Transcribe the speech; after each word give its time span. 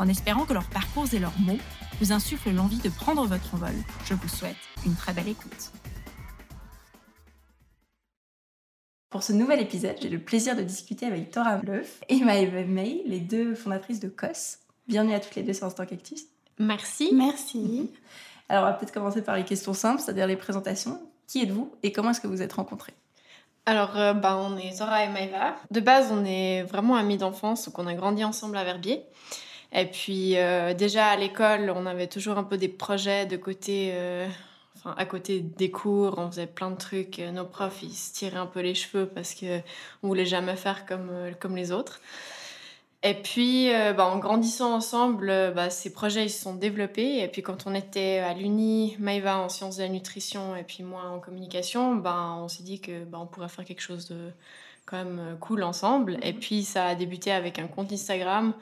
En 0.00 0.08
espérant 0.08 0.46
que 0.46 0.54
leurs 0.54 0.70
parcours 0.70 1.12
et 1.12 1.18
leurs 1.18 1.38
mots 1.40 1.58
vous 2.00 2.10
insuffle 2.10 2.50
l'envie 2.52 2.78
de 2.78 2.88
prendre 2.88 3.26
votre 3.26 3.54
envol. 3.54 3.74
Je 4.06 4.14
vous 4.14 4.28
souhaite 4.28 4.56
une 4.86 4.94
très 4.94 5.12
belle 5.12 5.28
écoute. 5.28 5.72
Pour 9.10 9.22
ce 9.22 9.34
nouvel 9.34 9.60
épisode, 9.60 9.96
j'ai 10.00 10.08
le 10.08 10.18
plaisir 10.18 10.56
de 10.56 10.62
discuter 10.62 11.04
avec 11.04 11.30
Tora 11.30 11.58
Bluff 11.58 12.00
et 12.08 12.20
Maëva 12.20 12.64
May, 12.64 13.02
les 13.04 13.20
deux 13.20 13.54
fondatrices 13.54 14.00
de 14.00 14.08
COS. 14.08 14.60
Bienvenue 14.88 15.12
à 15.12 15.20
toutes 15.20 15.34
les 15.34 15.42
deux 15.42 15.52
sur 15.52 15.66
Instant 15.66 15.84
Cactus. 15.84 16.22
Merci. 16.58 17.10
Merci. 17.12 17.92
Alors, 18.48 18.64
on 18.64 18.66
va 18.68 18.72
peut-être 18.72 18.94
commencer 18.94 19.20
par 19.20 19.36
les 19.36 19.44
questions 19.44 19.74
simples, 19.74 20.00
c'est-à-dire 20.00 20.26
les 20.26 20.36
présentations. 20.36 20.98
Qui 21.26 21.42
êtes-vous 21.42 21.70
et 21.82 21.92
comment 21.92 22.12
est-ce 22.12 22.22
que 22.22 22.26
vous 22.26 22.40
êtes 22.40 22.54
rencontrés? 22.54 22.94
Alors, 23.66 23.98
euh, 23.98 24.14
bah, 24.14 24.38
on 24.38 24.56
est 24.56 24.78
Tora 24.78 25.04
et 25.04 25.10
Maëva. 25.10 25.56
De 25.70 25.80
base, 25.80 26.10
on 26.10 26.24
est 26.24 26.62
vraiment 26.62 26.96
amis 26.96 27.18
d'enfance, 27.18 27.66
donc 27.66 27.78
on 27.78 27.86
a 27.86 27.92
grandi 27.92 28.24
ensemble 28.24 28.56
à 28.56 28.64
Verbier. 28.64 29.04
Et 29.72 29.86
puis 29.86 30.36
euh, 30.36 30.74
déjà 30.74 31.06
à 31.06 31.16
l'école, 31.16 31.72
on 31.74 31.86
avait 31.86 32.08
toujours 32.08 32.38
un 32.38 32.44
peu 32.44 32.58
des 32.58 32.68
projets 32.68 33.26
de 33.26 33.36
côté, 33.36 33.90
euh, 33.92 34.26
enfin 34.76 34.94
à 34.98 35.06
côté 35.06 35.40
des 35.40 35.70
cours, 35.70 36.14
on 36.18 36.30
faisait 36.30 36.46
plein 36.46 36.70
de 36.70 36.76
trucs. 36.76 37.18
Nos 37.18 37.44
profs, 37.44 37.82
ils 37.82 37.92
se 37.94 38.12
tiraient 38.12 38.38
un 38.38 38.46
peu 38.46 38.60
les 38.60 38.74
cheveux 38.74 39.06
parce 39.06 39.34
que 39.34 39.60
on 40.02 40.08
voulait 40.08 40.26
jamais 40.26 40.56
faire 40.56 40.86
comme 40.86 41.08
euh, 41.10 41.32
comme 41.38 41.56
les 41.56 41.70
autres. 41.72 42.00
Et 43.02 43.14
puis, 43.14 43.70
bah, 43.96 44.04
en 44.04 44.18
grandissant 44.18 44.74
ensemble, 44.74 45.54
bah, 45.54 45.70
ces 45.70 45.90
projets 45.90 46.26
ils 46.26 46.30
se 46.30 46.42
sont 46.42 46.54
développés. 46.54 47.20
Et 47.20 47.28
puis, 47.28 47.40
quand 47.40 47.66
on 47.66 47.74
était 47.74 48.18
à 48.18 48.34
l'Uni, 48.34 48.94
Maïva 48.98 49.38
en 49.38 49.48
sciences 49.48 49.78
de 49.78 49.82
la 49.84 49.88
nutrition 49.88 50.54
et 50.54 50.64
puis 50.64 50.82
moi 50.82 51.04
en 51.04 51.18
communication, 51.18 51.94
bah, 51.94 52.36
on 52.38 52.48
s'est 52.48 52.62
dit 52.62 52.78
que 52.80 53.04
bah, 53.04 53.18
on 53.18 53.26
pourrait 53.26 53.48
faire 53.48 53.64
quelque 53.64 53.80
chose 53.80 54.06
de 54.08 54.30
quand 54.84 54.98
même 54.98 55.38
cool 55.40 55.62
ensemble. 55.62 56.18
Et 56.22 56.34
puis, 56.34 56.62
ça 56.62 56.88
a 56.88 56.94
débuté 56.94 57.32
avec 57.32 57.58
un 57.58 57.68
compte 57.68 57.90
Instagram 57.90 58.52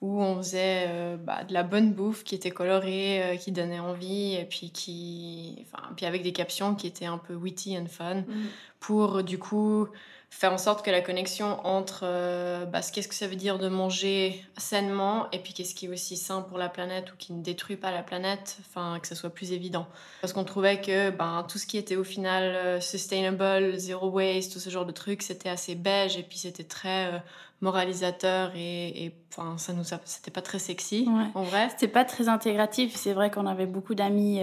où 0.00 0.22
on 0.22 0.36
faisait 0.36 0.86
euh, 0.88 1.16
bah, 1.16 1.44
de 1.44 1.52
la 1.52 1.64
bonne 1.64 1.92
bouffe 1.92 2.22
qui 2.22 2.34
était 2.34 2.50
colorée, 2.50 3.22
euh, 3.22 3.36
qui 3.36 3.50
donnait 3.50 3.80
envie, 3.80 4.34
et 4.34 4.44
puis, 4.44 4.70
qui, 4.70 5.56
enfin, 5.62 5.88
puis 5.96 6.06
avec 6.06 6.22
des 6.22 6.32
captions 6.32 6.74
qui 6.74 6.86
étaient 6.86 7.06
un 7.06 7.18
peu 7.18 7.34
witty 7.34 7.76
and 7.76 7.86
fun, 7.86 8.20
mm. 8.20 8.46
pour 8.78 9.22
du 9.24 9.38
coup 9.38 9.88
faire 10.30 10.52
en 10.52 10.58
sorte 10.58 10.84
que 10.84 10.90
la 10.90 11.00
connexion 11.00 11.64
entre 11.66 12.02
euh, 12.04 12.64
bah, 12.66 12.80
qu'est-ce 12.80 13.08
que 13.08 13.14
ça 13.14 13.26
veut 13.26 13.36
dire 13.36 13.58
de 13.58 13.68
manger 13.68 14.44
sainement 14.56 15.26
et 15.32 15.38
puis 15.38 15.52
qu'est-ce 15.52 15.74
qui 15.74 15.86
est 15.86 15.88
aussi 15.88 16.16
sain 16.16 16.42
pour 16.42 16.58
la 16.58 16.68
planète 16.68 17.12
ou 17.12 17.16
qui 17.16 17.32
ne 17.32 17.42
détruit 17.42 17.76
pas 17.76 17.90
la 17.90 18.02
planète, 18.02 18.58
enfin 18.60 18.98
que 19.00 19.08
ça 19.08 19.14
soit 19.14 19.30
plus 19.30 19.52
évident. 19.52 19.86
Parce 20.20 20.32
qu'on 20.32 20.44
trouvait 20.44 20.80
que 20.80 21.10
ben, 21.10 21.44
tout 21.48 21.58
ce 21.58 21.66
qui 21.66 21.78
était 21.78 21.96
au 21.96 22.04
final 22.04 22.80
sustainable, 22.82 23.78
zero 23.78 24.10
waste, 24.10 24.52
tout 24.52 24.60
ce 24.60 24.70
genre 24.70 24.86
de 24.86 24.92
trucs, 24.92 25.22
c'était 25.22 25.48
assez 25.48 25.74
beige 25.74 26.16
et 26.16 26.22
puis 26.22 26.38
c'était 26.38 26.64
très 26.64 27.22
moralisateur 27.60 28.52
et, 28.54 29.12
enfin 29.32 29.58
ça 29.58 29.72
nous 29.72 29.82
c'était 30.04 30.30
pas 30.30 30.42
très 30.42 30.58
sexy 30.58 31.08
en 31.34 31.42
vrai. 31.42 31.68
C'était 31.70 31.88
pas 31.88 32.04
très 32.04 32.28
intégratif. 32.28 32.94
C'est 32.94 33.12
vrai 33.12 33.30
qu'on 33.30 33.46
avait 33.46 33.66
beaucoup 33.66 33.94
d'amis 33.94 34.40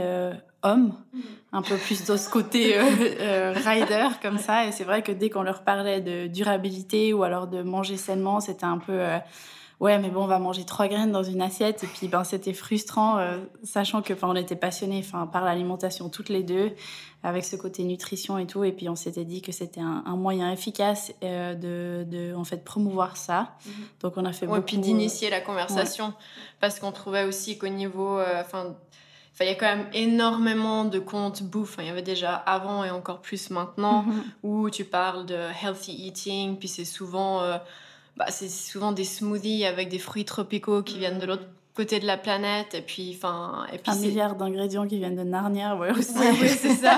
euh, 0.65 0.75
un 1.51 1.61
peu 1.61 1.77
plus 1.77 2.05
de 2.05 2.17
ce 2.17 2.29
côté 2.29 2.77
euh, 2.77 2.83
euh, 3.19 3.53
rider 3.55 4.07
comme 4.21 4.37
ça. 4.37 4.65
Et 4.65 4.71
c'est 4.71 4.83
vrai 4.83 5.01
que 5.01 5.11
dès 5.11 5.29
qu'on 5.29 5.43
leur 5.43 5.63
parlait 5.63 6.01
de 6.01 6.27
durabilité 6.27 7.13
ou 7.13 7.23
alors 7.23 7.47
de 7.47 7.61
manger 7.61 7.97
sainement 7.97 8.39
c'était 8.39 8.65
un 8.65 8.77
peu 8.77 8.99
ouais 9.79 9.99
mais 9.99 10.09
bon 10.09 10.23
on 10.23 10.27
va 10.27 10.39
manger 10.39 10.63
trois 10.63 10.87
graines 10.87 11.11
dans 11.11 11.23
une 11.23 11.41
assiette. 11.41 11.83
Et 11.83 11.87
puis 11.87 12.07
ben 12.07 12.23
c'était 12.23 12.53
frustrant 12.53 13.17
euh, 13.17 13.37
sachant 13.63 14.01
que 14.01 14.13
enfin 14.13 14.27
on 14.29 14.35
était 14.35 14.55
passionnés 14.55 15.01
enfin 15.05 15.27
par 15.27 15.43
l'alimentation 15.43 16.09
toutes 16.09 16.29
les 16.29 16.43
deux 16.43 16.71
avec 17.23 17.43
ce 17.43 17.55
côté 17.55 17.83
nutrition 17.83 18.37
et 18.37 18.45
tout. 18.45 18.63
Et 18.63 18.71
puis 18.71 18.87
on 18.89 18.95
s'était 18.95 19.25
dit 19.25 19.41
que 19.41 19.51
c'était 19.51 19.81
un, 19.81 20.15
moyen 20.15 20.51
efficace 20.51 21.13
euh, 21.23 21.55
de, 21.55 22.03
de, 22.09 22.35
en 22.35 22.43
fait 22.43 22.63
promouvoir 22.63 23.17
ça. 23.17 23.55
Mhm. 23.65 23.73
donc 24.01 24.13
on 24.17 24.25
a 24.25 24.33
fait 24.33 24.47
beaucoup 24.47 24.61
puis 24.61 24.77
d'initier 24.77 25.29
la 25.29 25.41
conversation 25.41 26.13
parce 26.59 26.79
qu'on 26.79 26.91
trouvait 26.91 27.25
aussi 27.25 27.57
qu'au 27.57 27.67
niveau 27.67 28.17
euh, 28.17 28.43
enfin 29.35 29.45
il 29.45 29.49
y 29.49 29.51
a 29.51 29.55
quand 29.55 29.67
même 29.67 29.87
énormément 29.93 30.85
de 30.85 30.97
comptes 30.97 31.43
bouffe. 31.43 31.75
il 31.79 31.85
y 31.85 31.89
avait 31.89 32.01
déjà 32.01 32.33
avant 32.33 32.83
et 32.83 32.89
encore 32.89 33.21
plus 33.21 33.51
maintenant, 33.51 34.03
mhm. 34.03 34.23
où 34.41 34.69
tu 34.71 34.85
parles 34.85 35.27
de 35.27 35.37
healthy 35.61 36.07
eating, 36.07 36.57
puis 36.57 36.67
c'est 36.67 36.85
souvent 36.85 37.41
bah, 38.17 38.27
c'est 38.29 38.49
souvent 38.49 38.91
des 38.91 39.03
smoothies 39.03 39.65
avec 39.65 39.89
des 39.89 39.99
fruits 39.99 40.25
tropicaux 40.25 40.83
qui 40.83 40.97
viennent 40.97 41.19
de 41.19 41.25
l'autre 41.25 41.47
côté 41.73 41.99
de 41.99 42.07
la 42.07 42.17
planète. 42.17 42.73
Et 42.73 42.81
puis 42.81 43.13
enfin 43.15 43.65
et 43.73 43.77
puis 43.77 43.91
un 43.91 43.95
milliard 43.95 44.35
d'ingrédients 44.35 44.87
qui 44.87 44.97
viennent 44.97 45.17
de 45.17 45.23
Narnia 45.23 45.75
ouais 45.75 45.91
aussi. 45.91 46.13
oui 46.17 46.47
c'est 46.47 46.75
ça. 46.75 46.97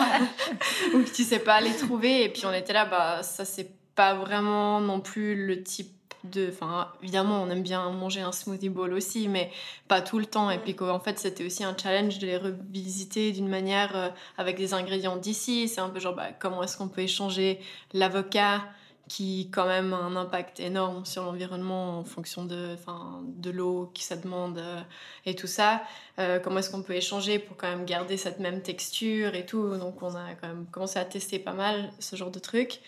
Ou 0.93 1.03
que 1.03 1.09
tu 1.09 1.23
sais 1.23 1.39
pas 1.39 1.59
les 1.59 1.75
trouver. 1.75 2.23
Et 2.23 2.29
puis 2.29 2.45
on 2.45 2.53
était 2.53 2.73
là 2.73 2.85
bah 2.85 3.23
ça 3.23 3.45
c'est 3.45 3.71
pas 3.95 4.13
vraiment 4.13 4.79
non 4.79 4.99
plus 4.99 5.47
le 5.47 5.63
type 5.63 5.96
de 6.23 6.50
enfin 6.50 6.91
évidemment 7.01 7.41
on 7.44 7.50
aime 7.50 7.63
bien 7.63 7.89
manger 7.91 8.22
un 8.22 8.31
smoothie 8.31 8.69
bowl 8.69 8.94
aussi 8.94 9.28
mais 9.28 9.51
pas 9.88 10.01
tout 10.01 10.19
le 10.19 10.25
temps 10.25 10.50
et 10.50 10.57
puis 10.57 10.75
en 10.79 11.00
fait 11.00 11.19
c'était 11.19 11.45
aussi 11.45 11.63
un 11.63 11.75
challenge 11.78 12.19
de 12.19 12.28
les 12.28 12.38
revisiter 12.38 13.31
d'une 13.31 13.47
manière 13.47 13.95
euh, 13.95 14.09
avec 14.38 14.57
des 14.57 14.73
ingrédients 14.73 15.17
d'ici 15.17 15.67
c'est 15.67 15.81
un 15.81 15.89
peu 15.89 16.00
genre 16.00 16.16
bah, 16.16 16.31
comment 16.39 16.63
est-ce 16.63 16.77
qu'on 16.77 16.88
peut 16.88 17.01
échanger 17.01 17.59
l'avocat 17.94 18.63
qui 19.07 19.50
quand 19.51 19.66
même 19.66 19.94
a 19.94 19.97
un 19.97 20.16
impact 20.16 20.59
énorme 20.59 21.06
sur 21.06 21.23
l'environnement 21.23 22.00
en 22.00 22.03
fonction 22.03 22.45
de, 22.45 22.75
de 23.23 23.51
l'eau 23.51 23.89
qui 23.94 24.03
ça 24.03 24.16
demande 24.16 24.57
euh, 24.57 24.81
et 25.25 25.35
tout 25.35 25.47
ça. 25.47 25.81
Euh, 26.19 26.39
comment 26.39 26.59
est-ce 26.59 26.69
qu'on 26.69 26.81
peut 26.81 26.95
échanger 26.95 27.39
pour 27.39 27.56
quand 27.57 27.69
même 27.69 27.85
garder 27.85 28.17
cette 28.17 28.39
même 28.39 28.61
texture 28.61 29.35
et 29.35 29.45
tout. 29.45 29.77
Donc 29.77 30.01
on 30.01 30.13
a 30.16 30.33
quand 30.41 30.47
même 30.47 30.66
commencé 30.72 31.00
à 31.00 31.06
tester 31.06 31.39
pas 31.39 31.53
mal 31.53 31.91
ce 32.00 32.16
genre 32.16 32.31
de 32.31 32.39
trucs. 32.39 32.81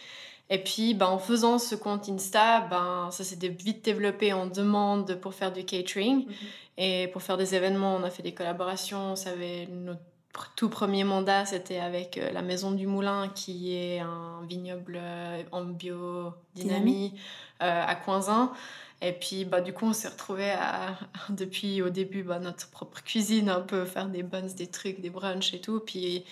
Et 0.49 0.63
puis 0.63 0.93
ben, 0.93 1.07
en 1.07 1.19
faisant 1.19 1.59
ce 1.59 1.75
compte 1.75 2.09
Insta, 2.09 2.61
ben, 2.61 3.09
ça 3.11 3.23
s'est 3.23 3.37
vite 3.47 3.85
développé 3.85 4.33
en 4.33 4.47
demande 4.47 5.15
pour 5.15 5.33
faire 5.33 5.51
du 5.51 5.63
catering. 5.63 6.25
Mm-hmm. 6.25 6.35
Et 6.81 7.07
pour 7.09 7.21
faire 7.21 7.37
des 7.37 7.55
événements, 7.55 7.95
on 7.95 8.03
a 8.03 8.09
fait 8.09 8.23
des 8.23 8.33
collaborations. 8.33 9.11
On 9.11 9.15
savait 9.15 9.67
notre 9.67 10.01
tout 10.55 10.69
premier 10.69 11.03
mandat, 11.03 11.45
c'était 11.45 11.79
avec 11.79 12.17
euh, 12.17 12.31
la 12.31 12.41
Maison 12.41 12.71
du 12.71 12.88
Moulin, 12.88 13.29
qui 13.29 13.75
est 13.75 13.99
un 13.99 14.41
vignoble 14.47 14.97
euh, 15.01 15.43
en 15.51 15.65
biodynamie 15.65 17.13
euh, 17.61 17.83
à 17.85 17.95
Coinzin. 17.95 18.53
Et 19.01 19.13
puis, 19.13 19.45
bah, 19.45 19.61
du 19.61 19.73
coup, 19.73 19.85
on 19.85 19.93
s'est 19.93 20.07
retrouvés 20.07 20.51
à, 20.51 20.97
depuis 21.29 21.81
au 21.81 21.89
début, 21.89 22.23
bah, 22.23 22.39
notre 22.39 22.69
propre 22.69 23.03
cuisine, 23.03 23.49
un 23.49 23.61
peu 23.61 23.85
faire 23.85 24.07
des 24.07 24.23
buns, 24.23 24.53
des 24.55 24.67
trucs, 24.67 25.01
des 25.01 25.09
brunchs 25.09 25.53
et 25.53 25.61
tout. 25.61 25.79
Puis, 25.79 26.25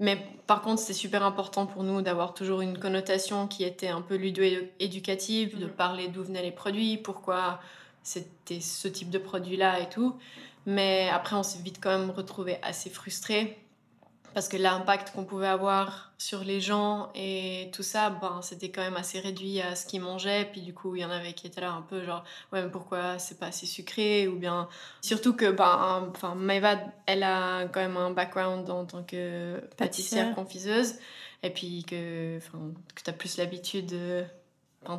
mais 0.00 0.18
par 0.46 0.62
contre, 0.62 0.80
c'est 0.80 0.92
super 0.92 1.24
important 1.24 1.66
pour 1.66 1.84
nous 1.84 2.02
d'avoir 2.02 2.34
toujours 2.34 2.60
une 2.60 2.78
connotation 2.78 3.46
qui 3.46 3.64
était 3.64 3.88
un 3.88 4.00
peu 4.00 4.16
ludo-éducative, 4.16 5.58
de 5.58 5.66
mm. 5.66 5.70
parler 5.70 6.08
d'où 6.08 6.22
venaient 6.22 6.42
les 6.42 6.52
produits, 6.52 6.98
pourquoi 6.98 7.60
c'était 8.02 8.60
ce 8.60 8.88
type 8.88 9.10
de 9.10 9.18
produit-là 9.18 9.80
et 9.80 9.88
tout. 9.88 10.14
Mais 10.66 11.08
après, 11.10 11.36
on 11.36 11.42
s'est 11.42 11.62
vite 11.62 11.78
quand 11.80 11.96
même 11.96 12.10
retrouvé 12.10 12.58
assez 12.62 12.90
frustrés 12.90 13.58
parce 14.34 14.48
que 14.48 14.56
l'impact 14.56 15.12
qu'on 15.14 15.24
pouvait 15.24 15.46
avoir 15.46 16.12
sur 16.18 16.42
les 16.42 16.60
gens 16.60 17.10
et 17.14 17.70
tout 17.72 17.84
ça, 17.84 18.10
ben, 18.10 18.40
c'était 18.42 18.70
quand 18.70 18.82
même 18.82 18.96
assez 18.96 19.20
réduit 19.20 19.60
à 19.60 19.76
ce 19.76 19.86
qu'ils 19.86 20.00
mangeaient. 20.00 20.48
Puis 20.50 20.60
du 20.60 20.74
coup, 20.74 20.96
il 20.96 21.02
y 21.02 21.04
en 21.04 21.10
avait 21.10 21.32
qui 21.34 21.46
étaient 21.46 21.60
là 21.60 21.70
un 21.70 21.82
peu 21.82 22.04
genre, 22.04 22.24
ouais, 22.52 22.62
mais 22.62 22.68
pourquoi 22.68 23.20
c'est 23.20 23.38
pas 23.38 23.46
assez 23.46 23.66
sucré? 23.66 24.26
Ou 24.26 24.36
bien, 24.36 24.68
surtout 25.00 25.34
que, 25.34 25.50
ben, 25.52 26.10
enfin, 26.10 26.34
Maëva, 26.34 26.78
elle 27.06 27.22
a 27.22 27.66
quand 27.68 27.80
même 27.80 27.96
un 27.96 28.10
background 28.10 28.68
en 28.68 28.84
tant 28.84 29.04
que 29.04 29.60
pâtissière, 29.76 30.34
confiseuse. 30.34 30.94
Et 31.44 31.50
puis 31.50 31.84
que, 31.84 32.38
que 32.40 33.02
tu 33.04 33.10
as 33.10 33.12
plus 33.12 33.36
l'habitude 33.36 33.86
de 33.86 34.24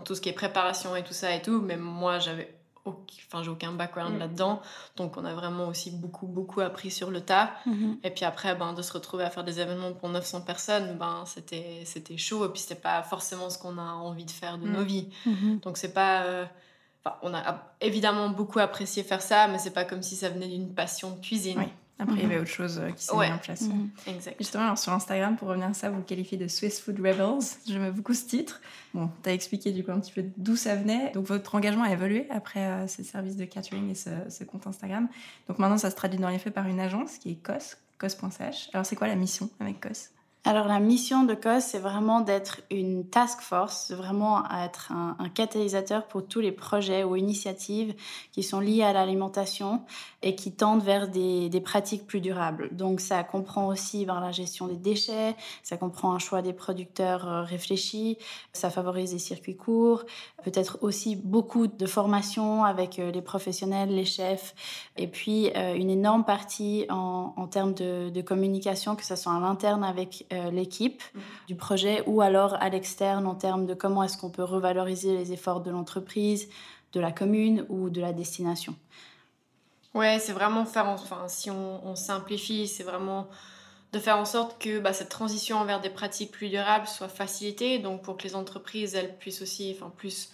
tout 0.06 0.16
ce 0.16 0.22
qui 0.22 0.30
est 0.30 0.34
préparation 0.34 0.96
et 0.96 1.04
tout 1.04 1.14
ça 1.14 1.36
et 1.36 1.42
tout. 1.42 1.60
Mais 1.60 1.76
moi, 1.76 2.20
j'avais 2.20 2.55
enfin 2.86 3.44
j'ai 3.44 3.50
aucun 3.50 3.72
background 3.72 4.16
mm. 4.16 4.20
là-dedans 4.20 4.62
donc 4.96 5.18
on 5.18 5.26
a 5.26 5.34
vraiment 5.34 5.68
aussi 5.68 5.92
beaucoup 5.92 6.28
beaucoup 6.28 6.62
appris 6.62 6.92
sur 6.92 7.10
le 7.10 7.22
tas 7.22 7.54
mm-hmm. 7.66 7.98
et 8.04 8.12
puis 8.12 8.26
après 8.26 8.56
ben 8.56 8.74
de 8.74 8.82
se 8.82 8.94
retrouver 8.94 9.24
à 9.24 9.30
faire 9.30 9.44
des 9.44 9.60
événements 9.60 9.94
pour 9.94 10.10
900 10.10 10.42
personnes 10.42 10.98
ben 10.98 11.24
c'était 11.26 11.82
c'était 11.86 12.18
chaud 12.18 12.46
et 12.46 12.50
puis 12.50 12.62
c'était 12.62 12.76
pas 12.80 13.02
forcément 13.04 13.50
ce 13.50 13.58
qu'on 13.58 13.78
a 13.78 13.82
envie 13.82 14.26
de 14.26 14.32
faire 14.32 14.58
de 14.58 14.68
nos 14.68 14.82
mm. 14.82 14.86
vies 14.86 15.10
mm-hmm. 15.26 15.60
donc 15.62 15.78
c'est 15.78 15.94
pas 15.94 16.24
euh, 16.24 16.46
on 17.22 17.34
a 17.34 17.64
évidemment 17.82 18.30
beaucoup 18.30 18.60
apprécié 18.60 19.04
faire 19.04 19.22
ça 19.22 19.48
mais 19.48 19.60
c'est 19.60 19.74
pas 19.74 19.86
comme 19.86 20.02
si 20.02 20.16
ça 20.16 20.30
venait 20.30 20.48
d'une 20.48 20.74
passion 20.74 21.12
de 21.12 21.20
cuisine 21.20 21.64
Après, 21.98 22.16
il 22.16 22.24
y 22.24 22.26
avait 22.26 22.40
autre 22.40 22.50
chose 22.50 22.78
euh, 22.80 22.92
qui 22.92 23.06
s'est 23.06 23.16
mis 23.16 23.32
en 23.32 23.38
place. 23.38 23.62
Mhm. 23.62 23.90
Exact. 24.08 24.36
Justement, 24.38 24.64
alors 24.66 24.78
sur 24.78 24.92
Instagram, 24.92 25.38
pour 25.38 25.48
revenir 25.48 25.68
à 25.68 25.74
ça, 25.74 25.90
vous 25.90 26.02
qualifiez 26.02 26.38
de 26.38 26.48
Swiss 26.48 26.82
Food 26.82 26.98
Rebels. 26.98 27.46
J'aime 27.68 27.90
beaucoup 27.92 28.14
ce 28.14 28.26
titre. 28.26 28.60
Bon, 28.94 29.10
tu 29.24 29.30
as 29.30 29.34
expliqué 29.34 29.72
du 29.72 29.84
coup 29.84 29.92
un 29.92 30.00
petit 30.02 30.12
peu 30.12 30.26
d'où 30.36 30.58
ça 30.58 30.76
venait. 30.76 31.12
Donc, 31.14 31.26
votre 31.26 31.56
engagement 31.56 31.84
a 31.84 31.92
évolué 31.92 32.28
après 32.32 32.66
euh, 32.66 32.88
ce 32.88 33.02
service 33.04 33.38
de 33.38 33.46
catering 33.46 33.90
et 33.90 33.96
ce, 33.96 34.10
ce, 34.30 34.44
compte 34.44 34.68
Instagram. 34.68 35.08
Donc, 35.48 35.58
maintenant, 35.58 35.78
ça 35.78 35.90
se 35.90 35.96
traduit 35.96 36.20
dans 36.20 36.30
les 36.30 36.40
faits 36.40 36.54
par 36.54 36.68
une 36.68 36.82
agence 36.82 37.18
qui 37.18 37.32
est 37.32 37.36
COS, 37.36 37.78
cos.ch. 37.98 38.70
Alors, 38.74 38.86
c'est 38.86 38.98
quoi 38.98 39.08
la 39.08 39.16
mission 39.16 39.50
avec 39.62 39.80
COS? 39.80 40.10
Alors 40.48 40.68
la 40.68 40.80
mission 40.80 41.24
de 41.24 41.34
COS, 41.34 41.64
c'est 41.64 41.80
vraiment 41.80 42.22
d'être 42.22 42.62
une 42.70 43.10
task 43.10 43.42
force, 43.42 43.92
vraiment 43.92 44.44
être 44.52 44.92
un, 44.92 45.16
catalyseur 45.30 46.08
pour 46.08 46.28
tous 46.28 46.40
les 46.40 46.52
projets 46.52 47.04
ou 47.04 47.16
initiatives 47.16 47.96
qui 48.32 48.44
sont 48.44 48.60
liés 48.60 48.84
à 48.84 48.94
l'alimentation 48.94 49.82
et 50.22 50.36
qui 50.36 50.52
tendent 50.52 50.84
vers 50.84 51.08
des, 51.08 51.50
des, 51.50 51.62
pratiques 51.62 52.06
plus 52.06 52.22
durables. 52.22 52.70
Donc 52.76 53.00
ça 53.00 53.24
comprend 53.24 53.68
aussi 53.68 54.06
ben, 54.06 54.20
la 54.20 54.32
gestion 54.32 54.68
des 54.68 54.76
déchets, 54.76 55.36
ça 55.64 55.78
comprend 55.78 56.14
un 56.14 56.20
choix 56.20 56.44
des 56.44 56.54
producteurs 56.54 57.28
euh, 57.28 57.42
réfléchis, 57.42 58.18
ça 58.54 58.70
favorise 58.70 59.14
les 59.14 59.20
circuits 59.20 59.58
courts, 59.58 60.04
peut-être 60.44 60.78
aussi 60.82 61.16
beaucoup 61.16 61.66
de 61.66 61.86
formation 61.88 62.64
avec 62.64 63.00
euh, 63.00 63.12
les 63.12 63.22
professionnels, 63.24 63.90
les 63.90 64.06
chefs, 64.06 64.54
et 64.96 65.08
puis 65.08 65.52
euh, 65.56 65.74
une 65.74 65.90
énorme 65.90 66.24
partie 66.24 66.86
en, 66.90 67.34
en 67.36 67.48
termes 67.48 67.74
de, 67.74 68.10
de, 68.10 68.22
communication, 68.22 68.96
que 68.96 69.06
ce 69.06 69.16
soit 69.16 69.34
à 69.34 69.40
l'interne 69.40 69.84
avec 69.84 70.28
euh, 70.36 70.52
l'équipe 70.52 71.02
mmh. 71.14 71.20
du 71.48 71.56
projet 71.56 72.04
ou 72.06 72.22
alors 72.22 72.56
à 72.56 72.70
l'externe 72.70 73.26
en 73.28 73.36
termes 73.36 73.66
de 73.66 73.74
comment 73.74 74.04
est-ce 74.04 74.18
qu'on 74.18 74.30
peut 74.30 74.44
revaloriser 74.44 75.16
les 75.18 75.32
efforts 75.32 75.62
de 75.62 75.72
l'entreprise, 75.72 76.48
de 76.94 77.00
la 77.00 77.12
commune 77.12 77.66
ou 77.70 77.90
de 77.90 78.02
la 78.02 78.14
destination. 78.14 78.76
Ouais, 79.94 80.20
c'est 80.20 80.34
vraiment 80.34 80.66
faire, 80.66 80.88
enfin, 80.88 81.24
si 81.28 81.50
on, 81.50 81.86
on 81.88 81.96
simplifie, 81.96 82.68
c'est 82.68 82.84
vraiment 82.84 83.28
de 83.94 84.00
faire 84.00 84.18
en 84.18 84.26
sorte 84.26 84.62
que 84.62 84.80
bah, 84.80 84.92
cette 84.92 85.10
transition 85.10 85.64
vers 85.64 85.80
des 85.80 85.90
pratiques 85.90 86.32
plus 86.32 86.50
durables 86.50 86.86
soit 86.86 87.08
facilitée, 87.08 87.80
donc 87.80 88.02
pour 88.02 88.18
que 88.18 88.24
les 88.24 88.36
entreprises, 88.36 88.94
elles 88.94 89.18
puissent 89.18 89.42
aussi, 89.42 89.74
enfin, 89.76 89.92
plus 89.96 90.32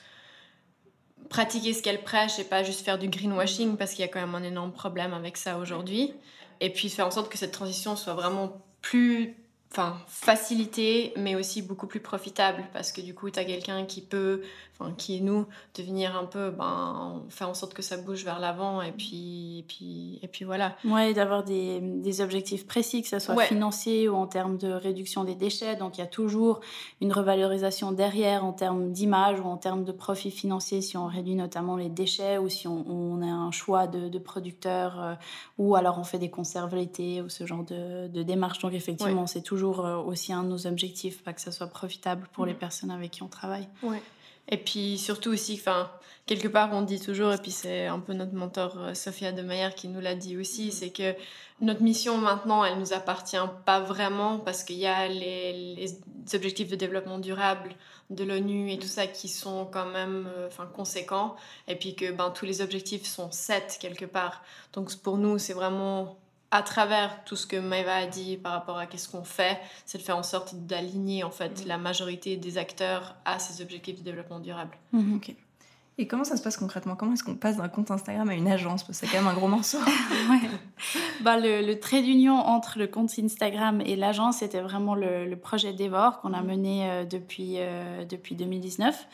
pratiquer 1.30 1.74
ce 1.74 1.84
qu'elles 1.84 2.04
prêchent 2.04 2.40
et 2.40 2.44
pas 2.44 2.64
juste 2.64 2.82
faire 2.82 2.98
du 2.98 3.08
greenwashing, 3.08 3.78
parce 3.78 3.92
qu'il 3.92 4.02
y 4.02 4.04
a 4.04 4.08
quand 4.08 4.20
même 4.20 4.34
un 4.34 4.44
énorme 4.44 4.72
problème 4.72 5.14
avec 5.14 5.38
ça 5.38 5.60
aujourd'hui. 5.60 6.14
Et 6.60 6.72
puis 6.72 6.90
faire 6.90 7.08
en 7.08 7.12
sorte 7.12 7.32
que 7.32 7.38
cette 7.38 7.52
transition 7.52 7.96
soit 7.96 8.16
vraiment 8.16 8.62
plus 8.82 9.36
enfin 9.72 9.98
facilité 10.08 11.14
mais 11.18 11.36
aussi 11.36 11.62
beaucoup 11.62 11.88
plus 11.88 12.02
profitable 12.02 12.64
parce 12.74 12.92
que 12.92 13.00
du 13.02 13.14
coup 13.14 13.30
tu 13.30 13.40
as 13.40 13.46
quelqu'un 13.46 13.86
qui 13.86 14.02
peut 14.02 14.42
enfin 14.82 14.94
qui 14.98 15.18
est 15.18 15.22
nous 15.22 15.46
de 15.76 15.84
venir 15.84 16.16
un 16.16 16.26
peu 16.26 16.52
ben 16.52 17.22
faire 17.30 17.50
en 17.50 17.54
sorte 17.54 17.74
que 17.74 17.82
ça 17.82 17.98
bouge 17.98 18.24
vers 18.24 18.40
l'avant 18.40 18.82
et 18.82 18.92
puis 18.92 19.60
et 19.60 19.64
puis 19.68 20.20
et 20.22 20.28
puis 20.28 20.46
voilà 20.46 20.76
ouais 20.86 21.14
d'avoir 21.14 21.44
des, 21.44 21.80
des, 21.80 22.22
objectifs 22.22 22.68
précis 22.68 23.02
que 23.02 23.08
ce 23.08 23.20
soit 23.20 23.36
ouais. 23.36 23.46
financier 23.48 24.10
ou 24.10 24.16
en 24.16 24.28
termes 24.28 24.58
de 24.58 24.72
réduction 24.72 25.24
des 25.24 25.36
déchets 25.36 25.76
donc 25.76 25.98
il 25.98 26.02
y 26.02 26.04
a 26.04 26.08
toujours 26.08 26.60
une 27.00 27.12
revalorisation 27.12 27.92
derrière 27.92 28.46
en 28.46 28.54
termes 28.54 28.92
d'image 28.92 29.40
ou 29.40 29.46
en 29.46 29.58
termes 29.58 29.84
de 29.84 29.92
profit 29.92 30.32
financier 30.32 30.82
si 30.82 30.98
on 30.98 31.08
réduit 31.08 31.36
notamment 31.36 31.78
les 31.78 31.90
déchets 31.90 32.38
ou 32.38 32.50
si 32.50 32.68
on, 32.68 32.86
on 32.90 33.22
a 33.22 33.32
un 33.32 33.52
choix 33.52 33.88
de, 33.88 34.10
de 34.10 34.20
producteurs 34.20 35.02
euh, 35.02 35.14
ou 35.58 35.76
alors 35.76 36.00
on 36.00 36.04
fait 36.04 36.20
des 36.20 36.30
conserves 36.30 36.76
l'été 36.76 37.22
ou 37.22 37.30
ce 37.30 37.46
genre 37.46 37.64
de, 37.64 38.08
de 38.08 38.24
démarche 38.24 38.60
donc 38.60 38.74
effectivement 38.74 39.22
ouais. 39.22 39.28
c'est 39.28 39.42
toujours 39.42 39.86
euh, 39.86 39.98
aussi 39.98 40.34
un 40.34 40.44
de 40.44 40.50
nos 40.50 40.68
objectifs, 40.68 41.24
pas 41.24 41.34
que 41.34 41.42
ça 41.42 41.52
soit 41.52 41.68
profitable 41.68 42.28
pour 42.34 42.46
mmh. 42.46 42.48
les 42.48 42.54
personnes 42.54 42.92
avec 42.92 43.12
qui 43.12 43.24
on 43.24 43.28
travaille. 43.28 43.68
Ouais. 43.84 44.02
Et 44.50 44.58
puis 44.58 44.98
surtout 44.98 45.32
aussi, 45.32 45.54
enfin, 45.60 45.90
quelque 46.26 46.48
part, 46.48 46.70
on 46.74 46.82
dit 46.82 47.00
toujours, 47.00 47.34
et 47.34 47.38
puis 47.38 47.52
c'est 47.52 47.88
un 47.88 48.00
peu 48.00 48.14
notre 48.14 48.34
mentor 48.34 48.78
euh, 48.78 48.94
Sophia 48.94 49.32
de 49.32 49.42
Meyer 49.42 49.70
qui 49.76 49.88
nous 49.88 50.02
l'a 50.02 50.16
dit 50.16 50.38
aussi, 50.38 50.68
mmh. 50.68 50.72
c'est 50.72 50.90
que 50.90 51.16
notre 51.62 51.84
mission 51.84 52.18
maintenant, 52.18 52.66
elle 52.66 52.80
nous 52.80 52.94
appartient 52.94 53.38
pas 53.66 53.80
vraiment 53.80 54.40
parce 54.40 54.64
qu'il 54.64 54.78
y 54.78 54.88
a 54.88 55.08
les, 55.08 55.76
les, 55.76 56.36
objectifs 56.36 56.70
de 56.70 56.76
développement 56.76 57.20
durable 57.20 57.76
de 58.10 58.24
l'ONU 58.24 58.72
et 58.72 58.78
tout 58.78 58.88
ça 58.88 59.08
qui 59.08 59.28
sont 59.28 59.66
quand 59.66 59.86
même 59.86 60.28
euh, 60.36 60.48
enfin 60.48 60.66
conséquents. 60.66 61.36
Et 61.68 61.76
puis 61.76 61.96
que 61.96 62.12
ben 62.12 62.32
tous 62.32 62.46
les 62.46 62.62
objectifs 62.62 63.06
sont 63.06 63.32
sept 63.32 63.78
quelque 63.80 64.06
part. 64.06 64.44
Donc 64.74 64.96
pour 64.98 65.18
nous 65.18 65.38
c'est 65.38 65.54
vraiment 65.54 66.18
à 66.52 66.62
travers 66.62 67.24
tout 67.24 67.36
ce 67.36 67.48
que 67.48 67.56
Maeva 67.56 67.96
a 67.96 68.06
dit 68.08 68.38
par 68.38 68.52
rapport 68.52 68.78
à 68.78 68.86
qu'est-ce 68.86 69.10
qu'on 69.10 69.24
fait, 69.24 69.58
c'est 69.86 69.98
de 69.98 70.04
faire 70.04 70.18
en 70.18 70.24
sorte 70.24 70.54
d'aligner 70.56 71.24
en 71.24 71.32
fait 71.32 71.64
mmh. 71.64 71.68
la 71.68 71.78
majorité 71.78 72.38
des 72.38 72.58
acteurs 72.58 73.16
à 73.26 73.40
ces 73.40 73.62
objectifs 73.62 74.00
de 74.00 74.04
développement 74.04 74.40
durable. 74.40 74.78
Mmh, 74.92 75.16
ok. 75.16 75.36
Et 75.98 76.08
comment 76.08 76.24
ça 76.24 76.36
se 76.36 76.42
passe 76.42 76.58
concrètement? 76.58 76.96
Comment 76.96 77.14
est-ce 77.14 77.24
qu'on 77.24 77.36
passe 77.36 77.58
d'un 77.58 77.70
compte 77.70 77.92
Instagram 77.92 78.28
à 78.30 78.34
une 78.34 78.48
agence? 78.48 78.84
Parce 78.84 79.00
que 79.00 79.06
c'est 79.06 79.12
quand 79.12 79.22
même 79.22 79.32
un 79.32 79.36
gros 79.36 79.48
morceau. 79.48 79.78
ouais. 80.30 80.50
bah, 81.22 81.38
le, 81.38 81.62
le 81.62 81.80
trait 81.80 82.02
d'union 82.02 82.36
entre 82.36 82.80
le 82.80 82.88
compte 82.88 83.12
Instagram 83.20 83.82
et 83.86 83.96
l'agence, 83.96 84.38
c'était 84.38 84.62
vraiment 84.62 84.96
le, 84.96 85.26
le, 85.26 85.36
projet 85.36 85.74
Devor 85.74 86.22
qu'on 86.22 86.34
a 86.34 86.42
mené 86.42 86.90
euh, 86.90 87.06
depuis, 87.06 87.56
euh, 87.58 88.04
depuis 88.06 88.36
2019. 88.36 89.08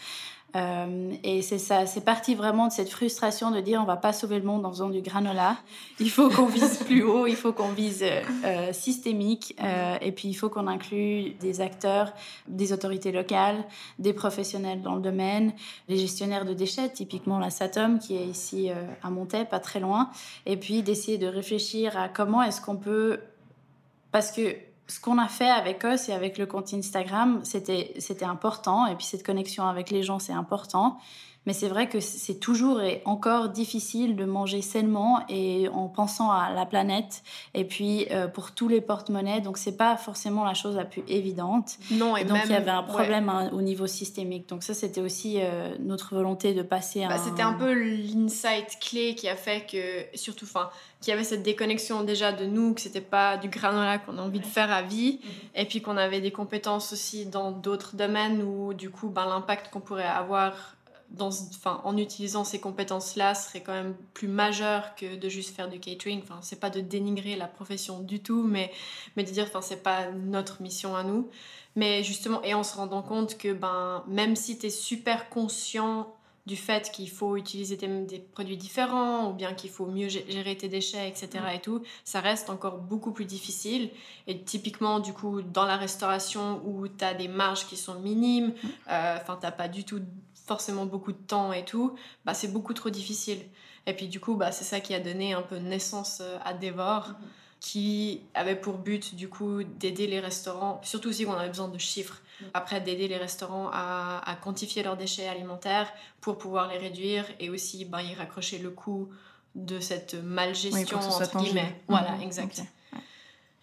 Euh, 0.57 1.13
et 1.23 1.41
c'est 1.41 1.59
ça, 1.59 1.85
c'est 1.85 2.03
parti 2.03 2.33
vraiment 2.33 2.67
de 2.67 2.71
cette 2.71 2.89
frustration 2.89 3.51
de 3.51 3.61
dire 3.61 3.79
on 3.81 3.85
va 3.85 3.97
pas 3.97 4.11
sauver 4.11 4.39
le 4.39 4.45
monde 4.45 4.65
en 4.65 4.71
faisant 4.71 4.89
du 4.89 5.01
granola. 5.01 5.57
Il 5.99 6.09
faut 6.09 6.29
qu'on 6.29 6.47
vise 6.47 6.77
plus 6.85 7.03
haut, 7.03 7.27
il 7.27 7.35
faut 7.35 7.53
qu'on 7.53 7.71
vise 7.71 8.03
euh, 8.45 8.73
systémique, 8.73 9.55
euh, 9.61 9.97
et 10.01 10.11
puis 10.11 10.29
il 10.29 10.33
faut 10.33 10.49
qu'on 10.49 10.67
inclue 10.67 11.31
des 11.39 11.61
acteurs, 11.61 12.13
des 12.47 12.73
autorités 12.73 13.11
locales, 13.11 13.63
des 13.99 14.13
professionnels 14.13 14.81
dans 14.81 14.95
le 14.95 15.01
domaine, 15.01 15.53
les 15.87 15.97
gestionnaires 15.97 16.45
de 16.45 16.53
déchets, 16.53 16.89
typiquement 16.89 17.39
la 17.39 17.49
Satom 17.49 17.99
qui 17.99 18.15
est 18.15 18.25
ici 18.25 18.69
à 19.03 19.09
Montaix, 19.09 19.45
pas 19.45 19.59
très 19.59 19.79
loin, 19.79 20.09
et 20.45 20.57
puis 20.57 20.81
d'essayer 20.81 21.17
de 21.17 21.27
réfléchir 21.27 21.97
à 21.97 22.09
comment 22.09 22.41
est-ce 22.41 22.61
qu'on 22.61 22.77
peut, 22.77 23.19
parce 24.11 24.31
que 24.31 24.55
ce 24.87 24.99
qu'on 24.99 25.17
a 25.17 25.27
fait 25.27 25.49
avec 25.49 25.83
OS 25.83 26.09
et 26.09 26.13
avec 26.13 26.37
le 26.37 26.45
compte 26.45 26.73
Instagram, 26.73 27.41
c'était 27.43 28.25
important. 28.25 28.85
Et 28.87 28.95
puis 28.95 29.05
cette 29.05 29.23
connexion 29.23 29.67
avec 29.67 29.89
les 29.89 30.03
gens, 30.03 30.19
c'est 30.19 30.33
important. 30.33 30.97
Mais 31.47 31.53
c'est 31.53 31.69
vrai 31.69 31.87
que 31.87 32.01
c'est 32.01 32.41
toujours 32.41 32.81
et 32.81 33.01
encore 33.05 33.47
difficile 33.47 34.17
de 34.17 34.25
manger 34.25 34.61
sainement 34.61 35.23
et 35.29 35.69
en 35.69 35.87
pensant 35.87 36.29
à 36.29 36.51
la 36.53 36.65
planète. 36.65 37.23
Et 37.53 37.63
puis 37.63 38.05
euh, 38.11 38.27
pour 38.27 38.51
tous 38.51 38.67
les 38.67 38.81
porte-monnaies, 38.81 39.39
donc 39.39 39.57
c'est 39.57 39.77
pas 39.77 39.95
forcément 39.95 40.43
la 40.43 40.53
chose 40.53 40.75
la 40.75 40.83
plus 40.83 41.03
évidente. 41.07 41.77
Non, 41.89 42.17
et, 42.17 42.21
et 42.21 42.25
donc 42.25 42.39
il 42.43 42.51
y 42.51 42.53
avait 42.53 42.69
un 42.69 42.83
problème 42.83 43.29
ouais. 43.29 43.49
au 43.53 43.61
niveau 43.61 43.87
systémique. 43.87 44.49
Donc 44.49 44.61
ça, 44.61 44.73
c'était 44.73 44.99
aussi 44.99 45.37
euh, 45.37 45.73
notre 45.79 46.15
volonté 46.15 46.53
de 46.53 46.63
passer. 46.63 47.05
Bah, 47.07 47.17
c'était 47.17 47.43
un 47.43 47.53
peu 47.53 47.71
l'insight 47.71 48.77
clé 48.81 49.15
qui 49.15 49.29
a 49.29 49.37
fait 49.37 49.65
que, 49.71 50.17
surtout, 50.17 50.43
enfin, 50.43 50.69
qu'il 50.99 51.11
y 51.11 51.13
avait 51.13 51.23
cette 51.23 51.43
déconnexion 51.43 52.03
déjà 52.03 52.33
de 52.33 52.45
nous, 52.45 52.73
que 52.73 52.81
c'était 52.81 52.99
pas 52.99 53.37
du 53.37 53.47
granola 53.47 53.99
qu'on 53.99 54.17
a 54.17 54.21
envie 54.21 54.41
de 54.41 54.45
faire 54.45 54.69
à 54.69 54.81
vie, 54.81 55.21
mmh. 55.23 55.59
et 55.59 55.65
puis 55.65 55.81
qu'on 55.81 55.95
avait 55.95 56.19
des 56.19 56.31
compétences 56.31 56.91
aussi 56.91 57.25
dans 57.25 57.51
d'autres 57.51 57.95
domaines 57.95 58.41
où 58.41 58.73
du 58.73 58.89
coup, 58.89 59.07
ben, 59.07 59.25
l'impact 59.25 59.71
qu'on 59.71 59.79
pourrait 59.79 60.03
avoir 60.03 60.76
dans, 61.09 61.29
enfin, 61.29 61.81
en 61.83 61.97
utilisant 61.97 62.43
ces 62.43 62.59
compétences-là 62.59 63.33
serait 63.35 63.61
quand 63.61 63.73
même 63.73 63.95
plus 64.13 64.27
majeur 64.27 64.95
que 64.95 65.15
de 65.15 65.29
juste 65.29 65.55
faire 65.55 65.69
du 65.69 65.79
catering. 65.79 66.21
Enfin, 66.21 66.39
c'est 66.41 66.59
pas 66.59 66.69
de 66.69 66.81
dénigrer 66.81 67.35
la 67.35 67.47
profession 67.47 67.99
du 67.99 68.19
tout, 68.19 68.43
mais, 68.43 68.71
mais 69.15 69.23
de 69.23 69.31
dire, 69.31 69.45
enfin, 69.45 69.61
c'est 69.61 69.83
pas 69.83 70.11
notre 70.11 70.61
mission 70.61 70.95
à 70.95 71.03
nous. 71.03 71.29
Mais 71.75 72.03
justement, 72.03 72.41
et 72.43 72.53
en 72.53 72.63
se 72.63 72.75
rendant 72.75 73.03
compte 73.03 73.37
que 73.37 73.53
ben, 73.53 74.03
même 74.07 74.35
si 74.35 74.57
tu 74.57 74.67
es 74.67 74.69
super 74.69 75.29
conscient 75.29 76.13
du 76.47 76.55
fait 76.55 76.91
qu'il 76.91 77.09
faut 77.09 77.35
utiliser 77.35 77.75
des, 77.75 77.87
des, 78.05 78.19
produits 78.19 78.55
différents 78.55 79.29
ou 79.29 79.33
bien 79.33 79.53
qu'il 79.53 79.69
faut 79.69 79.85
mieux 79.85 80.07
gérer 80.07 80.55
tes 80.55 80.69
déchets, 80.69 81.09
etc. 81.09 81.43
Mm. 81.43 81.55
et 81.55 81.59
tout, 81.59 81.83
ça 82.05 82.21
reste 82.21 82.49
encore 82.49 82.77
beaucoup 82.77 83.11
plus 83.11 83.25
difficile. 83.25 83.89
Et 84.27 84.41
typiquement, 84.41 85.01
du 85.01 85.11
coup, 85.11 85.41
dans 85.41 85.65
la 85.65 85.75
restauration 85.75 86.61
où 86.65 86.87
tu 86.87 87.03
as 87.03 87.13
des 87.13 87.27
marges 87.27 87.67
qui 87.67 87.75
sont 87.75 87.99
minimes, 87.99 88.53
mm. 88.63 88.67
euh, 88.89 89.17
enfin, 89.21 89.37
t'as 89.39 89.51
pas 89.51 89.67
du 89.67 89.83
tout 89.83 90.01
forcément 90.47 90.85
beaucoup 90.85 91.11
de 91.11 91.17
temps 91.17 91.51
et 91.53 91.65
tout, 91.65 91.95
bah, 92.25 92.33
c'est 92.33 92.47
beaucoup 92.47 92.73
trop 92.73 92.89
difficile. 92.89 93.39
Et 93.85 93.93
puis 93.93 94.07
du 94.07 94.19
coup, 94.19 94.35
bah, 94.35 94.51
c'est 94.51 94.63
ça 94.63 94.79
qui 94.79 94.93
a 94.93 94.99
donné 94.99 95.33
un 95.33 95.41
peu 95.41 95.57
naissance 95.57 96.19
euh, 96.21 96.37
à 96.43 96.53
Devor, 96.53 97.09
mm 97.09 97.11
-hmm. 97.11 97.59
qui 97.59 98.21
avait 98.33 98.59
pour 98.65 98.77
but 98.87 99.15
du 99.15 99.27
coup 99.35 99.63
d'aider 99.81 100.07
les 100.13 100.21
restaurants, 100.29 100.75
surtout 100.83 101.09
aussi 101.09 101.23
qu'on 101.25 101.39
avait 101.43 101.53
besoin 101.55 101.69
de 101.77 101.81
chiffres, 101.91 102.19
-hmm. 102.21 102.45
après 102.59 102.79
d'aider 102.85 103.07
les 103.13 103.19
restaurants 103.27 103.69
à, 103.83 103.85
à, 104.31 104.33
quantifier 104.43 104.81
leurs 104.87 104.97
déchets 105.03 105.27
alimentaires 105.35 105.89
pour 106.23 106.35
pouvoir 106.41 106.65
les 106.71 106.79
réduire 106.85 107.25
et 107.43 107.47
aussi 107.55 107.77
bah, 107.91 108.01
y 108.09 108.13
raccrocher 108.21 108.57
le 108.67 108.71
coût 108.81 109.03
de 109.71 109.77
cette 109.89 110.13
malgestion, 110.39 110.99
oui, 111.01 111.23
entre 111.23 111.37
guillemets. 111.41 111.73
Voilà, 111.93 112.11
exact. 112.27 112.59
Okay. 112.59 112.67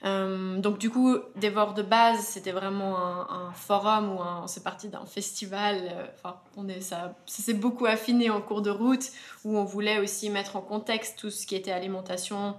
Euh, 0.05 0.59
donc 0.59 0.79
du 0.79 0.91
coup, 0.91 1.17
Dévore 1.37 1.75
de 1.75 1.83
base, 1.83 2.21
c'était 2.21 2.53
vraiment 2.53 2.99
un, 2.99 3.27
un, 3.31 3.53
forum 3.53 4.13
où 4.13 4.19
on 4.21 4.47
s'est 4.47 4.63
parti 4.63 4.89
d'un 4.89 5.07
festival. 5.07 5.81
Euh, 5.83 6.07
enfin, 6.15 6.41
on 6.57 6.69
est 6.69 6.81
ça, 6.81 7.17
ça 7.27 7.43
s'est 7.43 7.55
beaucoup 7.55 7.87
affiné 7.87 8.29
en 8.29 8.43
cours 8.43 8.61
de 8.61 8.71
route 8.71 9.11
où 9.45 9.57
on 9.57 9.65
voulait 9.65 9.99
aussi 9.99 10.29
mettre 10.29 10.57
en 10.57 10.61
contexte 10.61 11.19
tout 11.19 11.31
ce 11.31 11.47
qui 11.47 11.55
était 11.55 11.73
alimentation 11.73 12.55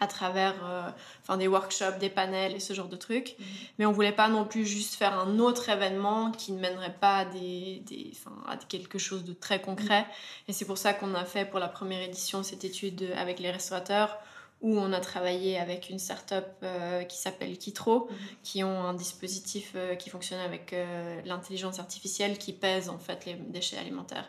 à 0.00 0.06
travers 0.06 0.54
euh, 0.64 0.90
enfin 1.22 1.36
des 1.36 1.48
workshops, 1.48 1.98
des 1.98 2.10
panels 2.10 2.54
et 2.54 2.60
ce 2.60 2.74
genre 2.74 2.88
de 2.88 2.96
trucs. 2.96 3.36
Mmh. 3.38 3.44
Mais 3.78 3.86
on 3.86 3.92
voulait 3.92 4.12
pas 4.12 4.28
non 4.28 4.44
plus 4.44 4.66
juste 4.66 4.94
faire 4.94 5.18
un 5.18 5.38
autre 5.38 5.68
événement 5.68 6.32
qui 6.32 6.52
ne 6.52 6.60
mènerait 6.60 6.96
pas 7.00 7.18
à, 7.18 7.24
des, 7.24 7.82
des, 7.86 8.12
à 8.48 8.56
quelque 8.56 8.98
chose 8.98 9.24
de 9.24 9.32
très 9.32 9.60
concret. 9.60 10.02
Mmh. 10.02 10.04
Et 10.48 10.52
c'est 10.52 10.64
pour 10.64 10.78
ça 10.78 10.92
qu'on 10.92 11.14
a 11.14 11.24
fait 11.24 11.44
pour 11.44 11.60
la 11.60 11.68
première 11.68 12.02
édition 12.02 12.42
cette 12.42 12.64
étude 12.64 13.12
avec 13.16 13.38
les 13.38 13.50
restaurateurs 13.50 14.18
où 14.60 14.76
on 14.76 14.92
a 14.92 15.00
travaillé 15.00 15.58
avec 15.58 15.88
une 15.88 15.98
start-up 15.98 16.46
euh, 16.62 17.04
qui 17.04 17.16
s'appelle 17.16 17.56
Kitro, 17.58 18.08
mhm. 18.10 18.16
qui 18.42 18.64
ont 18.64 18.84
un 18.84 18.94
dispositif 18.94 19.72
euh, 19.76 19.94
qui 19.94 20.10
fonctionne 20.10 20.40
avec 20.40 20.72
euh, 20.72 21.20
l'intelligence 21.24 21.78
artificielle 21.78 22.38
qui 22.38 22.52
pèse 22.52 22.88
en 22.88 22.98
fait 22.98 23.24
les 23.24 23.34
déchets 23.34 23.78
alimentaires. 23.78 24.28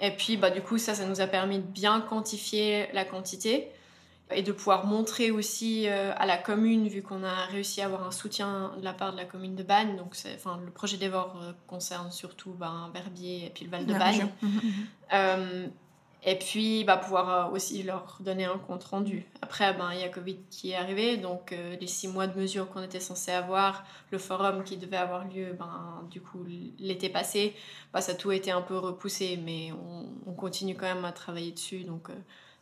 Et 0.00 0.12
puis 0.12 0.36
bah, 0.36 0.50
du 0.50 0.60
coup 0.60 0.78
ça, 0.78 0.94
ça 0.94 1.06
nous 1.06 1.20
a 1.20 1.26
permis 1.26 1.58
de 1.58 1.66
bien 1.66 2.00
quantifier 2.00 2.88
la 2.92 3.04
quantité 3.04 3.68
et 4.30 4.42
de 4.42 4.52
pouvoir 4.52 4.86
montrer 4.86 5.30
aussi 5.30 5.88
à 5.88 6.26
la 6.26 6.36
commune, 6.36 6.86
vu 6.86 7.00
qu'on 7.00 7.24
a 7.24 7.46
réussi 7.46 7.80
à 7.80 7.86
avoir 7.86 8.06
un 8.06 8.10
soutien 8.10 8.72
de 8.76 8.84
la 8.84 8.92
part 8.92 9.12
de 9.12 9.16
la 9.16 9.24
commune 9.24 9.56
de 9.56 9.62
Bagne. 9.62 9.96
Donc 9.96 10.14
enfin, 10.34 10.60
le 10.62 10.70
projet 10.70 10.98
d'Evor 10.98 11.34
concerne 11.66 12.12
surtout 12.12 12.50
ben, 12.50 12.90
Verbier 12.92 13.46
et 13.46 13.48
puis 13.48 13.64
le 13.64 13.70
Val 13.70 13.86
de 13.86 13.94
Bagne. 13.94 14.28
Et 16.24 16.36
puis, 16.36 16.82
bah, 16.84 16.96
pouvoir 16.96 17.48
euh, 17.48 17.54
aussi 17.54 17.82
leur 17.84 18.18
donner 18.20 18.44
un 18.44 18.58
compte 18.58 18.82
rendu. 18.84 19.24
Après, 19.40 19.72
ben, 19.72 19.92
il 19.92 20.00
y 20.00 20.02
a 20.02 20.08
Covid 20.08 20.36
qui 20.50 20.72
est 20.72 20.74
arrivé, 20.74 21.16
donc 21.16 21.52
euh, 21.52 21.76
les 21.80 21.86
six 21.86 22.08
mois 22.08 22.26
de 22.26 22.38
mesures 22.38 22.68
qu'on 22.70 22.82
était 22.82 22.98
censé 23.00 23.30
avoir, 23.30 23.84
le 24.10 24.18
forum 24.18 24.64
qui 24.64 24.76
devait 24.76 24.96
avoir 24.96 25.26
lieu, 25.28 25.52
ben, 25.52 26.02
du 26.10 26.20
coup, 26.20 26.44
l'été 26.78 27.08
passé, 27.08 27.54
bah, 27.92 28.00
ça 28.00 28.12
a 28.12 28.14
tout 28.16 28.32
été 28.32 28.50
un 28.50 28.62
peu 28.62 28.76
repoussé, 28.76 29.38
mais 29.42 29.70
on, 29.72 30.08
on, 30.30 30.34
continue 30.34 30.74
quand 30.74 30.92
même 30.92 31.04
à 31.04 31.12
travailler 31.12 31.52
dessus. 31.52 31.84
Donc, 31.84 32.10
euh, 32.10 32.14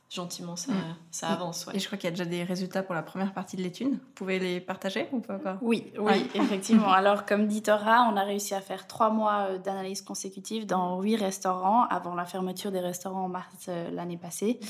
gentiment, 0.08 0.56
ça, 0.56 0.72
mm. 0.72 0.96
ça 1.10 1.28
avance. 1.28 1.68
Et 1.74 1.78
je 1.78 1.86
crois 1.86 1.98
qu'il 1.98 2.06
y 2.06 2.12
a 2.12 2.16
déjà 2.16 2.24
des 2.24 2.44
résultats 2.44 2.82
pour 2.82 2.94
la 2.94 3.02
première 3.02 3.32
partie 3.32 3.56
de 3.56 3.62
l'étude. 3.62 3.92
Vous 3.92 4.12
pouvez 4.14 4.38
les 4.38 4.60
partager 4.60 5.08
ou 5.12 5.20
pas 5.20 5.36
encore? 5.36 5.58
Oui, 5.62 5.92
oui, 5.98 6.28
effectivement. 6.34 6.92
Alors, 6.92 7.26
comme 7.26 7.46
dit 7.46 7.62
Tora, 7.62 8.08
on 8.12 8.16
a 8.16 8.22
réussi 8.22 8.54
à 8.54 8.60
faire 8.60 8.86
trois 8.86 9.10
mois 9.10 9.48
euh, 9.50 9.58
d'analyse 9.58 10.02
consécutive 10.02 10.66
dans 10.66 11.00
huit 11.00 11.16
restaurants 11.16 11.84
avant 11.84 12.14
la 12.14 12.24
fermeture 12.24 12.70
des 12.70 12.80
restaurants 12.80 13.24
en 13.24 13.28
mars 13.28 13.66
euh, 13.68 13.90
l'année 13.90 14.18
passée. 14.18 14.60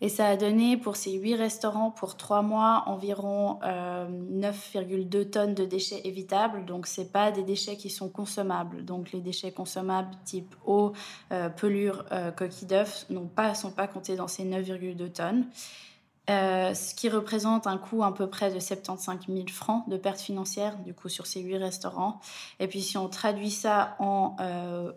Et 0.00 0.08
ça 0.08 0.26
a 0.26 0.36
donné 0.36 0.76
pour 0.76 0.96
ces 0.96 1.12
huit 1.12 1.34
restaurants 1.34 1.90
pour 1.90 2.16
trois 2.16 2.42
mois 2.42 2.84
environ 2.86 3.58
9,2 3.62 5.16
euh, 5.16 5.24
tonnes 5.24 5.54
de 5.54 5.64
déchets 5.64 6.00
évitables. 6.04 6.64
Donc, 6.64 6.86
ce 6.86 7.02
pas 7.02 7.30
des 7.30 7.42
déchets 7.42 7.76
qui 7.76 7.90
sont 7.90 8.08
consommables. 8.08 8.84
Donc, 8.84 9.12
les 9.12 9.20
déchets 9.20 9.52
consommables 9.52 10.10
type 10.24 10.54
eau, 10.66 10.92
euh, 11.32 11.48
pelure, 11.48 12.04
euh, 12.12 12.30
coquille 12.30 12.68
d'œuf 12.68 13.06
ne 13.10 13.18
sont 13.54 13.70
pas 13.70 13.86
comptés 13.86 14.16
dans 14.16 14.28
ces 14.28 14.44
9,2 14.44 15.12
tonnes. 15.12 15.46
Euh, 16.30 16.72
ce 16.72 16.94
qui 16.94 17.10
représente 17.10 17.66
un 17.66 17.76
coût 17.76 18.02
à 18.02 18.14
peu 18.14 18.26
près 18.26 18.50
de 18.50 18.58
75 18.58 19.26
000 19.28 19.46
francs 19.48 19.86
de 19.90 19.98
pertes 19.98 20.20
financières, 20.20 20.78
du 20.78 20.94
coup, 20.94 21.10
sur 21.10 21.26
ces 21.26 21.40
huit 21.40 21.58
restaurants. 21.58 22.18
Et 22.60 22.66
puis, 22.66 22.80
si 22.80 22.96
on 22.96 23.10
traduit 23.10 23.50
ça 23.50 23.94
en, 23.98 24.34
euh, 24.40 24.90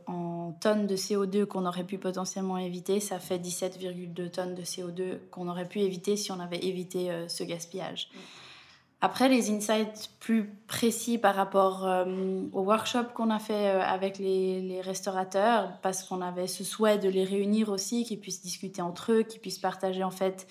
tonnes 0.62 0.88
de 0.88 0.96
CO2 0.96 1.46
qu'on 1.46 1.66
aurait 1.66 1.84
pu 1.84 1.98
potentiellement 1.98 2.58
éviter, 2.58 3.02
ça 3.02 3.20
fait 3.20 3.40
17,2 3.40 4.30
tonnes 4.30 4.56
de 4.56 4.62
CO2 4.62 5.20
qu'on 5.30 5.50
aurait 5.50 5.68
pu 5.68 5.82
éviter 5.82 6.16
si 6.16 6.32
on 6.32 6.40
avait 6.40 6.64
évité 6.64 7.12
euh, 7.12 7.28
ce 7.28 7.44
gaspillage. 7.44 8.10
Après, 9.02 9.28
les 9.28 9.52
insights 9.52 10.10
plus 10.22 10.50
précis 10.66 11.18
par 11.20 11.36
rapport 11.36 11.88
au 12.52 12.62
workshop 12.62 13.14
qu'on 13.14 13.30
a 13.30 13.38
fait 13.38 13.70
avec 13.70 14.18
les, 14.18 14.82
restaurateurs, 14.82 15.78
parce 15.84 16.04
qu'on 16.04 16.20
avait 16.20 16.48
ce 16.48 16.64
souhait 16.64 16.98
de 16.98 17.08
les 17.08 17.24
réunir 17.24 17.70
aussi, 17.70 18.06
qu'ils 18.06 18.20
puissent 18.20 18.42
discuter 18.42 18.82
entre 18.82 19.12
eux, 19.12 19.22
qu'ils 19.22 19.40
puissent 19.40 19.60
partager 19.60 20.04
en 20.04 20.10
fait 20.10 20.48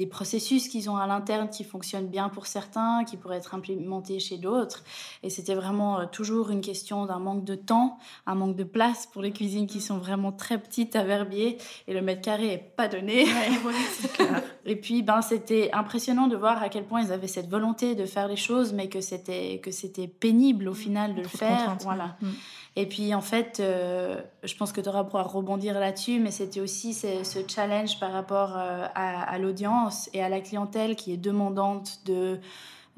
des 0.00 0.06
processus 0.06 0.66
qu'ils 0.68 0.88
ont 0.88 0.96
à 0.96 1.06
l'interne 1.06 1.50
qui 1.50 1.62
fonctionnent 1.62 2.08
bien 2.08 2.30
pour 2.30 2.46
certains, 2.46 3.04
qui 3.04 3.18
pourraient 3.18 3.36
être 3.36 3.54
implémentés 3.54 4.18
chez 4.18 4.38
d'autres. 4.38 4.82
Et 5.22 5.28
c'était 5.28 5.54
vraiment 5.54 6.00
euh, 6.00 6.06
toujours 6.06 6.48
une 6.48 6.62
question 6.62 7.04
d'un 7.04 7.18
manque 7.18 7.44
de 7.44 7.54
temps, 7.54 7.98
un 8.26 8.34
manque 8.34 8.56
de 8.56 8.64
place 8.64 9.04
pour 9.04 9.20
les 9.20 9.30
cuisines 9.30 9.66
qui 9.66 9.82
sont 9.82 9.98
vraiment 9.98 10.32
très 10.32 10.56
petites 10.56 10.96
à 10.96 11.04
Verbier 11.04 11.58
et 11.86 11.92
le 11.92 12.00
mètre 12.00 12.22
carré 12.22 12.46
est 12.50 12.72
pas 12.76 12.88
donné. 12.88 13.26
et 14.66 14.76
puis 14.76 15.02
ben 15.02 15.22
c'était 15.22 15.70
impressionnant 15.72 16.26
de 16.26 16.36
voir 16.36 16.62
à 16.62 16.68
quel 16.68 16.84
point 16.84 17.02
ils 17.02 17.12
avaient 17.12 17.26
cette 17.26 17.48
volonté 17.48 17.94
de 17.94 18.04
faire 18.04 18.28
les 18.28 18.36
choses, 18.36 18.72
mais 18.72 18.88
que 18.88 19.00
c'était 19.00 19.60
que 19.62 19.70
c'était 19.70 20.06
pénible 20.06 20.68
au 20.68 20.74
final 20.74 21.14
de 21.14 21.22
le 21.22 21.28
faire. 21.28 21.76
Voilà. 21.82 22.16
Mm. 22.20 22.28
Et 22.76 22.86
puis 22.86 23.14
en 23.14 23.20
fait, 23.20 23.58
euh, 23.60 24.20
je 24.44 24.54
pense 24.54 24.72
que 24.72 24.80
tu 24.80 24.88
auras 24.88 25.04
pourra 25.04 25.24
rebondir 25.24 25.78
là-dessus, 25.78 26.20
mais 26.20 26.30
c'était 26.30 26.60
aussi 26.60 26.94
ce, 26.94 27.24
ce, 27.24 27.40
challenge 27.46 27.98
par 27.98 28.12
rapport 28.12 28.56
euh, 28.56 28.86
à, 28.94 29.22
à 29.22 29.38
l'audience 29.38 30.08
et 30.12 30.22
à 30.22 30.28
la 30.28 30.40
clientèle 30.40 30.94
qui 30.94 31.12
est 31.12 31.16
demandante 31.16 32.00
de 32.06 32.38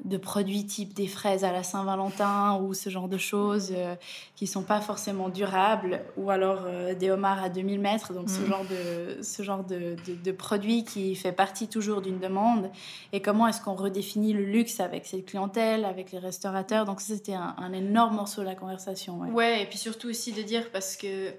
de 0.03 0.17
produits 0.17 0.65
type 0.65 0.93
des 0.93 1.07
fraises 1.07 1.45
à 1.45 1.51
la 1.51 1.63
Saint-Valentin 1.63 2.59
ou 2.61 2.73
ce 2.73 2.89
genre 2.89 3.07
de 3.07 3.17
choses 3.17 3.71
euh, 3.73 3.95
qui 4.35 4.47
sont 4.47 4.63
pas 4.63 4.81
forcément 4.81 5.29
durables 5.29 6.01
ou 6.17 6.29
alors 6.29 6.63
euh, 6.65 6.93
des 6.93 7.09
homards 7.09 7.41
à 7.41 7.49
2000 7.49 7.79
mètres 7.79 8.13
donc 8.13 8.29
ce 8.29 8.41
mm. 8.41 8.45
genre 8.47 8.65
de 8.65 9.23
ce 9.23 9.43
genre 9.43 9.63
de, 9.63 9.95
de, 10.23 10.31
produit 10.31 10.83
qui 10.83 11.15
fait 11.15 11.31
partie 11.31 11.69
toujours 11.69 12.01
d'une 12.01 12.19
demande 12.19 12.69
et 13.13 13.21
comment 13.21 13.47
est-ce 13.47 13.61
qu'on 13.61 13.75
redéfinit 13.75 14.33
le 14.33 14.43
luxe 14.43 14.81
avec 14.81 15.05
cette 15.05 15.25
clientèle 15.25 15.85
avec 15.85 16.11
les 16.11 16.19
restaurateurs? 16.19 16.85
Donc 16.85 16.99
c'était 16.99 17.33
un, 17.33 17.73
énorme 17.73 18.15
morceau 18.15 18.41
de 18.41 18.47
la 18.47 18.55
conversation 18.55 19.19
ouais. 19.19 19.29
ouais 19.29 19.63
et 19.63 19.65
puis 19.65 19.77
surtout 19.77 20.09
aussi 20.09 20.33
de 20.33 20.41
dire 20.41 20.69
parce 20.71 20.97
que 20.97 21.31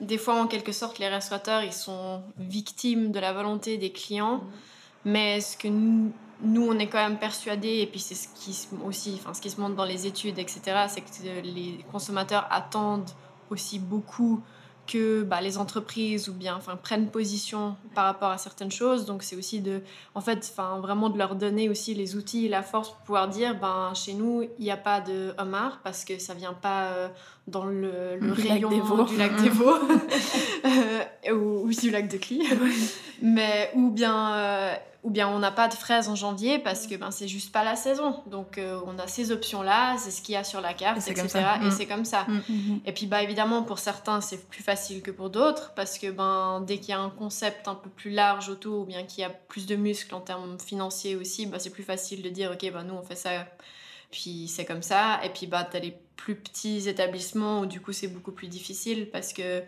des 0.00 0.18
fois 0.18 0.40
en 0.40 0.46
quelque 0.46 0.72
sorte 0.72 0.98
les 0.98 1.08
restaurateurs 1.08 1.62
ils 1.64 1.72
sont 1.72 2.22
victimes 2.38 3.12
de 3.12 3.18
la 3.18 3.32
volonté 3.32 3.78
des 3.78 3.92
clients 3.92 4.36
mm. 4.36 4.48
mais 5.06 5.40
ce 5.40 5.56
que 5.56 5.68
nous 5.68 6.12
nous, 6.42 6.66
on 6.66 6.78
est 6.78 6.86
quand 6.88 7.02
même 7.02 7.18
persuadés, 7.18 7.80
et 7.80 7.86
puis 7.86 8.00
c'est 8.00 8.14
ce 8.14 8.28
qui 8.34 8.68
aussi, 8.84 9.18
enfin, 9.20 9.34
ce 9.34 9.40
qui 9.40 9.50
se 9.50 9.60
montre 9.60 9.76
dans 9.76 9.84
les 9.84 10.06
études, 10.06 10.38
etc., 10.38 10.60
c'est 10.88 11.00
que 11.00 11.42
les 11.42 11.84
consommateurs 11.90 12.46
attendent 12.50 13.10
aussi 13.50 13.78
beaucoup 13.78 14.42
que 14.90 15.22
bah, 15.22 15.40
les 15.40 15.58
entreprises 15.58 16.28
ou 16.28 16.32
bien 16.32 16.56
enfin 16.56 16.76
prennent 16.76 17.10
position 17.10 17.76
par 17.94 18.06
rapport 18.06 18.30
à 18.30 18.38
certaines 18.38 18.72
choses. 18.72 19.06
Donc 19.06 19.22
c'est 19.22 19.36
aussi 19.36 19.60
de 19.60 19.82
en 20.14 20.20
fait 20.20 20.38
enfin 20.52 20.80
vraiment 20.80 21.10
de 21.10 21.18
leur 21.18 21.36
donner 21.36 21.68
aussi 21.68 21.94
les 21.94 22.16
outils 22.16 22.46
et 22.46 22.48
la 22.48 22.62
force 22.62 22.90
pour 22.90 22.98
pouvoir 22.98 23.28
dire 23.28 23.58
ben 23.58 23.92
chez 23.94 24.14
nous 24.14 24.42
il 24.58 24.64
n'y 24.64 24.70
a 24.70 24.76
pas 24.76 25.00
de 25.00 25.32
homard 25.38 25.80
parce 25.84 26.04
que 26.04 26.18
ça 26.18 26.34
vient 26.34 26.54
pas 26.54 26.86
euh, 26.86 27.08
dans 27.46 27.66
le, 27.66 28.18
rayon 28.32 28.68
du 29.04 29.16
lac 29.16 29.40
des 29.40 29.48
Vaux 29.48 29.74
euh, 30.64 31.32
ou, 31.32 31.66
ou, 31.66 31.70
du 31.70 31.90
lac 31.90 32.08
de 32.08 32.16
Cly 32.16 32.42
mais 33.22 33.70
ou 33.74 33.90
bien 33.90 34.34
euh, 34.34 34.74
ou 35.02 35.10
bien 35.10 35.28
on 35.28 35.38
n'a 35.38 35.50
pas 35.50 35.68
de 35.68 35.74
fraises 35.74 36.08
en 36.08 36.14
janvier 36.14 36.58
parce 36.58 36.86
que 36.86 36.94
ben, 36.94 37.10
c'est 37.10 37.28
juste 37.28 37.52
pas 37.52 37.64
la 37.64 37.74
saison. 37.74 38.22
Donc 38.26 38.58
euh, 38.58 38.78
on 38.86 38.98
a 38.98 39.06
ces 39.06 39.32
options-là, 39.32 39.96
c'est 39.96 40.10
ce 40.10 40.20
qu'il 40.20 40.34
y 40.34 40.36
a 40.36 40.44
sur 40.44 40.60
la 40.60 40.74
carte, 40.74 40.98
etc. 41.08 41.40
Et 41.62 41.66
mm. 41.66 41.70
c'est 41.70 41.86
comme 41.86 42.04
ça. 42.04 42.26
Mm. 42.28 42.80
Et 42.84 42.92
puis 42.92 43.06
bah, 43.06 43.22
évidemment, 43.22 43.62
pour 43.62 43.78
certains, 43.78 44.20
c'est 44.20 44.48
plus 44.48 44.62
facile 44.62 45.00
que 45.00 45.10
pour 45.10 45.30
d'autres 45.30 45.72
parce 45.74 45.98
que 45.98 46.10
ben, 46.10 46.62
dès 46.66 46.78
qu'il 46.78 46.90
y 46.90 46.92
a 46.92 47.00
un 47.00 47.10
concept 47.10 47.66
un 47.66 47.74
peu 47.74 47.88
plus 47.88 48.10
large 48.10 48.50
autour 48.50 48.82
ou 48.82 48.84
bien 48.84 49.04
qu'il 49.04 49.22
y 49.22 49.24
a 49.24 49.30
plus 49.30 49.66
de 49.66 49.74
muscles 49.74 50.14
en 50.14 50.20
termes 50.20 50.58
financiers 50.60 51.16
aussi, 51.16 51.46
bah, 51.46 51.58
c'est 51.58 51.70
plus 51.70 51.84
facile 51.84 52.20
de 52.20 52.28
dire 52.28 52.50
ok, 52.52 52.70
ben, 52.70 52.84
nous 52.84 52.94
on 52.94 53.02
fait 53.02 53.16
ça, 53.16 53.46
puis 54.10 54.48
c'est 54.48 54.66
comme 54.66 54.82
ça. 54.82 55.20
Et 55.24 55.30
puis 55.30 55.46
bah, 55.46 55.66
tu 55.70 55.78
as 55.78 55.80
les 55.80 55.96
plus 56.16 56.34
petits 56.34 56.88
établissements 56.90 57.60
où 57.60 57.66
du 57.66 57.80
coup 57.80 57.92
c'est 57.92 58.08
beaucoup 58.08 58.32
plus 58.32 58.48
difficile 58.48 59.08
parce 59.10 59.32
que 59.32 59.62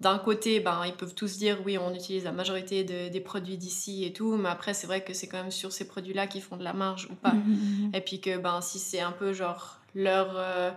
d'un 0.00 0.18
côté, 0.18 0.60
ben, 0.60 0.82
ils 0.84 0.92
peuvent 0.92 1.14
tous 1.14 1.38
dire 1.38 1.58
oui, 1.64 1.78
on 1.78 1.94
utilise 1.94 2.24
la 2.24 2.32
majorité 2.32 2.84
des 2.84 3.20
produits 3.20 3.56
d'ici 3.56 4.04
et 4.04 4.12
tout, 4.12 4.36
mais 4.36 4.50
après, 4.50 4.74
c'est 4.74 4.86
vrai 4.86 5.02
que 5.02 5.14
c'est 5.14 5.26
quand 5.26 5.38
même 5.38 5.50
sur 5.50 5.72
ces 5.72 5.86
produits-là 5.88 6.26
qu'ils 6.26 6.42
font 6.42 6.56
de 6.56 6.64
la 6.64 6.74
marge 6.74 7.08
ou 7.10 7.14
pas. 7.14 7.32
Mhm, 7.32 7.42
mhm. 7.86 7.94
Et 7.94 8.00
puis 8.00 8.20
que 8.20 8.36
ben, 8.36 8.60
si 8.60 8.78
c'est 8.78 9.00
un 9.00 9.12
peu 9.12 9.32
genre 9.32 9.78
leur. 9.94 10.32
Euh, 10.34 10.70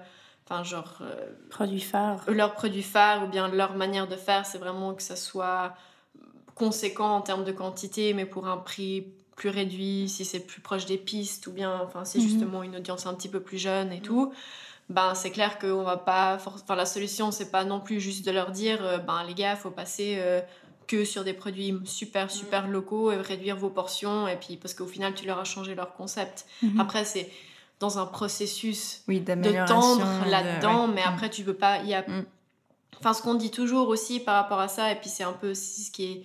enfin, 0.45 0.63
genre. 0.63 0.99
Euh, 1.01 1.27
produit 1.49 1.81
phare. 1.81 2.23
Leur 2.29 2.53
produit 2.53 2.83
phare 2.83 3.25
ou 3.25 3.27
bien 3.27 3.49
leur 3.49 3.75
manière 3.75 4.07
de 4.07 4.15
faire, 4.15 4.45
c'est 4.45 4.57
vraiment 4.57 4.93
que 4.93 5.03
ça 5.03 5.17
soit 5.17 5.73
conséquent 6.55 7.15
en 7.15 7.21
termes 7.21 7.43
de 7.43 7.51
quantité, 7.51 8.13
mais 8.13 8.25
pour 8.25 8.47
un 8.47 8.57
prix 8.57 9.07
plus 9.35 9.49
réduit, 9.49 10.07
si 10.09 10.23
c'est 10.25 10.41
plus 10.41 10.61
proche 10.61 10.85
des 10.85 10.97
pistes 10.97 11.47
ou 11.47 11.51
bien, 11.51 11.81
enfin, 11.81 12.05
c'est 12.05 12.19
mhm. 12.19 12.27
justement 12.27 12.63
une 12.63 12.77
audience 12.77 13.05
un 13.05 13.13
petit 13.13 13.29
peu 13.29 13.41
plus 13.41 13.57
jeune 13.57 13.91
et 13.91 14.01
tout 14.01 14.31
ben 14.89 15.13
c'est 15.13 15.29
clair 15.29 15.59
qu'on 15.59 15.83
va 15.83 15.97
pas 15.97 16.39
enfin 16.43 16.75
la 16.75 16.85
solution 16.85 17.31
c'est 17.31 17.51
pas 17.51 17.63
non 17.63 17.79
plus 17.79 17.99
juste 17.99 18.25
de 18.25 18.31
leur 18.31 18.51
dire 18.51 18.83
euh, 18.83 18.97
ben 18.97 19.23
les 19.27 19.35
gars 19.35 19.55
faut 19.55 19.69
passer 19.69 20.15
euh, 20.17 20.41
que 20.87 21.05
sur 21.05 21.23
des 21.23 21.33
produits 21.33 21.75
super 21.85 22.25
mm. 22.25 22.29
super 22.29 22.67
locaux 22.67 23.11
et 23.11 23.17
réduire 23.17 23.55
vos 23.55 23.69
portions 23.69 24.27
et 24.27 24.35
puis 24.35 24.57
parce 24.57 24.73
qu'au 24.73 24.87
final 24.87 25.13
tu 25.13 25.27
leur 25.27 25.39
as 25.39 25.43
changé 25.43 25.75
leur 25.75 25.93
concept 25.93 26.45
mm-hmm. 26.63 26.81
après 26.81 27.05
c'est 27.05 27.29
dans 27.79 27.99
un 27.99 28.05
processus 28.05 29.03
oui, 29.07 29.21
de 29.21 29.67
tendre 29.67 30.05
là-dedans 30.27 30.87
mais 30.87 31.01
mm. 31.01 31.09
après 31.09 31.29
tu 31.29 31.43
veux 31.43 31.53
pas 31.53 31.77
il 31.83 31.89
y 31.89 31.93
a 31.93 32.01
mm. 32.01 32.25
enfin 32.99 33.13
ce 33.13 33.21
qu'on 33.21 33.35
dit 33.35 33.51
toujours 33.51 33.89
aussi 33.89 34.19
par 34.19 34.35
rapport 34.35 34.59
à 34.59 34.67
ça 34.67 34.91
et 34.91 34.95
puis 34.95 35.09
c'est 35.09 35.23
un 35.23 35.33
peu 35.33 35.51
aussi 35.51 35.83
ce 35.83 35.91
qui 35.91 36.05
est 36.05 36.23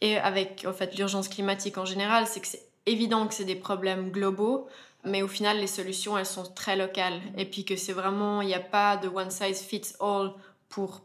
et 0.00 0.16
avec 0.18 0.66
en 0.68 0.72
fait 0.72 0.96
l'urgence 0.96 1.28
climatique 1.28 1.78
en 1.78 1.84
général 1.84 2.26
c'est 2.26 2.40
que 2.40 2.48
c'est 2.48 2.66
évident 2.86 3.28
que 3.28 3.34
c'est 3.34 3.44
des 3.44 3.54
problèmes 3.54 4.10
globaux 4.10 4.66
mais 5.04 5.22
au 5.22 5.28
final, 5.28 5.58
les 5.58 5.66
solutions, 5.66 6.16
elles 6.16 6.26
sont 6.26 6.44
très 6.44 6.76
locales. 6.76 7.20
Et 7.36 7.44
puis 7.44 7.64
que 7.64 7.76
c'est 7.76 7.92
vraiment, 7.92 8.42
il 8.42 8.48
n'y 8.48 8.54
a 8.54 8.60
pas 8.60 8.96
de 8.96 9.08
one 9.08 9.30
size 9.30 9.60
fits 9.60 9.94
all 10.00 10.32
pour 10.68 11.02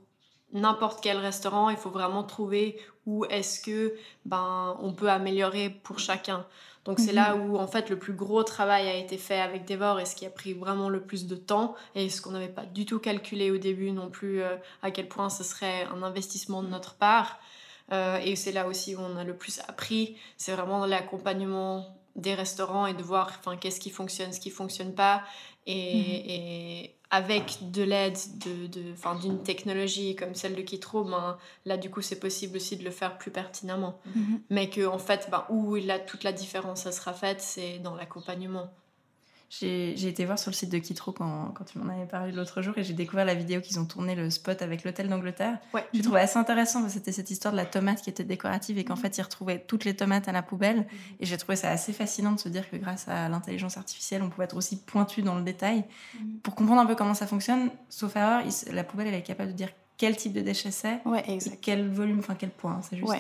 n'importe 0.54 1.02
quel 1.04 1.18
restaurant. 1.18 1.70
Il 1.70 1.78
faut 1.78 1.90
vraiment 1.90 2.24
trouver 2.24 2.80
où 3.06 3.26
est-ce 3.26 3.60
que 3.60 3.96
ben 4.26 4.78
on 4.82 4.94
peut 4.94 5.10
améliorer 5.10 5.70
pour 5.70 6.00
chacun. 6.00 6.46
Donc 6.86 7.00
c'est 7.00 7.12
là 7.12 7.36
mhm. 7.36 7.50
où 7.50 7.58
en 7.58 7.68
fait 7.68 7.90
le 7.90 8.00
plus 8.00 8.14
gros 8.14 8.44
travail 8.44 8.88
a 8.88 8.96
été 8.96 9.18
fait 9.18 9.40
avec 9.40 9.68
Devor 9.68 10.00
et 10.00 10.06
ce 10.06 10.16
qui 10.16 10.26
a 10.26 10.30
pris 10.30 10.54
vraiment 10.54 10.90
le 10.90 11.02
plus 11.02 11.28
de 11.28 11.36
temps 11.36 11.76
et 11.94 12.10
ce 12.10 12.22
qu'on 12.22 12.32
n'avait 12.32 12.48
pas 12.48 12.66
du 12.66 12.86
tout 12.86 13.00
calculé 13.00 13.52
au 13.52 13.58
début 13.58 13.92
non 13.92 14.10
plus 14.10 14.42
euh, 14.42 14.56
à 14.82 14.90
quel 14.90 15.08
point 15.08 15.30
ce 15.30 15.44
serait 15.44 15.84
un 15.94 16.02
investissement 16.04 16.64
de 16.64 16.70
notre 16.70 16.96
part. 16.96 17.40
et 17.92 18.36
c'est 18.36 18.52
là 18.52 18.68
aussi 18.68 18.96
où 18.96 19.00
on 19.02 19.18
a 19.18 19.24
le 19.24 19.36
plus 19.36 19.60
appris. 19.68 20.16
C'est 20.38 20.54
vraiment 20.54 20.86
l'accompagnement 20.86 21.99
des 22.22 22.36
restaurants 22.36 22.88
et 22.88 22.94
de 22.94 23.04
voir 23.04 23.32
enfin, 23.40 23.58
qu'est-ce 23.58 23.80
qui 23.80 23.90
fonctionne, 23.90 24.32
ce 24.34 24.40
qui 24.40 24.50
fonctionne 24.50 24.94
pas. 24.94 25.24
Et, 25.68 26.82
mhm. 26.84 26.90
avec 27.12 27.72
de 27.72 27.84
l'aide 27.84 28.18
d'une 28.38 28.68
de, 28.68 29.30
de, 29.30 29.44
technologie 29.44 30.16
comme 30.16 30.34
celle 30.34 30.56
de 30.56 30.62
Kitro, 30.62 31.04
ben, 31.04 31.38
là 31.66 31.78
du 31.78 31.92
coup 31.92 32.02
c'est 32.02 32.20
possible 32.20 32.56
aussi 32.56 32.78
de 32.78 32.84
le 32.84 32.92
faire 32.92 33.18
plus 33.18 33.32
pertinemment. 33.32 34.00
Mhm. 34.16 34.42
Mais 34.50 34.70
que 34.70 34.86
en 34.86 35.00
fait, 35.00 35.28
ben, 35.30 35.46
où 35.50 35.76
là, 35.76 36.00
toute 36.00 36.24
la 36.24 36.32
différence 36.32 36.84
ça 36.84 36.92
sera 36.92 37.14
faite, 37.14 37.42
c'est 37.42 37.80
dans 37.80 37.96
l'accompagnement. 37.96 38.70
J'ai 39.50 40.08
été 40.08 40.26
voir 40.26 40.38
sur 40.38 40.52
le 40.52 40.56
site 40.56 40.70
de 40.70 40.78
Kitro 40.78 41.12
quand, 41.12 41.52
quand 41.56 41.64
tu 41.64 41.80
m'en 41.80 41.92
avais 41.92 42.06
parlé 42.06 42.32
l'autre 42.32 42.62
jour 42.62 42.78
et 42.78 42.84
j'ai 42.84 42.94
découvert 42.94 43.26
la 43.26 43.34
vidéo 43.34 43.62
qu'ils 43.62 43.80
ont 43.80 43.86
tourné 43.86 44.14
le 44.14 44.30
spot 44.30 44.62
avec 44.62 44.84
l'hôtel 44.84 45.10
d'Angleterre. 45.10 45.58
Ouais. 45.74 45.84
J'ai 45.92 46.04
trouvé 46.04 46.20
assez 46.22 46.38
intéressant 46.38 46.82
parce 46.82 46.94
que 46.94 47.00
c'était 47.00 47.12
cette 47.12 47.32
histoire 47.32 47.52
de 47.52 47.58
la 47.58 47.66
tomate 47.66 48.02
qui 48.04 48.12
était 48.12 48.24
décorative 48.24 48.78
et 48.78 48.86
qu'en 48.86 48.96
mhm. 48.96 49.02
fait 49.02 49.18
ils 49.18 49.22
retrouvaient 49.24 49.60
toutes 49.60 49.86
les 49.86 49.96
tomates 49.96 50.28
à 50.28 50.32
la 50.32 50.44
poubelle. 50.44 50.78
Mhm. 50.78 50.86
Et 51.20 51.26
j'ai 51.26 51.38
trouvé 51.38 51.56
ça 51.56 51.72
assez 51.72 51.94
fascinant 51.94 52.34
de 52.34 52.40
se 52.40 52.48
dire 52.48 52.70
que 52.70 52.76
grâce 52.76 53.08
à 53.08 53.28
l'intelligence 53.28 53.78
artificielle, 53.78 54.22
on 54.22 54.30
pouvait 54.30 54.46
être 54.46 54.56
aussi 54.56 54.78
pointu 54.78 55.24
dans 55.24 55.36
le 55.36 55.42
détail. 55.42 55.84
Mhm. 56.14 56.40
Pour 56.44 56.54
comprendre 56.54 56.82
un 56.82 56.86
peu 56.86 56.96
comment 56.96 57.16
ça 57.16 57.26
fonctionne, 57.26 57.72
sauf 57.90 58.16
erreur, 58.16 58.44
la 58.72 58.84
poubelle 58.84 59.08
elle 59.08 59.16
est 59.16 59.24
capable 59.24 59.52
de 59.52 59.58
dire 59.58 59.70
quel 59.98 60.16
type 60.16 60.34
de 60.34 60.42
déchet 60.42 60.72
c'est, 60.72 61.02
ouais, 61.06 61.40
quel 61.62 61.90
volume, 61.90 62.20
enfin 62.20 62.36
quel 62.36 62.52
point, 62.52 62.80
c'est 62.88 62.98
juste. 62.98 63.12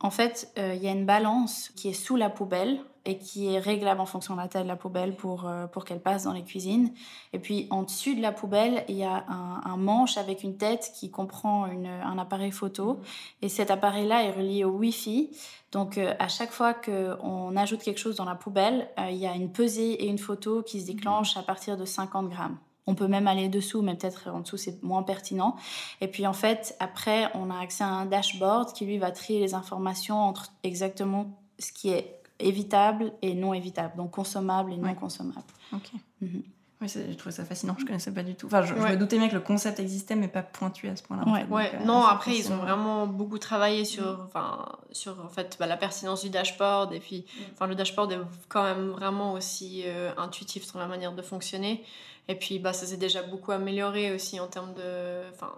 En 0.00 0.10
fait, 0.10 0.52
euh, 0.58 0.74
il 0.74 0.82
y 0.82 0.86
a 0.86 0.92
une 0.92 1.06
balance 1.06 1.70
qui 1.74 1.88
est 1.88 1.92
sous 1.92 2.14
la 2.16 2.30
poubelle 2.30 2.80
et 3.08 3.16
qui 3.16 3.54
est 3.54 3.58
réglable 3.58 4.02
en 4.02 4.06
fonction 4.06 4.34
de 4.34 4.40
la 4.40 4.48
taille 4.48 4.64
de 4.64 4.68
la 4.68 4.76
poubelle 4.76 5.16
pour, 5.16 5.48
euh, 5.48 5.66
pour 5.66 5.86
qu'elle 5.86 6.00
passe 6.00 6.24
dans 6.24 6.34
les 6.34 6.44
cuisines. 6.44 6.92
Et 7.32 7.38
puis 7.38 7.66
en 7.70 7.82
dessus 7.82 8.14
de 8.14 8.20
la 8.20 8.32
poubelle, 8.32 8.84
il 8.86 8.96
y 8.96 9.04
a 9.04 9.24
un, 9.28 9.76
manche 9.78 10.18
avec 10.18 10.42
une 10.42 10.58
tête 10.58 10.92
qui 10.94 11.10
comprend 11.10 11.66
une, 11.66 11.86
un 11.86 12.18
appareil 12.18 12.52
photo. 12.52 13.00
Et 13.40 13.48
cet 13.48 13.70
appareil-là 13.70 14.24
est 14.24 14.32
relié 14.32 14.64
au 14.64 14.72
Wi-Fi. 14.72 15.30
Donc 15.72 15.96
euh, 15.96 16.12
à 16.18 16.28
chaque 16.28 16.52
fois 16.52 16.74
qu'on 16.74 17.56
ajoute 17.56 17.82
quelque 17.82 17.98
chose 17.98 18.16
dans 18.16 18.26
la 18.26 18.34
poubelle, 18.34 18.90
il 19.08 19.16
y 19.16 19.26
a 19.26 19.34
une 19.34 19.50
pesée 19.50 19.92
et 19.92 20.06
une 20.06 20.18
photo 20.18 20.62
qui 20.62 20.82
se 20.82 20.86
déclenchent 20.86 21.38
à 21.38 21.42
partir 21.42 21.78
de 21.78 21.86
50 21.86 22.28
grammes. 22.28 22.58
On 22.86 22.94
peut 22.94 23.08
même 23.08 23.26
aller 23.26 23.48
dessous, 23.48 23.80
mais 23.80 23.94
peut-être 23.94 24.28
en 24.28 24.40
dessous, 24.40 24.58
c'est 24.58 24.82
moins 24.82 25.02
pertinent. 25.02 25.56
Et 26.02 26.08
puis 26.08 26.26
en 26.26 26.32
fait, 26.34 26.76
après, 26.78 27.30
on 27.34 27.50
a 27.50 27.58
accès 27.58 27.84
à 27.84 27.88
un 27.88 28.06
dashboard 28.06 28.74
qui 28.74 28.84
lui 28.84 28.98
va 28.98 29.10
trier 29.12 29.40
les 29.40 29.54
informations 29.54 30.20
entre 30.20 30.52
exactement 30.62 31.38
ce 31.58 31.72
qui 31.72 31.90
est 31.90 32.17
évitable 32.38 33.12
et 33.22 33.34
non 33.34 33.54
évitable, 33.54 33.96
donc 33.96 34.12
consommable 34.12 34.72
et 34.72 34.76
non 34.76 34.94
consommable. 34.94 35.42
Ok. 35.72 35.90
Mhm. 36.20 36.42
Oui, 36.80 36.86
je 36.88 37.12
trouvais 37.14 37.34
ça 37.34 37.44
fascinant, 37.44 37.74
je 37.76 37.82
ne 37.82 37.88
connaissais 37.88 38.12
pas 38.12 38.22
du 38.22 38.36
tout. 38.36 38.46
Enfin, 38.46 38.62
je, 38.62 38.72
me 38.72 38.96
doutais 38.96 39.18
bien 39.18 39.28
que 39.28 39.34
le 39.34 39.40
concept 39.40 39.80
existait, 39.80 40.14
mais 40.14 40.28
pas 40.28 40.42
pointu 40.42 40.88
à 40.88 40.94
ce 40.94 41.02
point-là. 41.02 41.24
Ouais. 41.50 41.72
Euh, 41.74 41.84
non, 41.84 42.04
après, 42.04 42.36
ils 42.36 42.52
ont 42.52 42.56
vraiment 42.58 43.08
beaucoup 43.08 43.38
travaillé 43.38 43.84
sur, 43.84 44.20
enfin, 44.24 44.64
sur 44.92 45.18
en 45.24 45.28
fait, 45.28 45.56
bah, 45.58 45.66
la 45.66 45.76
pertinence 45.76 46.22
du 46.22 46.30
dashboard. 46.30 46.92
Et 46.92 47.00
puis, 47.00 47.26
enfin, 47.52 47.66
le 47.66 47.74
dashboard 47.74 48.12
est 48.12 48.18
quand 48.48 48.62
même 48.62 48.90
vraiment 48.90 49.32
aussi 49.32 49.82
euh, 49.86 50.12
intuitif 50.18 50.64
sur 50.64 50.78
la 50.78 50.86
manière 50.86 51.12
de 51.12 51.22
fonctionner. 51.22 51.84
Et 52.28 52.36
puis, 52.36 52.60
bah, 52.60 52.72
ça 52.72 52.86
s'est 52.86 52.96
déjà 52.96 53.22
beaucoup 53.22 53.50
amélioré 53.50 54.12
aussi 54.12 54.38
en 54.38 54.46
termes 54.46 54.74
de. 54.74 55.28
Enfin, 55.34 55.50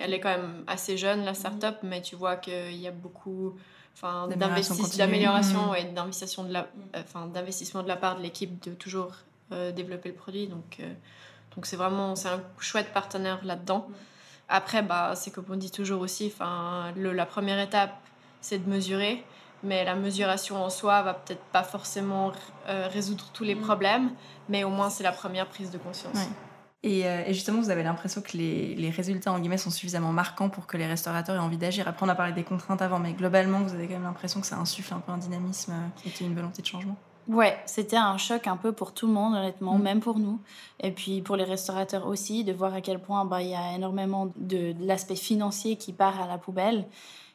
elle 0.00 0.14
est 0.14 0.20
quand 0.20 0.28
même 0.28 0.62
assez 0.68 0.96
jeune, 0.96 1.24
la 1.24 1.34
startup, 1.34 1.82
mm. 1.82 1.88
mais 1.88 2.02
tu 2.02 2.14
vois 2.14 2.36
qu'il 2.36 2.76
y 2.76 2.86
a 2.86 2.92
beaucoup 2.92 3.56
enfin, 3.94 4.28
d'amélioration 4.28 5.72
mm. 5.72 5.76
et 5.76 5.84
d'investissement 5.84 6.44
de, 6.44 6.52
la, 6.52 6.66
enfin, 6.96 7.26
d'investissement 7.26 7.82
de 7.82 7.88
la 7.88 7.96
part 7.96 8.16
de 8.16 8.22
l'équipe 8.22 8.62
de 8.64 8.74
toujours 8.74 9.12
euh, 9.52 9.72
développer 9.72 10.08
le 10.08 10.14
produit. 10.14 10.46
Donc, 10.46 10.78
euh, 10.80 10.92
donc 11.54 11.66
c'est 11.66 11.76
vraiment 11.76 12.16
c'est 12.16 12.28
un 12.28 12.42
chouette 12.58 12.92
partenaire 12.92 13.40
là-dedans. 13.44 13.86
Mm. 13.88 13.94
Après, 14.48 14.82
bah, 14.82 15.14
c'est 15.14 15.30
comme 15.30 15.46
on 15.50 15.56
dit 15.56 15.70
toujours 15.70 16.02
aussi, 16.02 16.32
enfin, 16.34 16.92
la 16.96 17.26
première 17.26 17.58
étape, 17.58 17.94
c'est 18.40 18.58
de 18.58 18.68
mesurer 18.68 19.24
mais 19.62 19.84
la 19.84 19.94
mesuration 19.94 20.62
en 20.62 20.70
soi 20.70 21.02
va 21.02 21.14
peut-être 21.14 21.44
pas 21.52 21.62
forcément 21.62 22.32
euh, 22.68 22.88
résoudre 22.88 23.24
tous 23.32 23.44
les 23.44 23.54
mm. 23.54 23.60
problèmes, 23.60 24.10
mais 24.48 24.64
au 24.64 24.70
moins 24.70 24.90
c'est 24.90 25.04
la 25.04 25.12
première 25.12 25.46
prise 25.46 25.70
de 25.70 25.78
conscience. 25.78 26.18
Et, 26.84 27.06
euh, 27.06 27.22
et, 27.26 27.32
justement, 27.32 27.60
vous 27.60 27.70
avez 27.70 27.84
l'impression 27.84 28.20
que 28.20 28.36
les, 28.36 28.74
les, 28.74 28.90
résultats 28.90 29.32
en 29.32 29.38
guillemets 29.38 29.56
sont 29.56 29.70
suffisamment 29.70 30.12
marquants 30.12 30.48
pour 30.48 30.66
que 30.66 30.76
les 30.76 30.86
restaurateurs 30.86 31.36
aient 31.36 31.38
envie 31.38 31.56
d'agir. 31.56 31.86
Après, 31.86 32.04
on 32.04 32.08
a 32.08 32.14
parlé 32.16 32.32
des 32.32 32.42
contraintes 32.42 32.82
avant, 32.82 32.98
mais 32.98 33.12
globalement, 33.12 33.60
vous 33.60 33.74
avez 33.74 33.86
quand 33.86 33.94
même 33.94 34.02
l'impression 34.02 34.40
que 34.40 34.48
ça 34.48 34.56
insuffle 34.56 34.92
un 34.94 34.98
peu 34.98 35.12
un 35.12 35.18
dynamisme 35.18 35.72
euh, 35.72 36.08
et 36.08 36.24
une 36.24 36.34
volonté 36.34 36.60
de 36.60 36.66
changement. 36.66 36.96
Ouais, 37.28 37.56
c'était 37.66 37.96
un 37.96 38.18
choc 38.18 38.48
un 38.48 38.56
peu 38.56 38.72
pour 38.72 38.92
tout 38.92 39.06
le 39.06 39.12
monde, 39.12 39.34
honnêtement, 39.34 39.78
mm. 39.78 39.82
même 39.82 40.00
pour 40.00 40.18
nous. 40.18 40.40
Et 40.80 40.90
puis 40.90 41.22
pour 41.22 41.36
les 41.36 41.44
restaurateurs 41.44 42.08
aussi, 42.08 42.42
de 42.42 42.52
voir 42.52 42.74
à 42.74 42.80
quel 42.80 42.98
point 42.98 43.24
bah, 43.24 43.42
il 43.42 43.50
y 43.50 43.54
a 43.54 43.76
énormément 43.76 44.32
de, 44.36 44.72
de 44.72 44.84
l'aspect 44.84 45.14
financier 45.14 45.76
qui 45.76 45.92
part 45.92 46.20
à 46.20 46.26
la 46.26 46.36
poubelle. 46.36 46.86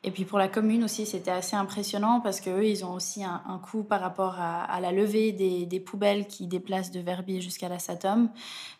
Et 0.03 0.11
puis 0.11 0.25
pour 0.25 0.37
la 0.37 0.47
commune 0.47 0.83
aussi, 0.83 1.05
c'était 1.05 1.31
assez 1.31 1.55
impressionnant 1.55 2.21
parce 2.21 2.39
qu'eux, 2.39 2.65
ils 2.65 2.85
ont 2.85 2.93
aussi 2.93 3.23
un, 3.23 3.59
coût 3.63 3.83
par 3.83 3.99
rapport 3.99 4.35
à, 4.39 4.79
la 4.79 4.91
levée 4.91 5.31
des, 5.31 5.79
poubelles 5.79 6.27
qui 6.27 6.47
déplacent 6.47 6.91
de 6.91 6.99
Verbier 6.99 7.41
jusqu'à 7.41 7.67
la 7.67 7.79
Satom. 7.79 8.29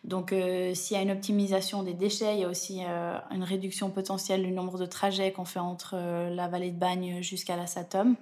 Donc 0.04 0.32
euh, 0.32 0.74
s'il 0.74 0.96
y 0.96 1.00
a 1.00 1.02
une 1.02 1.10
optimisation 1.10 1.82
des 1.82 1.94
déchets, 1.94 2.36
il 2.36 2.40
y 2.40 2.44
a 2.44 2.48
aussi 2.48 2.80
euh, 2.86 3.18
une 3.32 3.42
réduction 3.42 3.90
potentielle 3.90 4.42
du 4.42 4.52
nombre 4.52 4.78
de 4.78 4.86
trajets 4.86 5.32
qu'on 5.32 5.44
fait 5.44 5.58
entre 5.58 5.94
euh, 5.94 6.30
la 6.30 6.48
vallée 6.48 6.70
de 6.70 6.78
Bagne 6.78 7.20
jusqu'à 7.20 7.56
la 7.56 7.66
Satom. 7.66 8.14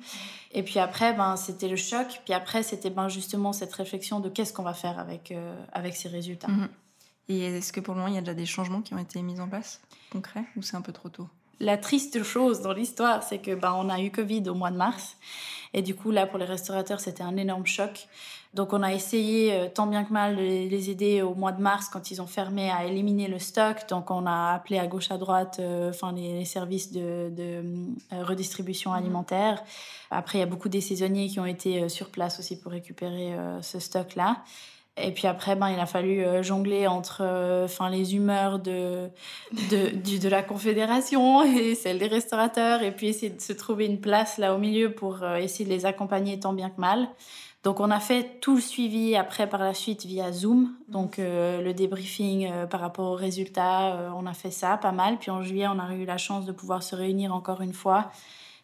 Et 0.52 0.62
puis 0.62 0.78
après, 0.78 1.12
ben, 1.12 1.36
c'était 1.36 1.68
le 1.68 1.76
choc. 1.76 2.22
Puis 2.24 2.32
après, 2.32 2.62
c'était 2.62 2.90
ben, 2.90 3.08
justement 3.08 3.52
cette 3.52 3.72
réflexion 3.72 4.20
de 4.20 4.30
qu'est-ce 4.30 4.52
qu'on 4.52 4.62
va 4.62 4.74
faire 4.74 4.98
avec, 4.98 5.34
avec 5.72 5.96
ces 5.96 6.08
résultats. 6.08 6.48
Mhm. 6.48 6.68
Et 7.28 7.40
est-ce 7.40 7.72
que 7.72 7.80
pour 7.80 7.94
le 7.94 8.00
moment, 8.00 8.12
il 8.12 8.14
y 8.14 8.18
a 8.18 8.22
déjà 8.22 8.34
des 8.34 8.46
changements 8.46 8.80
qui 8.80 8.94
ont 8.94 8.98
été 8.98 9.20
mis 9.20 9.40
en 9.40 9.48
place, 9.48 9.80
concrets, 10.10 10.44
ou 10.56 10.62
c'est 10.62 10.76
un 10.76 10.80
peu 10.80 10.92
trop 10.92 11.08
tôt? 11.08 11.28
La 11.60 11.76
triste 11.76 12.22
chose 12.22 12.60
dans 12.60 12.72
l'histoire, 12.72 13.22
c'est 13.22 13.38
que 13.38 13.54
bah, 13.54 13.74
on 13.78 13.88
a 13.88 14.00
eu 14.00 14.10
Covid 14.10 14.48
au 14.48 14.54
mois 14.54 14.70
de 14.70 14.76
mars. 14.76 15.16
Et 15.74 15.82
du 15.82 15.94
coup, 15.94 16.10
là, 16.10 16.26
pour 16.26 16.38
les 16.38 16.44
restaurateurs, 16.44 17.00
c'était 17.00 17.22
un 17.22 17.36
énorme 17.36 17.66
choc. 17.66 18.08
Donc, 18.54 18.72
on 18.72 18.82
a 18.82 18.94
essayé 18.94 19.52
euh, 19.52 19.68
tant 19.68 19.86
bien 19.86 20.04
que 20.04 20.12
mal 20.12 20.36
de 20.36 20.40
les 20.40 20.88
aider 20.88 21.20
au 21.20 21.34
mois 21.34 21.52
de 21.52 21.60
mars 21.60 21.90
quand 21.90 22.10
ils 22.10 22.22
ont 22.22 22.26
fermé 22.26 22.70
à 22.70 22.86
éliminer 22.86 23.28
le 23.28 23.38
stock. 23.38 23.86
Donc, 23.90 24.10
on 24.10 24.24
a 24.24 24.54
appelé 24.54 24.78
à 24.78 24.86
gauche, 24.86 25.10
à 25.10 25.18
droite, 25.18 25.58
euh, 25.60 25.90
enfin, 25.90 26.12
les, 26.12 26.46
services 26.46 26.90
de, 26.90 27.30
de 27.30 27.62
euh, 28.14 28.24
redistribution 28.24 28.92
mmh. 28.92 28.94
alimentaire. 28.94 29.62
Après, 30.10 30.38
il 30.38 30.40
y 30.40 30.44
a 30.44 30.46
beaucoup 30.46 30.70
des 30.70 30.80
saisonniers 30.80 31.28
qui 31.28 31.40
ont 31.40 31.46
été 31.46 31.88
sur 31.90 32.08
place 32.08 32.38
aussi 32.38 32.58
pour 32.58 32.72
récupérer 32.72 33.34
ce 33.60 33.80
stock-là. 33.80 34.36
Et 34.98 35.12
puis 35.12 35.26
après, 35.26 35.56
ben, 35.56 35.68
il 35.68 35.78
a 35.78 35.84
fallu 35.84 36.24
euh, 36.24 36.42
jongler 36.42 36.86
entre 36.86 37.18
euh, 37.20 37.66
enfin, 37.66 37.90
les 37.90 38.14
humeurs 38.14 38.58
de, 38.58 39.08
de, 39.70 40.18
de 40.18 40.28
la 40.28 40.42
Confédération 40.42 41.42
et 41.42 41.74
celles 41.74 41.98
des 41.98 42.06
restaurateurs, 42.06 42.82
et 42.82 42.92
puis 42.92 43.08
essayer 43.08 43.30
de 43.30 43.40
se 43.40 43.52
trouver 43.52 43.84
une 43.84 44.00
place 44.00 44.38
là 44.38 44.54
au 44.54 44.58
milieu 44.58 44.92
pour 44.92 45.22
euh, 45.22 45.36
essayer 45.36 45.66
de 45.66 45.70
les 45.70 45.84
accompagner 45.84 46.40
tant 46.40 46.54
bien 46.54 46.70
que 46.70 46.80
mal. 46.80 47.08
Donc 47.62 47.80
on 47.80 47.90
a 47.90 48.00
fait 48.00 48.40
tout 48.40 48.54
le 48.54 48.60
suivi 48.60 49.16
après 49.16 49.48
par 49.48 49.60
la 49.60 49.74
suite 49.74 50.06
via 50.06 50.30
Zoom, 50.30 50.72
donc 50.88 51.16
le 51.18 51.72
débriefing 51.72 52.48
par 52.70 52.78
rapport 52.78 53.10
aux 53.10 53.16
résultats, 53.16 54.12
on 54.16 54.24
a 54.26 54.34
fait 54.34 54.52
ça 54.52 54.76
pas 54.76 54.92
mal. 54.92 55.18
Puis 55.18 55.32
en 55.32 55.42
juillet, 55.42 55.66
on 55.66 55.80
a 55.80 55.92
eu 55.96 56.04
la 56.04 56.16
chance 56.16 56.44
de 56.44 56.52
pouvoir 56.52 56.84
se 56.84 56.94
réunir 56.94 57.34
encore 57.34 57.62
une 57.62 57.72
fois 57.72 58.12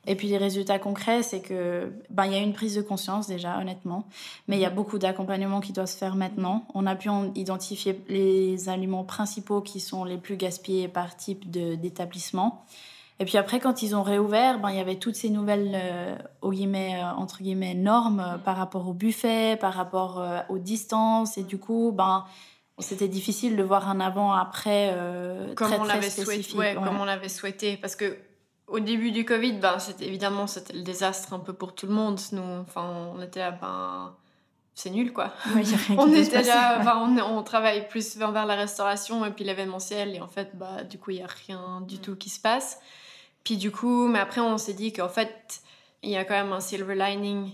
et 0.07 0.17
puis 0.17 0.29
les 0.29 0.37
résultats 0.37 0.79
concrets, 0.79 1.23
c'est 1.23 1.41
que 1.41 1.93
ben 2.11 2.27
il 2.27 2.33
y 2.33 2.35
a 2.35 2.39
une 2.39 2.53
prise 2.53 2.75
de 2.75 2.83
conscience 2.83 3.29
déjà, 3.29 3.59
honnêtement, 3.59 4.09
mais 4.49 4.57
il 4.57 4.61
y 4.61 4.67
a 4.67 4.71
beaucoup 4.71 4.99
d'accompagnement 4.99 5.61
qui 5.61 5.73
doit 5.73 5.87
se 5.87 5.97
faire 5.97 6.17
maintenant. 6.17 6.67
On 6.75 6.87
a 6.87 6.97
pu 6.97 7.09
identifier 7.37 8.01
les 8.09 8.69
aliments 8.69 9.05
principaux 9.05 9.61
qui 9.61 9.79
sont 9.79 10.05
les 10.05 10.19
plus 10.19 10.37
gaspillés 10.37 10.89
par 10.89 11.17
type 11.17 11.51
d'établissement. 11.51 12.65
Et 13.21 13.25
puis 13.25 13.39
après, 13.39 13.61
quand 13.61 13.83
ils 13.83 13.95
ont 13.95 14.03
réouvert, 14.03 14.59
ben, 14.59 14.71
il 14.71 14.77
y 14.77 14.81
avait 14.81 14.97
toutes 14.97 15.15
ces 15.15 15.31
nouvelles, 15.31 15.71
euh, 15.75 16.17
guillemets, 16.45 16.97
euh, 16.97 17.13
entre 17.17 17.41
guillemets, 17.41 17.75
normes 17.75 18.19
euh, 18.19 18.39
par 18.39 18.57
rapport 18.57 18.89
au 18.89 18.95
buffet, 18.95 19.57
par 19.61 19.75
rapport 19.75 20.21
aux 20.49 20.59
distances. 20.59 21.39
Et 21.39 21.45
du 21.45 21.57
coup, 21.59 21.93
ben, 21.97 22.25
c'était 22.81 23.07
difficile 23.07 23.55
de 23.55 23.63
voir 23.63 23.89
un 23.89 24.01
avant-après 24.01 24.97
comme 25.55 25.69
très, 25.69 25.79
on 25.79 25.85
l'avait 25.85 26.11
souhaité. 26.11 26.57
Ouais, 26.57 26.75
Comme 26.75 27.01
on 27.01 27.05
l'avait 27.05 27.29
souhaité. 27.29 27.77
Parce 27.77 27.95
que 27.95 28.17
au 28.73 28.81
début 28.81 29.13
du 29.13 29.25
Covid, 29.25 29.53
ben, 29.55 29.79
c'était 29.79 30.07
évidemment 30.07 30.47
c'était 30.47 30.73
le 30.73 30.83
désastre 30.83 31.33
un 31.35 31.39
peu 31.39 31.53
pour 31.53 31.75
tout 31.75 31.87
le 31.87 31.93
monde. 31.93 32.19
Nous, 32.33 32.43
enfin, 32.43 33.13
on 33.15 33.23
était 33.23 33.41
là, 33.41 33.51
ben, 33.53 34.15
c'est 34.75 34.91
nul 34.91 35.13
quoi. 35.13 35.33
on 35.99 36.13
était 36.13 36.43
là, 36.43 36.83
on, 36.99 37.17
on, 37.19 37.43
travaille 37.43 37.87
plus 37.89 38.17
vers 38.17 38.47
la 38.47 38.55
restauration 38.55 39.25
et 39.27 39.31
puis 39.31 39.45
l'événementiel 39.45 40.17
et 40.17 40.21
en 40.21 40.27
fait, 40.27 40.51
bah, 40.55 40.85
du 40.85 40.99
coup, 40.99 41.11
il 41.11 41.19
y 41.19 41.23
a 41.23 41.29
rien 41.47 41.83
du 41.87 41.99
tout 41.99 42.17
qui 42.17 42.31
se 42.31 42.41
passe. 42.41 42.81
Puis 43.45 43.59
du 43.59 43.71
coup, 43.71 44.09
mais 44.09 44.21
après, 44.21 44.41
on 44.41 44.57
s'est 44.57 44.73
dit 44.73 44.93
qu'en 44.93 45.09
fait, 45.09 45.63
il 46.03 46.11
y 46.11 46.17
a 46.17 46.25
quand 46.25 46.35
même 46.35 46.53
un 46.53 46.61
silver 46.61 46.95
lining 46.95 47.53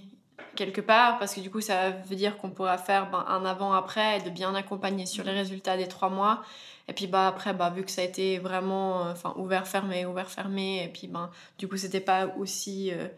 quelque 0.56 0.80
part 0.80 1.18
parce 1.18 1.34
que 1.34 1.40
du 1.40 1.50
coup, 1.50 1.60
ça 1.60 1.90
veut 1.90 2.16
dire 2.16 2.36
qu'on 2.38 2.50
pourra 2.50 2.78
faire 2.78 3.10
ben, 3.10 3.24
un 3.28 3.44
avant-après 3.44 4.18
et 4.18 4.22
de 4.22 4.30
bien 4.30 4.54
accompagner 4.54 5.06
sur 5.06 5.24
les 5.24 5.32
résultats 5.32 5.76
des 5.76 5.88
trois 5.88 6.10
mois 6.10 6.42
et 6.88 6.94
puis 6.94 7.06
bah, 7.06 7.28
après, 7.28 7.52
bah, 7.52 7.70
vu 7.70 7.84
que 7.84 7.90
ça 7.90 8.00
a 8.00 8.04
été 8.04 8.38
vraiment 8.38 9.06
euh, 9.06 9.12
enfin 9.12 9.34
ouvert, 9.36 9.66
fermé, 9.68 10.06
ouvert, 10.06 10.30
fermé, 10.30 10.82
et 10.84 10.88
puis 10.88 11.06
ben, 11.06 11.30
du 11.58 11.68
coup, 11.68 11.76
c'était 11.76 12.00
pas 12.00 12.28
aussi 12.38 12.90
euh, 12.92 13.08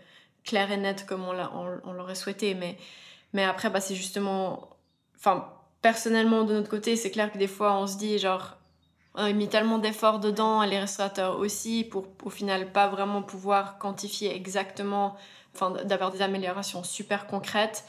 clair 0.44 0.70
et 0.72 0.76
net 0.76 1.06
comme 1.06 1.24
on, 1.24 1.34
on, 1.84 1.92
l'aurait 1.92 2.16
souhaité. 2.16 2.54
Mais, 2.54 2.76
mais 3.32 3.44
après, 3.44 3.70
bah, 3.70 3.80
c'est 3.80 3.94
justement. 3.94 4.70
Enfin, 5.16 5.48
personnellement, 5.82 6.44
de 6.44 6.54
notre 6.54 6.68
côté, 6.70 6.96
c'est 6.96 7.10
clair 7.12 7.30
que 7.32 7.38
des 7.38 7.46
fois, 7.46 7.76
on 7.76 7.86
se 7.86 7.96
dit 7.96 8.18
genre. 8.18 8.56
on 9.14 9.24
a 9.24 9.32
mis 9.32 9.48
tellement 9.48 9.78
d'efforts 9.78 10.18
dedans, 10.18 10.62
et 10.64 10.68
les 10.68 10.80
restaurateurs 10.80 11.38
aussi, 11.38 11.84
pour 11.84 12.06
au 12.24 12.30
final 12.30 12.72
pas 12.72 12.88
vraiment 12.88 13.22
pouvoir 13.22 13.78
quantifier 13.78 14.34
exactement, 14.34 15.16
enfin 15.54 15.70
d'avoir 15.84 16.10
des 16.10 16.22
améliorations 16.22 16.82
super 16.82 17.26
concrètes. 17.26 17.84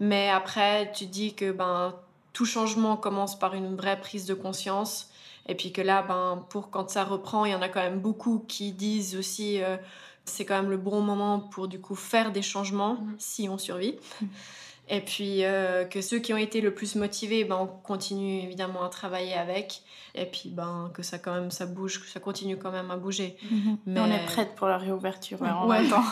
Mais 0.00 0.28
après, 0.30 0.92
tu 0.92 1.06
dis 1.06 1.34
que 1.34 1.50
ben, 1.50 1.94
tout 2.32 2.44
changement 2.44 2.96
commence 2.96 3.38
par 3.38 3.54
une 3.54 3.74
vraie 3.76 3.98
prise 3.98 4.26
de 4.26 4.34
conscience. 4.34 5.10
Et 5.46 5.54
puis 5.54 5.72
que 5.72 5.80
là, 5.80 6.02
ben, 6.02 6.44
pour 6.50 6.70
quand 6.70 6.90
ça 6.90 7.04
reprend, 7.04 7.44
il 7.44 7.52
y 7.52 7.54
en 7.54 7.62
a 7.62 7.68
quand 7.68 7.80
même 7.80 8.00
beaucoup 8.00 8.44
qui 8.46 8.72
disent 8.72 9.16
aussi 9.16 9.62
euh, 9.62 9.76
c'est 10.28 10.44
quand 10.44 10.56
même 10.60 10.70
le 10.70 10.76
bon 10.76 11.00
moment 11.00 11.40
pour 11.40 11.68
du 11.68 11.80
coup 11.80 11.94
faire 11.94 12.32
des 12.32 12.42
changements 12.42 12.94
mhm. 12.94 13.16
si 13.18 13.48
on 13.48 13.58
survit. 13.58 13.96
Mhm. 14.20 14.28
Et 14.90 15.00
puis 15.00 15.44
euh, 15.44 15.84
que 15.84 16.00
ceux 16.00 16.18
qui 16.18 16.32
ont 16.32 16.38
été 16.38 16.60
le 16.60 16.72
plus 16.72 16.94
motivés, 16.94 17.44
ben, 17.44 17.56
on 17.60 17.66
continue 17.66 18.42
évidemment 18.42 18.84
à 18.84 18.88
travailler 18.88 19.34
avec. 19.34 19.82
Et 20.14 20.24
puis 20.24 20.50
ben, 20.50 20.90
que 20.94 21.02
ça 21.02 21.18
quand 21.18 21.34
même 21.34 21.50
ça 21.50 21.66
bouge, 21.66 22.00
que 22.00 22.06
ça 22.06 22.20
continue 22.20 22.56
quand 22.56 22.72
même 22.72 22.90
à 22.90 22.96
bouger. 22.96 23.36
Mhm. 23.50 23.78
Mais... 23.86 24.00
On 24.00 24.06
est 24.06 24.24
prête 24.24 24.54
pour 24.54 24.66
la 24.66 24.78
réouverture 24.78 25.42
en 25.42 25.68
même 25.68 25.88
temps, 25.88 26.04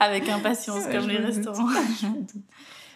avec 0.00 0.28
impatience 0.28 0.84
comme 0.86 1.08
les 1.08 1.18
restaurants. 1.18 1.68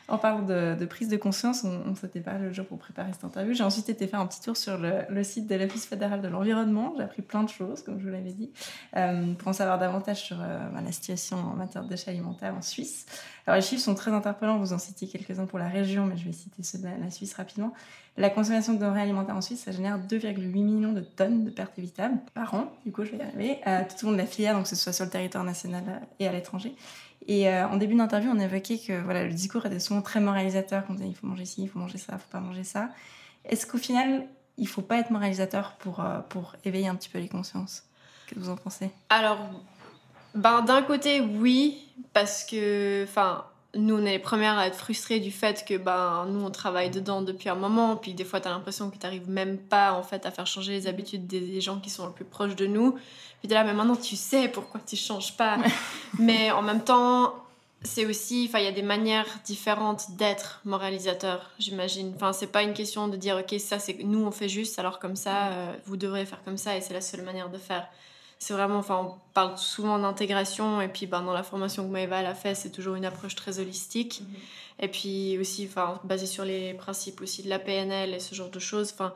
On 0.09 0.19
parle 0.19 0.47
de, 0.47 0.85
prise 0.85 1.09
de 1.09 1.17
conscience, 1.17 1.65
on, 1.65 1.91
ne 1.91 1.95
s'était 1.95 2.21
pas 2.21 2.37
le 2.37 2.53
jour 2.53 2.67
pour 2.67 2.79
préparer 2.79 3.11
cette 3.13 3.25
interview. 3.25 3.55
J'ai 3.55 3.65
ensuite 3.65 3.89
été 3.89 4.07
faire 4.07 4.21
un 4.21 4.27
petit 4.27 4.43
tour 4.43 4.57
sur 4.57 4.77
le, 4.79 5.25
site 5.25 5.47
de 5.47 5.55
l'Office 5.55 5.87
fédéral 5.87 6.21
de 6.21 6.29
l'environnement. 6.29 6.93
J'ai 6.97 7.05
appris 7.05 7.23
plein 7.23 7.43
de 7.43 7.49
choses, 7.49 7.83
comme 7.83 7.99
je 7.99 8.05
vous 8.05 8.13
l'avais 8.13 8.33
dit, 8.33 8.51
euh, 8.97 9.33
pour 9.35 9.49
en 9.49 9.53
savoir 9.55 9.79
davantage 9.79 10.23
sur 10.23 10.41
euh, 10.41 10.69
bah, 10.75 10.83
la 10.85 10.93
situation 10.93 11.39
en 11.39 11.55
matière 11.55 11.85
de 11.85 11.89
déchets 11.89 12.11
alimentaires 12.11 12.55
en 12.55 12.61
Suisse. 12.61 13.07
Alors 13.47 13.57
les 13.57 13.63
chiffres 13.63 13.83
sont 13.83 13.95
très 13.95 14.11
interpellants, 14.11 14.59
vous 14.59 14.73
en 14.73 14.79
citez 14.79 15.07
quelques-uns 15.07 15.47
pour 15.47 15.59
la 15.59 15.69
région, 15.69 16.07
mais 16.07 16.17
je 16.17 16.25
vais 16.25 16.33
citer 16.33 16.63
ceux 16.63 16.79
de 16.79 16.85
la, 16.85 17.11
Suisse 17.11 17.35
rapidement. 17.35 17.73
La 18.17 18.31
consommation 18.31 18.75
de 18.75 18.79
denrées 18.79 19.03
alimentaires 19.03 19.37
en 19.37 19.41
Suisse, 19.41 19.61
ça 19.65 19.73
génère 19.73 19.99
2,8 19.99 20.39
millions 20.51 20.93
de 20.93 21.01
tonnes 21.01 21.45
de 21.45 21.51
pertes 21.51 21.79
évitables 21.79 22.19
par 22.33 22.55
an, 22.55 22.73
du 22.87 22.93
coup 22.93 23.05
je 23.05 23.11
vais 23.11 23.19
y 23.19 23.23
arriver, 23.23 23.59
euh, 23.67 23.81
tout 23.89 24.05
au 24.05 24.09
long 24.09 24.13
de 24.13 24.19
la 24.19 24.27
filière, 24.27 24.55
donc 24.55 24.65
que 24.65 24.69
ce 24.69 24.77
soit 24.77 24.93
sur 24.93 25.05
le 25.05 25.11
territoire 25.11 25.45
national 25.45 25.83
et 26.21 26.29
à 26.29 26.33
l'étranger. 26.33 26.75
Et 27.27 27.49
euh, 27.49 27.67
en 27.69 27.77
début 27.77 27.95
d'interview, 27.95 28.31
on 28.31 28.39
évoquait 28.39 28.79
que 28.79 29.01
voilà, 29.03 29.25
le 29.25 29.33
discours 29.33 29.65
était 29.67 29.81
souvent 29.81 30.03
très 30.03 30.21
moralisateur, 30.21 30.87
qu'on 30.87 30.95
disait 30.95 31.09
il 31.09 31.15
faut 31.15 31.27
manger 31.27 31.47
ci, 31.47 31.63
il 31.63 31.69
faut 31.69 31.79
manger 31.79 31.99
ça, 31.99 32.15
il 32.15 32.19
faut 32.19 32.31
pas 32.31 32.41
manger 32.41 32.65
ça. 32.65 32.91
Est-ce 33.45 33.67
qu'au 33.67 33.79
final, 33.79 34.27
il 34.59 34.69
faut 34.69 34.83
pas 34.83 34.99
être 34.99 35.11
moralisateur 35.11 35.73
pour, 35.79 36.01
euh, 36.01 36.21
pour 36.29 36.57
éveiller 36.65 36.89
un 36.89 36.95
petit 36.95 37.09
peu 37.09 37.19
les 37.19 37.29
consciences? 37.29 37.85
Que 38.27 38.39
vous 38.39 38.51
en 38.51 38.57
pensez? 38.57 38.91
Alors, 39.09 39.39
ben, 40.35 40.63
d'un 40.63 40.83
côté, 40.83 41.21
oui, 41.21 41.87
parce 42.13 42.45
que, 42.45 43.05
enfin, 43.05 43.45
nous, 43.77 43.97
on 43.97 44.07
est 44.07 44.13
les 44.13 44.19
premières 44.19 44.59
à 44.59 44.67
être 44.67 44.77
frustrées 44.77 45.21
du 45.21 45.31
fait 45.31 45.65
que 45.65 45.77
ben, 45.77 46.27
nous, 46.29 46.45
on 46.45 46.51
travaille 46.51 46.91
dedans 46.91 47.23
depuis 47.23 47.49
un 47.49 47.55
moment, 47.55 47.97
puis 47.97 48.15
des 48.15 48.25
fois, 48.25 48.41
tu 48.41 48.49
as 48.49 48.51
l'impression 48.51 48.91
que 48.91 48.97
tu 48.97 49.03
n'arrives 49.03 49.29
même 49.29 49.59
pas 49.59 49.93
en 49.93 50.03
fait, 50.03 50.27
à 50.27 50.31
faire 50.31 50.47
changer 50.47 50.73
les 50.73 50.87
habitudes 50.87 51.27
des 51.27 51.61
gens 51.61 51.79
qui 51.81 51.91
sont 51.91 52.07
le 52.07 52.13
plus 52.13 52.25
proches 52.25 52.57
de 52.57 52.67
nous. 52.67 52.93
Puis 53.41 53.51
es 53.51 53.55
là, 53.55 53.65
mais 53.65 53.75
maintenant, 53.75 53.97
tu 53.97 54.17
sais 54.17 54.49
pourquoi 54.49 54.81
tu 54.87 54.97
changes 54.97 55.37
pas. 55.37 55.59
mais 56.19 56.51
en 56.51 56.63
même 56.63 56.83
temps, 56.83 57.35
c'est 57.83 58.07
aussi, 58.07 58.47
enfin, 58.49 58.59
il 58.61 58.65
y 58.65 58.69
a 58.69 58.73
des 58.73 58.83
manières 58.83 59.27
différentes 59.45 60.13
d'être 60.13 60.61
moralisateur, 60.65 61.51
j'imagine. 61.59 62.13
Enfin, 62.17 62.33
c'est 62.33 62.47
pas 62.47 62.63
une 62.63 62.73
question 62.73 63.09
de 63.09 63.17
dire, 63.17 63.37
ok, 63.37 63.61
ça, 63.61 63.79
c'est 63.79 63.99
nous, 64.03 64.25
on 64.25 64.31
fait 64.31 64.49
juste, 64.49 64.79
alors 64.79 64.99
comme 64.99 65.17
ça, 65.17 65.49
euh, 65.49 65.73
vous 65.85 65.97
devrez 65.97 66.25
faire 66.25 66.43
comme 66.45 66.57
ça, 66.57 66.77
et 66.77 66.81
c'est 66.81 66.95
la 66.95 67.03
seule 67.03 67.23
manière 67.23 67.51
de 67.51 67.59
faire 67.59 67.87
c'est 68.39 68.55
vraiment, 68.55 68.79
enfin, 68.79 69.09
on 69.09 69.33
parle 69.33 69.57
souvent 69.57 69.99
d'intégration 69.99 70.81
et 70.81 70.89
puis 70.89 71.07
ben, 71.07 71.23
dans 71.23 71.33
la 71.33 71.43
formation 71.43 71.87
que 71.87 71.93
Maëva 71.93 72.19
a 72.19 72.35
fait, 72.35 72.55
c'est 72.55 72.71
toujours 72.71 72.95
une 72.95 73.05
approche 73.05 73.35
très 73.35 73.59
holistique. 73.59 74.23
Mhm. 74.23 74.37
Et 74.81 74.89
puis 74.89 75.39
aussi, 75.39 75.67
enfin, 75.71 76.01
basée 76.05 76.27
sur 76.27 76.45
les 76.45 76.75
principes 76.75 77.21
aussi 77.21 77.43
de 77.43 77.49
la 77.49 77.59
PNL 77.59 78.13
et 78.13 78.21
ce 78.21 78.35
genre 78.35 78.51
de 78.51 78.59
choses. 78.59 78.91
Enfin, 78.93 79.15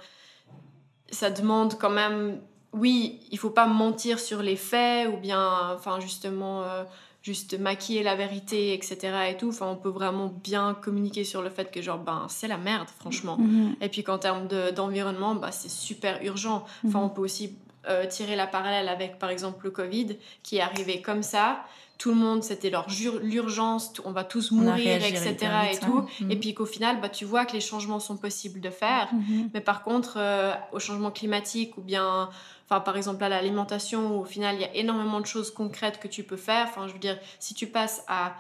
ça 1.11 1.31
demande 1.31 1.79
quand 1.79 1.91
même, 1.91 2.41
oui, 2.73 3.21
il 3.31 3.39
faut 3.39 3.51
pas 3.51 3.67
mentir 3.67 4.21
sur 4.21 4.43
les 4.43 4.57
faits 4.57 5.09
ou 5.13 5.17
bien, 5.17 5.73
enfin, 5.75 6.01
justement. 6.01 6.63
Euh, 6.63 6.85
juste 7.23 7.59
maquiller 7.59 8.03
la 8.03 8.15
vérité, 8.15 8.73
etc. 8.73 8.97
et 9.31 9.37
tout. 9.37 9.49
Enfin, 9.49 9.67
on 9.67 9.77
peut 9.77 9.91
vraiment 9.91 10.33
bien 10.43 10.75
communiquer 10.75 11.25
sur 11.25 11.43
le 11.43 11.51
fait 11.51 11.71
que, 11.71 11.83
genre, 11.83 11.99
ben, 11.99 12.27
c'est 12.29 12.49
la 12.49 12.57
merde, 12.57 12.89
franchement. 12.99 13.37
Mhm. 13.39 13.77
Et 13.81 13.89
puis 13.89 14.03
qu'en 14.03 14.19
termes 14.19 14.49
d'environnement, 14.75 15.35
bah, 15.35 15.53
c'est 15.53 15.71
super 15.71 16.23
urgent. 16.23 16.65
Enfin, 16.87 17.01
mhm. 17.01 17.05
on 17.05 17.09
peut 17.09 17.23
aussi 17.23 17.57
euh, 17.89 18.07
tirer 18.07 18.37
la 18.37 18.47
parallèle 18.47 18.89
avec 18.89 19.19
par 19.19 19.31
exemple 19.31 19.65
le 19.65 19.71
Covid 19.71 20.17
qui 20.43 20.57
est 20.57 20.61
arrivé 20.61 21.01
comme 21.01 21.23
ça. 21.23 21.65
Tout 21.97 22.11
le 22.11 22.17
monde, 22.17 22.45
c'était 22.45 22.71
leur 22.71 22.87
l'urgence, 23.23 23.93
on 24.05 24.13
va 24.13 24.23
tous 24.23 24.53
mourir, 24.53 25.05
etc. 25.05 25.37
Et, 25.73 25.79
tout. 25.79 26.07
Mm. 26.21 26.31
Et 26.31 26.37
puis 26.37 26.55
qu'au 26.55 26.67
final, 26.67 27.01
bah, 27.01 27.09
tu 27.09 27.25
vois 27.25 27.45
que 27.45 27.55
les 27.55 27.61
changements 27.61 27.99
sont 27.99 28.17
possibles 28.17 28.61
de 28.61 28.71
faire. 28.71 29.09
Mm-hmm. 29.13 29.51
Mais 29.53 29.61
par 29.61 29.83
contre, 29.83 30.15
euh, 30.17 30.53
au 30.71 30.79
changement 30.79 31.11
climatique 31.11 31.77
ou 31.77 31.81
bien, 31.81 32.31
enfin, 32.67 32.79
par 32.81 32.97
exemple 32.97 33.25
à 33.25 33.29
l'alimentation, 33.29 34.21
au 34.21 34.25
final, 34.25 34.55
il 34.55 34.61
y 34.61 34.65
a 34.65 34.75
énormément 34.77 35.21
de 35.21 35.27
choses 35.27 35.51
concrètes 35.51 35.99
que 35.99 36.07
tu 36.07 36.23
peux 36.23 36.37
faire. 36.37 36.67
Enfin, 36.69 36.87
je 36.87 36.93
veux 36.93 37.01
dire, 37.01 37.19
si 37.41 37.55
tu 37.55 37.67
passes 37.67 38.05
à, 38.07 38.35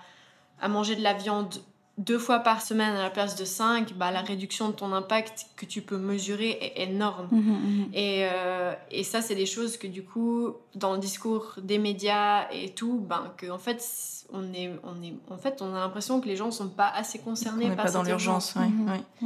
à 0.61 0.68
manger 0.68 0.94
de 0.94 1.03
la 1.03 1.14
viande 1.14 1.55
deux 1.98 2.18
fois 2.18 2.38
par 2.38 2.62
semaine 2.62 2.94
à 2.94 3.02
la 3.02 3.11
place 3.11 3.34
de 3.34 3.44
cinq, 3.44 3.92
bah, 3.94 4.12
la 4.12 4.20
réduction 4.20 4.68
de 4.68 4.72
ton 4.72 4.92
impact 4.92 5.46
que 5.56 5.66
tu 5.66 5.82
peux 5.82 5.98
mesurer 5.98 6.50
est 6.50 6.84
énorme. 6.84 7.28
Mhm, 7.32 7.40
mhm. 7.40 7.87
Et, 7.92 8.28
euh, 8.32 8.72
et, 8.92 9.02
ça, 9.02 9.20
c'est 9.20 9.34
des 9.34 9.46
choses 9.46 9.76
que 9.76 9.88
du 9.88 10.04
coup, 10.04 10.54
dans 10.76 10.92
le 10.92 11.00
discours 11.00 11.54
des 11.61 11.78
médias 11.78 12.48
et 12.52 12.70
tout, 12.70 13.00
ben, 13.00 13.32
que, 13.37 13.50
en 13.50 13.58
fait, 13.58 13.84
on, 14.32 14.52
est, 14.52 14.70
on, 14.84 15.02
est, 15.02 15.14
en 15.28 15.38
fait, 15.38 15.61
on 15.61 15.74
a 15.74 15.80
l'impression 15.80 16.20
que 16.20 16.28
les 16.28 16.37
gens 16.37 16.46
ne 16.46 16.52
sont 16.52 16.68
pas 16.68 16.88
assez 16.88 17.18
concernés 17.18 17.66
on 17.66 17.74
par 17.74 17.87
pas 17.87 17.90
dans 17.90 18.04
l'urgence. 18.04 18.54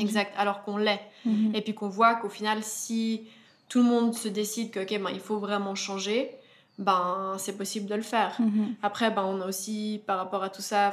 Exact, 0.01 0.33
alors 0.39 0.63
qu'on 0.63 0.79
l'est. 0.79 1.03
Et 1.55 1.61
puis 1.61 1.75
qu'on 1.75 1.89
voit 1.89 2.15
qu'au 2.15 2.31
final, 2.31 2.61
si 2.63 3.29
tout 3.69 3.79
le 3.79 3.85
monde 3.85 4.15
se 4.15 4.29
décide 4.29 4.71
que, 4.71 4.81
ben, 4.81 5.11
il 5.13 5.21
faut 5.21 5.39
vraiment 5.39 5.75
changer, 5.75 6.31
ben, 6.79 7.35
c'est 7.37 7.59
possible 7.59 7.87
de 7.87 7.97
le 7.97 8.03
faire. 8.03 8.39
Après, 8.83 9.11
ben, 9.11 9.25
on 9.25 9.43
a 9.43 9.47
aussi, 9.47 10.01
par 10.07 10.17
rapport 10.17 10.43
à 10.43 10.49
tout 10.49 10.63
ça, 10.63 10.91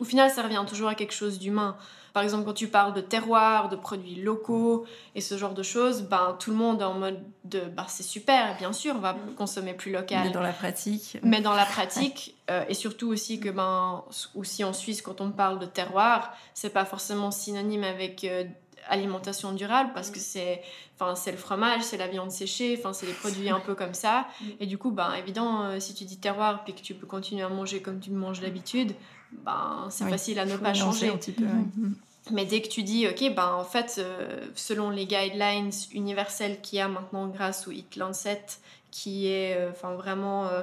au 0.00 0.04
final, 0.04 0.30
ça 0.30 0.42
revient 0.42 0.64
toujours 0.68 0.88
à 0.88 0.94
quelque 0.94 1.14
chose 1.14 1.38
d'humain. 1.38 1.76
Par 2.12 2.22
exemple, 2.22 2.46
quand 2.46 2.54
tu 2.54 2.68
parles 2.68 2.94
de 2.94 3.00
terroir, 3.00 3.68
de 3.68 3.76
produits 3.76 4.16
locaux 4.16 4.86
et 5.14 5.20
ce 5.20 5.36
genre 5.36 5.54
de 5.54 5.62
choses, 5.62 6.02
ben, 6.02 6.36
tout 6.40 6.50
le 6.50 6.56
monde 6.56 6.80
est 6.80 6.84
en 6.84 6.94
mode 6.94 7.20
de 7.44 7.60
ben, 7.60 7.84
c'est 7.86 8.02
super, 8.02 8.56
bien 8.56 8.72
sûr, 8.72 8.94
on 8.96 9.00
va 9.00 9.12
mm. 9.12 9.34
consommer 9.36 9.74
plus 9.74 9.92
local. 9.92 10.24
Mais 10.24 10.32
dans 10.32 10.42
la 10.42 10.52
pratique. 10.52 11.18
Mais 11.22 11.40
dans 11.40 11.54
la 11.54 11.64
pratique, 11.66 12.34
euh, 12.50 12.64
et 12.68 12.74
surtout 12.74 13.08
aussi 13.08 13.40
que 13.40 13.50
ben, 13.50 14.02
aussi 14.34 14.64
en 14.64 14.72
Suisse, 14.72 15.02
quand 15.02 15.20
on 15.20 15.30
parle 15.30 15.58
de 15.58 15.66
terroir, 15.66 16.32
c'est 16.54 16.70
pas 16.70 16.84
forcément 16.84 17.30
synonyme 17.30 17.84
avec. 17.84 18.24
Euh, 18.24 18.44
alimentation 18.88 19.52
durable 19.52 19.90
parce 19.92 20.10
que 20.10 20.18
c'est 20.18 20.62
enfin 20.94 21.14
c'est 21.14 21.32
le 21.32 21.36
fromage 21.36 21.82
c'est 21.82 21.98
la 21.98 22.06
viande 22.06 22.30
séchée 22.30 22.74
enfin 22.78 22.94
c'est 22.94 23.04
des 23.04 23.12
produits 23.12 23.50
un 23.50 23.60
peu 23.66 23.74
comme 23.74 23.92
ça 23.92 24.26
mm. 24.40 24.44
et 24.60 24.66
du 24.66 24.78
coup 24.78 24.90
ben 24.90 25.12
évident 25.12 25.64
euh, 25.64 25.80
si 25.80 25.92
tu 25.92 26.04
dis 26.04 26.16
terroir 26.18 26.64
puis 26.64 26.72
que 26.72 26.80
tu 26.80 26.94
peux 26.94 27.06
continuer 27.06 27.42
à 27.42 27.50
manger 27.50 27.82
comme 27.82 28.00
tu 28.00 28.10
manges 28.10 28.40
d'habitude 28.40 28.94
ben, 29.32 29.88
c'est 29.90 30.08
facile 30.08 30.38
à 30.38 30.46
ne 30.46 30.56
pas 30.56 30.74
changer. 30.74 31.08
Un 31.08 31.16
petit 31.16 31.32
peu, 31.32 31.44
mm. 31.44 31.94
Mais 32.30 32.44
dès 32.44 32.60
que 32.60 32.68
tu 32.68 32.82
dis, 32.82 33.06
ok, 33.06 33.34
ben, 33.34 33.54
en 33.54 33.64
fait, 33.64 33.96
euh, 33.98 34.46
selon 34.54 34.90
les 34.90 35.06
guidelines 35.06 35.70
universelles 35.92 36.60
qu'il 36.60 36.78
y 36.78 36.80
a 36.80 36.88
maintenant 36.88 37.26
grâce 37.28 37.66
au 37.66 37.70
HIT 37.70 37.96
Lancet, 37.96 38.44
qui 38.90 39.28
est 39.28 39.56
euh, 39.56 39.70
vraiment 39.96 40.46
euh, 40.48 40.62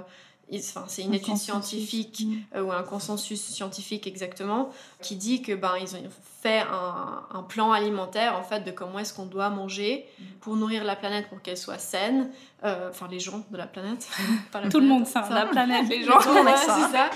c'est 0.88 1.02
une 1.02 1.14
étude 1.14 1.38
scientifique 1.38 2.26
mm. 2.54 2.62
ou 2.62 2.72
un 2.72 2.84
consensus 2.84 3.42
scientifique 3.42 4.06
exactement 4.08 4.72
qui 5.02 5.16
dit 5.16 5.42
que 5.42 5.54
ben 5.54 5.74
ils 5.82 5.96
ont 5.96 6.00
fait 6.46 6.60
un, 6.60 7.24
un 7.32 7.42
plan 7.42 7.72
alimentaire 7.72 8.36
en 8.38 8.44
fait 8.44 8.62
de 8.62 8.72
comment 8.72 9.00
est-ce 9.00 9.14
qu'on 9.14 9.26
doit 9.26 9.50
manger 9.50 10.06
mm. 10.06 10.24
pour 10.42 10.56
nourrir 10.56 10.84
la 10.84 10.96
planète 10.96 11.28
pour 11.30 11.42
qu'elle 11.42 11.58
soit 11.58 11.80
saine. 11.80 12.30
Euh, 12.64 12.90
enfin 12.90 13.08
les 13.10 13.20
gens 13.20 13.44
de 13.52 13.58
la 13.58 13.68
planète. 13.68 14.08
Tout 14.72 14.80
le 14.80 14.88
monde 14.88 15.06
ça, 15.06 15.28
la 15.30 15.46
planète 15.46 15.88
les 15.90 16.04
gens. 16.08 16.18
Ouais, 16.18 16.56
c'est 16.56 16.92
ça. 16.96 17.10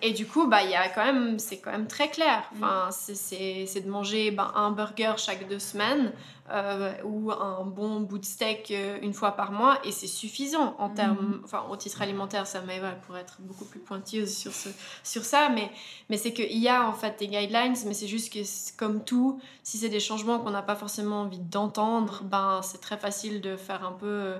Et 0.00 0.12
du 0.12 0.26
coup 0.26 0.46
bah 0.48 0.62
il 0.64 0.70
y 0.70 0.74
a 0.74 0.88
quand 0.88 1.04
même 1.04 1.38
c'est 1.38 1.58
quand 1.58 1.70
même 1.70 1.86
très 1.86 2.08
clair. 2.08 2.42
Mm. 2.54 2.64
enfin 2.64 2.88
c'est 2.90 3.80
de 3.84 3.90
manger 3.90 4.32
ben, 4.32 4.50
un 4.54 4.72
burger 4.72 5.14
chaque 5.16 5.48
deux 5.48 5.60
semaines 5.60 6.12
euh, 6.50 6.92
ou 7.04 7.30
un 7.30 7.64
bon 7.64 8.00
bout 8.00 8.18
de 8.18 8.24
steak 8.24 8.72
euh, 8.72 8.98
une 9.00 9.14
fois 9.14 9.32
par 9.32 9.52
mois 9.52 9.78
et 9.84 9.92
c'est 9.92 10.08
suffisant 10.08 10.74
en 10.78 10.88
mm. 10.88 10.94
termes 10.94 11.40
enfin 11.44 11.64
au 11.70 11.76
titre 11.76 12.02
alimentaire 12.02 12.46
ça 12.48 12.60
m'aide 12.62 12.82
pour 13.06 13.16
être 13.16 13.36
beaucoup 13.40 13.64
plus 13.64 13.78
pointilleuse 13.78 14.36
sur 14.36 14.52
ce 14.52 14.68
sur 15.04 15.24
ça 15.24 15.48
mais 15.48 15.70
mais 16.10 16.16
c'est 16.16 16.32
qu'il 16.32 16.58
y 16.58 16.68
a 16.68 16.88
en 16.88 16.92
fait 16.92 17.18
des 17.20 17.28
guidelines 17.28 17.76
mais 17.86 17.94
c'est 17.94 18.08
juste 18.08 18.32
que 18.32 18.44
comme 18.76 19.04
tout. 19.04 19.40
Si 19.62 19.78
c'est 19.78 19.88
des 19.88 20.00
changements 20.00 20.38
qu'on 20.38 20.50
n'a 20.50 20.62
pas 20.62 20.76
forcément 20.76 21.22
envie 21.22 21.38
d'entendre 21.38 22.22
ben 22.24 22.60
c'est 22.62 22.80
très 22.80 22.96
facile 22.96 23.40
de 23.40 23.56
faire 23.56 23.84
un 23.84 23.92
peu 23.92 24.34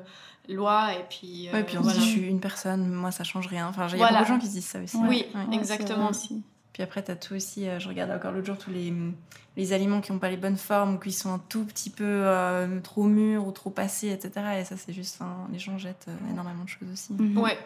loi 0.48 0.94
et 0.94 1.04
puis 1.08 1.48
ouais, 1.52 1.62
puis 1.62 1.78
on 1.78 1.82
dit 1.82 1.94
je 1.94 2.00
suis 2.00 2.28
une 2.28 2.40
personne 2.40 2.90
moi 2.92 3.10
ça 3.10 3.24
change 3.24 3.46
rien. 3.46 3.68
Enfin 3.68 3.86
il 3.88 3.98
y 3.98 4.02
a 4.02 4.08
beaucoup 4.08 4.22
de 4.22 4.26
gens 4.26 4.38
qui 4.38 4.48
disent 4.48 4.66
ça 4.66 4.80
aussi. 4.80 4.96
Oui 4.96 5.26
exactement. 5.52 6.10
aussi. 6.10 6.42
Puis 6.72 6.82
après 6.82 7.02
tu 7.02 7.10
as 7.10 7.16
tout 7.16 7.34
aussi 7.34 7.68
euh, 7.68 7.78
je 7.78 7.88
regardais 7.88 8.14
encore 8.14 8.32
l'autre 8.32 8.46
jour 8.46 8.58
tous 8.58 8.70
les 8.70 8.92
les 9.56 9.72
aliments 9.74 10.00
qui 10.00 10.12
n'ont 10.12 10.18
pas 10.18 10.30
les 10.30 10.38
bonnes 10.38 10.56
formes 10.56 10.94
ou 10.94 10.98
qui 10.98 11.12
sont 11.12 11.32
un 11.32 11.38
tout 11.38 11.64
petit 11.64 11.90
peu 11.90 12.04
euh, 12.04 12.80
trop 12.80 13.04
mûrs 13.04 13.46
ou 13.46 13.52
trop 13.52 13.70
passés 13.70 14.08
etc 14.08 14.60
et 14.60 14.64
ça 14.64 14.76
c'est 14.76 14.92
juste 14.92 15.20
les 15.52 15.58
gens 15.58 15.76
jettent 15.76 16.06
euh, 16.08 16.30
énormément 16.30 16.64
de 16.64 16.68
choses 16.68 16.90
aussi. 16.90 17.12
Mhm. 17.12 17.38
ouais. 17.38 17.58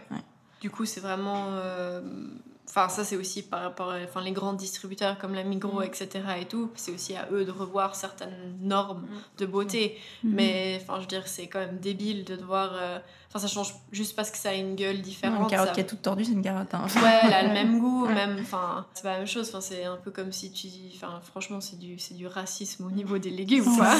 du 0.60 0.70
coup 0.70 0.84
c'est 0.84 1.00
vraiment 1.00 1.46
Enfin, 2.68 2.88
ça, 2.88 3.04
c'est 3.04 3.16
aussi 3.16 3.42
par 3.42 3.62
rapport 3.62 3.90
à 3.92 3.98
enfin, 4.04 4.20
les 4.20 4.32
grands 4.32 4.52
distributeurs 4.52 5.18
comme 5.18 5.34
la 5.34 5.44
Migros, 5.44 5.80
Mm. 5.80 5.84
etc. 5.84 6.08
et 6.40 6.44
tout. 6.46 6.70
C'est 6.74 6.92
aussi 6.92 7.14
à 7.16 7.28
eux 7.32 7.44
de 7.44 7.50
revoir 7.52 7.94
certaines 7.94 8.56
normes 8.60 9.02
Mm. 9.02 9.06
de 9.38 9.46
beauté. 9.46 9.98
Mhm. 10.24 10.32
Mais, 10.34 10.78
enfin, 10.82 10.94
je 10.96 11.00
veux 11.02 11.06
dire, 11.06 11.26
c'est 11.26 11.46
quand 11.46 11.60
même 11.60 11.78
débile 11.78 12.24
de 12.24 12.36
devoir. 12.36 12.70
euh, 12.74 12.98
Enfin, 13.28 13.46
ça 13.48 13.52
change 13.52 13.74
juste 13.92 14.14
parce 14.16 14.30
que 14.30 14.38
ça 14.38 14.50
a 14.50 14.54
une 14.54 14.76
gueule 14.76 14.96
Une 14.96 15.02
différente. 15.02 15.50
carotte 15.50 15.68
ça- 15.68 15.74
qui 15.74 15.80
est 15.80 15.86
toute 15.86 16.00
tordue, 16.00 16.24
c'est 16.24 16.32
une 16.32 16.42
carotte. 16.42 16.72
hein. 16.72 16.86
Ouais, 17.02 17.18
elle 17.24 17.32
a 17.34 17.42
le 17.42 17.52
même 17.52 17.78
goût, 17.80 18.06
même. 18.06 18.38
Enfin, 18.40 18.86
c'est 18.94 19.02
pas 19.02 19.12
la 19.12 19.18
même 19.18 19.26
chose. 19.26 19.48
Enfin, 19.48 19.60
c'est 19.60 19.84
un 19.84 19.96
peu 19.96 20.10
comme 20.10 20.32
si 20.32 20.52
tu. 20.52 20.68
Enfin, 20.94 21.20
franchement, 21.22 21.60
c'est 21.60 21.78
du, 21.78 21.98
c'est 21.98 22.14
du 22.14 22.26
racisme 22.28 22.86
au 22.86 22.90
niveau 22.90 23.18
des 23.18 23.30
légumes, 23.30 23.64
quoi. 23.76 23.92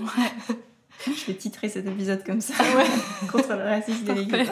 Ouais. 0.00 0.56
Je 1.06 1.26
vais 1.26 1.34
titrer 1.34 1.68
cet 1.68 1.86
épisode 1.86 2.22
comme 2.24 2.40
ça. 2.40 2.54
Ouais. 2.76 2.86
Contre 3.32 3.54
le 3.54 3.62
racisme 3.64 4.04
des 4.04 4.14
légumes. 4.14 4.46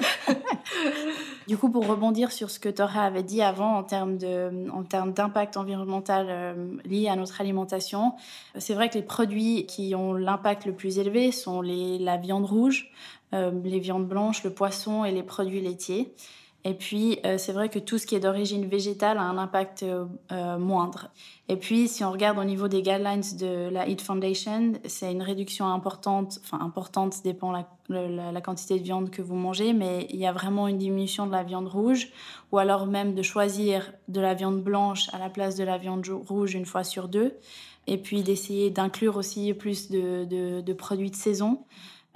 Du 1.51 1.59
coup, 1.59 1.69
pour 1.69 1.85
rebondir 1.85 2.31
sur 2.31 2.49
ce 2.49 2.61
que 2.61 2.69
Torah 2.69 3.07
avait 3.07 3.25
dit 3.25 3.43
avant 3.43 3.75
en 3.75 3.83
termes 3.83 4.19
de, 4.19 4.71
en 4.71 4.85
termes 4.85 5.13
d'impact 5.13 5.57
environnemental 5.57 6.27
euh, 6.29 6.77
lié 6.85 7.09
à 7.09 7.17
notre 7.17 7.41
alimentation, 7.41 8.13
c'est 8.57 8.73
vrai 8.73 8.89
que 8.89 8.95
les 8.95 9.03
produits 9.03 9.67
qui 9.67 9.97
ont 9.97 10.13
l'impact 10.13 10.65
le 10.65 10.75
plus 10.75 11.01
élevé 11.01 11.33
sont 11.33 11.61
les, 11.61 11.99
la 11.99 12.19
viande 12.19 12.45
rouge, 12.45 12.93
euh, 13.35 13.51
les 13.65 13.81
viandes 13.81 14.07
blanches, 14.07 14.45
le 14.45 14.51
poisson 14.51 15.05
et 15.05 15.11
les 15.11 15.25
produits 15.25 15.61
laitiers. 15.61 16.15
Et 16.65 16.75
puis, 16.75 17.19
euh, 17.25 17.39
c'est 17.39 17.53
vrai 17.53 17.71
que 17.71 17.79
tout 17.79 17.97
ce 17.97 18.07
qui 18.07 18.15
est 18.15 18.21
d'origine 18.21 18.67
végétale 18.67 19.17
a 19.17 19.23
un 19.23 19.39
impact 19.39 19.83
euh, 19.83 20.05
euh, 20.31 20.59
moindre. 20.59 21.09
Et 21.49 21.57
puis, 21.57 21.89
si 21.89 22.05
on 22.05 22.13
regarde 22.13 22.39
au 22.39 22.45
niveau 22.45 22.69
des 22.69 22.83
guidelines 22.83 23.23
de 23.39 23.71
la 23.71 23.89
Eat 23.89 24.03
Foundation, 24.03 24.75
c'est 24.85 25.11
une 25.11 25.23
réduction 25.23 25.67
importante, 25.67 26.39
enfin 26.45 26.63
importante, 26.63 27.15
ça 27.15 27.23
dépend 27.25 27.51
la, 27.51 27.67
la, 27.89 28.41
quantité 28.43 28.79
de 28.79 28.85
viande 28.85 29.11
que 29.11 29.23
vous 29.23 29.37
mangez, 29.37 29.73
mais 29.73 30.07
il 30.11 30.17
y 30.17 30.27
a 30.27 30.33
vraiment 30.33 30.69
une 30.69 30.77
diminution 30.77 31.27
de 31.27 31.33
la 31.33 31.45
viande 31.45 31.67
rouge, 31.67 32.09
ou 32.53 32.59
alors 32.59 32.87
même 32.87 33.15
de 33.15 33.23
choisir 33.23 33.93
de 34.09 34.21
la 34.21 34.35
viande 34.35 34.63
blanche 34.63 35.09
à 35.15 35.19
la 35.19 35.31
place 35.31 35.57
de 35.57 35.65
la 35.65 35.79
viande 35.79 36.07
rouge 36.29 36.55
une 36.55 36.67
fois 36.67 36.85
sur 36.85 37.09
deux, 37.09 37.39
et 37.87 37.97
puis 37.97 38.23
d'essayer 38.23 38.69
d'inclure 38.69 39.17
aussi 39.17 39.55
plus 39.55 39.91
de 39.91 40.73
produits 40.75 41.11
de 41.11 41.17
saison. 41.17 41.65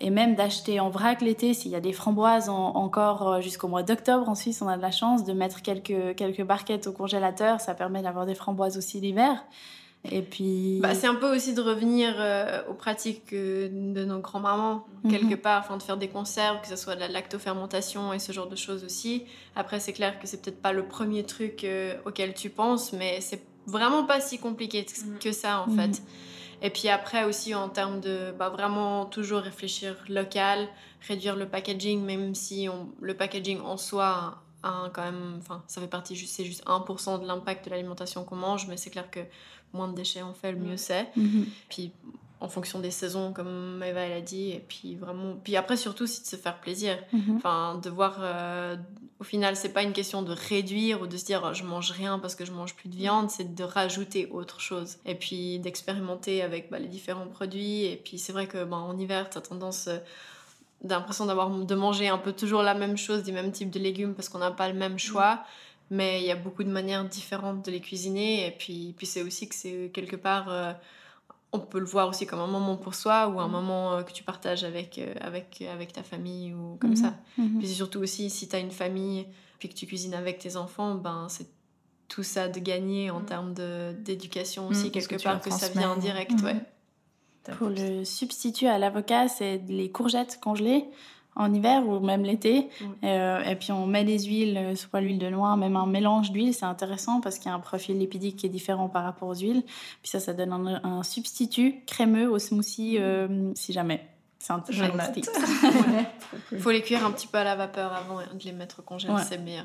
Et 0.01 0.11
même 0.11 0.35
d'acheter 0.35 0.81
en 0.81 0.91
vrac 0.91 1.23
l'été, 1.23 1.55
s'il 1.55 1.71
y 1.71 1.77
a 1.77 1.81
des 1.81 1.93
framboises 1.93 2.49
en- 2.49 2.75
encore 2.75 3.29
euh, 3.35 3.41
jusqu'au 3.41 3.69
mois 3.69 3.85
d'octobre 3.85 4.29
en 4.29 4.35
Suisse, 4.35 4.61
on 4.61 4.67
a 4.69 4.77
de 4.77 4.83
la 4.83 4.91
chance 4.91 5.25
de 5.25 5.33
mettre 5.33 5.63
quelques, 5.63 6.17
quelques 6.17 6.43
barquettes 6.43 6.89
au 6.89 6.93
congélateur. 6.93 7.61
Ça 7.61 7.75
permet 7.75 8.03
d'avoir 8.03 8.27
des 8.27 8.35
framboises 8.35 8.77
aussi 8.77 9.01
l'hiver. 9.01 9.45
Et 10.11 10.21
puis. 10.21 10.81
Bah, 10.83 10.95
c'est 10.95 11.07
un 11.07 11.15
peu 11.15 11.35
aussi 11.35 11.55
de 11.55 11.63
revenir 11.63 12.13
euh, 12.19 12.61
aux 12.69 12.75
pratiques 12.75 13.33
euh, 13.33 13.69
de 13.95 14.05
nos 14.05 14.19
grands-mamans, 14.19 14.85
Mhm. 15.05 15.11
quelque 15.11 15.35
part, 15.37 15.61
enfin, 15.65 15.77
de 15.79 15.83
faire 15.83 15.97
des 15.97 16.09
conserves, 16.09 16.61
que 16.61 16.67
ce 16.69 16.77
soit 16.77 16.95
de 16.97 17.01
la 17.01 17.09
lactofermentation 17.09 18.13
et 18.13 18.19
ce 18.19 18.33
genre 18.33 18.49
de 18.49 18.57
choses 18.57 18.85
aussi. 18.85 19.25
Après, 19.57 19.79
c'est 19.81 19.93
clair 19.93 20.19
que 20.19 20.27
c'est 20.27 20.43
peut-être 20.43 20.61
pas 20.61 20.73
le 20.73 20.85
premier 20.87 21.23
truc 21.25 21.63
euh, 21.65 21.95
auquel 22.05 22.35
tu 22.35 22.51
penses, 22.51 22.93
mais 22.93 23.21
c'est 23.21 23.43
vraiment 23.67 24.05
pas 24.05 24.21
si 24.21 24.39
compliqué 24.39 24.85
Mhm. 25.07 25.19
que 25.21 25.33
ça, 25.33 25.65
en 25.67 25.71
fait. 25.71 26.03
Et 26.65 26.71
puis 26.71 26.89
après 26.89 27.25
aussi, 27.25 27.55
en 27.55 27.69
termes 27.69 28.01
de 28.01 28.33
bah, 28.39 28.49
vraiment 28.49 29.05
toujours 29.05 29.41
réfléchir 29.43 29.97
local, 30.09 30.67
réduire 31.07 31.37
le 31.37 31.47
packaging, 31.47 32.03
même 32.03 32.35
si 32.35 32.69
on- 32.71 32.89
le 33.03 33.15
packaging 33.15 33.61
en 33.61 33.77
soi 33.77 34.39
a 34.63 34.89
quand 34.95 35.03
même, 35.05 35.37
enfin, 35.39 35.63
ça 35.67 35.83
fait 35.83 35.87
partie, 35.87 36.17
c'est 36.17 36.45
juste 36.47 36.63
1% 36.67 37.19
de 37.19 37.27
l'impact 37.27 37.67
de 37.67 37.71
l'alimentation 37.71 38.25
qu'on 38.25 38.37
mange, 38.37 38.67
mais 38.67 38.79
c'est 38.79 38.89
clair 38.89 39.11
que 39.11 39.21
moins 39.75 39.89
de 39.89 39.95
déchets 39.95 40.23
on 40.23 40.33
fait, 40.33 40.53
le 40.53 40.59
mieux 40.59 40.79
c'est. 40.79 41.09
Mhm. 41.17 41.47
Puis 41.69 41.93
en 42.41 42.49
fonction 42.49 42.79
des 42.81 42.91
saisons, 42.91 43.35
comme 43.35 43.83
Eva 43.85 44.01
elle 44.01 44.13
a 44.13 44.21
dit, 44.23 44.51
et 44.53 44.65
puis 44.67 44.95
vraiment, 44.97 45.35
puis 45.45 45.57
après 45.57 45.77
surtout, 45.77 46.07
c'est 46.07 46.23
de 46.23 46.27
se 46.27 46.37
faire 46.37 46.59
plaisir. 46.61 46.97
Mhm. 47.13 47.37
Enfin, 47.37 47.79
de 47.83 47.91
voir, 47.91 48.17
euh, 48.21 48.77
au 49.21 49.25
final, 49.25 49.57
c'est 49.57 49.73
pas 49.73 49.83
une 49.83 49.93
question 49.93 50.23
de 50.23 50.33
réduire 50.33 51.01
ou 51.03 51.07
de 51.07 51.17
se 51.17 51.25
dire 51.25 51.55
je 51.55 51.65
mange 51.65 51.91
rien 51.93 52.19
parce 52.19 52.35
que 52.35 52.45
je 52.45 52.53
mange 52.53 52.75
plus 52.75 52.89
de 52.89 52.97
viande, 52.97 53.31
c'est 53.31 53.55
de 53.55 53.65
rajouter 53.65 54.29
autre 54.31 54.61
chose. 54.61 54.97
Et 55.07 55.15
puis 55.15 55.59
d'expérimenter 55.61 56.43
avec 56.43 56.71
bah, 56.71 56.79
les 56.79 56.89
différents 56.89 57.29
produits. 57.29 57.85
Et 57.85 57.97
puis 57.97 58.19
c'est 58.19 58.33
vrai 58.33 58.47
que 58.47 58.65
bah, 58.65 58.77
en 58.77 58.99
hiver, 58.99 59.31
tu 59.31 59.39
as 59.39 59.41
tendance. 59.41 59.89
euh, 59.89 59.99
d'impression 60.85 61.27
d'avoir 61.27 61.51
de 61.51 61.75
manger 61.75 62.09
un 62.09 62.19
peu 62.19 62.33
toujours 62.33 62.63
la 62.63 62.75
même 62.75 62.97
chose 62.97 63.23
des 63.23 63.33
mêmes 63.33 63.51
types 63.53 63.71
de 63.71 63.79
légumes 63.79 64.15
parce 64.15 64.29
qu'on 64.29 64.39
n'a 64.39 64.51
pas 64.51 64.69
le 64.69 64.75
même 64.75 64.99
choix 64.99 65.43
mais 65.91 66.21
il 66.21 66.27
y 66.27 66.31
a 66.31 66.37
beaucoup 66.37 66.63
de 66.63 66.71
manières 66.71 67.05
différentes 67.05 67.65
de 67.65 67.71
les 67.71 67.81
cuisiner 67.81 68.47
et 68.47 68.51
puis 68.51 68.95
puis 68.97 69.07
c'est 69.07 69.23
aussi 69.23 69.49
que 69.49 69.55
c'est 69.55 69.91
quelque 69.93 70.17
part 70.17 70.49
euh, 70.51 70.73
on 71.57 71.61
peut 71.61 71.79
le 71.79 71.87
voir 71.87 72.09
aussi 72.09 72.27
comme 72.27 72.41
un 72.41 72.47
moment 72.59 72.77
pour 72.77 72.95
soi 72.95 73.29
ou 73.29 73.39
un 73.41 73.47
Mhm. 73.47 73.53
moment 73.53 73.93
euh, 73.95 74.03
que 74.03 74.13
tu 74.13 74.23
partages 74.25 74.65
avec 74.65 74.99
euh, 74.99 75.15
avec 75.21 75.63
avec 75.63 75.93
ta 75.93 76.03
famille 76.03 76.53
ou 76.53 76.77
comme 76.81 76.97
ça 76.97 77.15
Mhm. 77.39 77.59
puis 77.59 77.67
c'est 77.69 77.75
surtout 77.83 78.01
aussi 78.01 78.29
si 78.31 78.49
tu 78.49 78.57
as 78.57 78.59
une 78.59 78.71
famille 78.83 79.27
puis 79.59 79.69
que 79.71 79.75
tu 79.75 79.87
cuisines 79.87 80.15
avec 80.15 80.39
tes 80.39 80.57
enfants 80.57 80.95
ben 80.97 81.27
c'est 81.29 81.49
tout 82.09 82.23
ça 82.25 82.49
de 82.49 82.61
gagner 82.61 83.11
en 83.11 83.21
Mhm. 83.21 83.27
termes 83.27 83.55
d'éducation 84.03 84.65
Mhm, 84.65 84.71
aussi 84.71 84.91
que 84.91 84.99
quelque 84.99 85.23
part 85.23 85.41
que 85.41 85.51
ça 85.51 85.69
vient 85.69 85.91
en 85.93 85.97
direct 85.97 86.33
Mhm. 86.33 86.45
ouais 86.47 86.61
Pour 87.59 87.69
le 87.69 88.05
substitut 88.05 88.67
à 88.67 88.79
l'avocat, 88.79 89.29
c'est 89.29 89.59
les 89.69 89.91
courgettes 89.91 90.39
congelées 90.41 90.85
en 91.37 91.53
hiver 91.53 91.87
ou 91.87 92.01
même 92.01 92.23
l'été. 92.23 92.69
Mm. 92.81 92.85
Euh, 93.05 93.43
et 93.45 93.57
puis 93.57 93.73
on 93.73 93.87
met 93.87 94.05
des 94.05 94.25
huiles, 94.25 94.57
euh, 94.57 94.77
soit 94.77 95.01
l'huile 95.01 95.19
de 95.19 95.29
noix, 95.29 95.57
même 95.57 95.77
un 95.77 95.87
mélange 95.87 96.31
d'huiles, 96.31 96.55
c'est 96.55 96.65
intéressant 96.65 97.21
parce 97.21 97.39
qu'il 97.39 97.49
y 97.49 97.53
a 97.53 97.55
un 97.55 97.61
profil 97.61 97.99
lipidique 97.99 98.37
qui 98.37 98.47
est 98.47 98.51
différent 98.51 98.89
par 98.89 99.05
rapport 99.05 99.29
aux 99.29 99.35
huiles. 99.35 99.63
Puis 100.03 100.11
ça, 100.11 100.21
ça 100.21 100.33
donne 100.33 100.53
un, 100.53 100.81
un 100.85 101.03
substitut 101.03 101.83
crémeux 101.87 102.31
au 102.31 102.39
smoothie 102.39 102.99
euh, 102.99 103.53
si 103.55 103.73
jamais. 103.73 104.07
C'est 104.39 104.53
un 104.53 104.59
trop 104.61 104.73
cool. 106.51 106.59
faut 106.61 106.71
les 106.71 106.83
cuire 106.83 107.05
un 107.07 107.11
petit 107.13 107.27
peu 107.27 107.39
à 107.39 107.45
la 107.45 107.57
vapeur 107.57 107.93
avant 107.93 108.17
de 108.17 108.45
les 108.45 108.53
mettre 108.53 108.83
au 108.87 108.95
Ouais. 108.95 109.23
c'est 109.27 109.39
meilleur. 109.39 109.65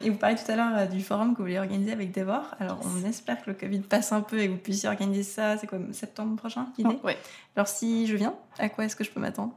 Et 0.00 0.10
vous 0.10 0.16
parliez 0.16 0.36
tout 0.36 0.50
à 0.50 0.54
l'heure 0.54 0.76
euh, 0.76 0.86
du 0.86 1.02
forum 1.02 1.32
que 1.32 1.38
vous 1.38 1.44
voulez 1.44 1.58
organiser 1.58 1.90
avec 1.90 2.14
Devor. 2.14 2.54
Alors, 2.60 2.78
on 2.84 3.04
espère 3.04 3.42
que 3.42 3.50
le 3.50 3.56
Covid 3.56 3.80
passe 3.80 4.12
un 4.12 4.20
peu 4.20 4.38
et 4.38 4.46
que 4.46 4.52
vous 4.52 4.58
puissiez 4.58 4.88
organiser 4.88 5.24
ça. 5.24 5.56
C'est 5.58 5.66
quoi, 5.66 5.80
septembre 5.90 6.36
prochain 6.36 6.68
l'idée 6.78 7.00
Ouais. 7.02 7.18
Alors, 7.56 7.66
si 7.66 8.06
je 8.06 8.14
viens, 8.14 8.34
à 8.58 8.68
quoi 8.68 8.84
est-ce 8.84 8.94
que 8.94 9.02
je 9.02 9.10
peux 9.10 9.18
m'attendre? 9.18 9.54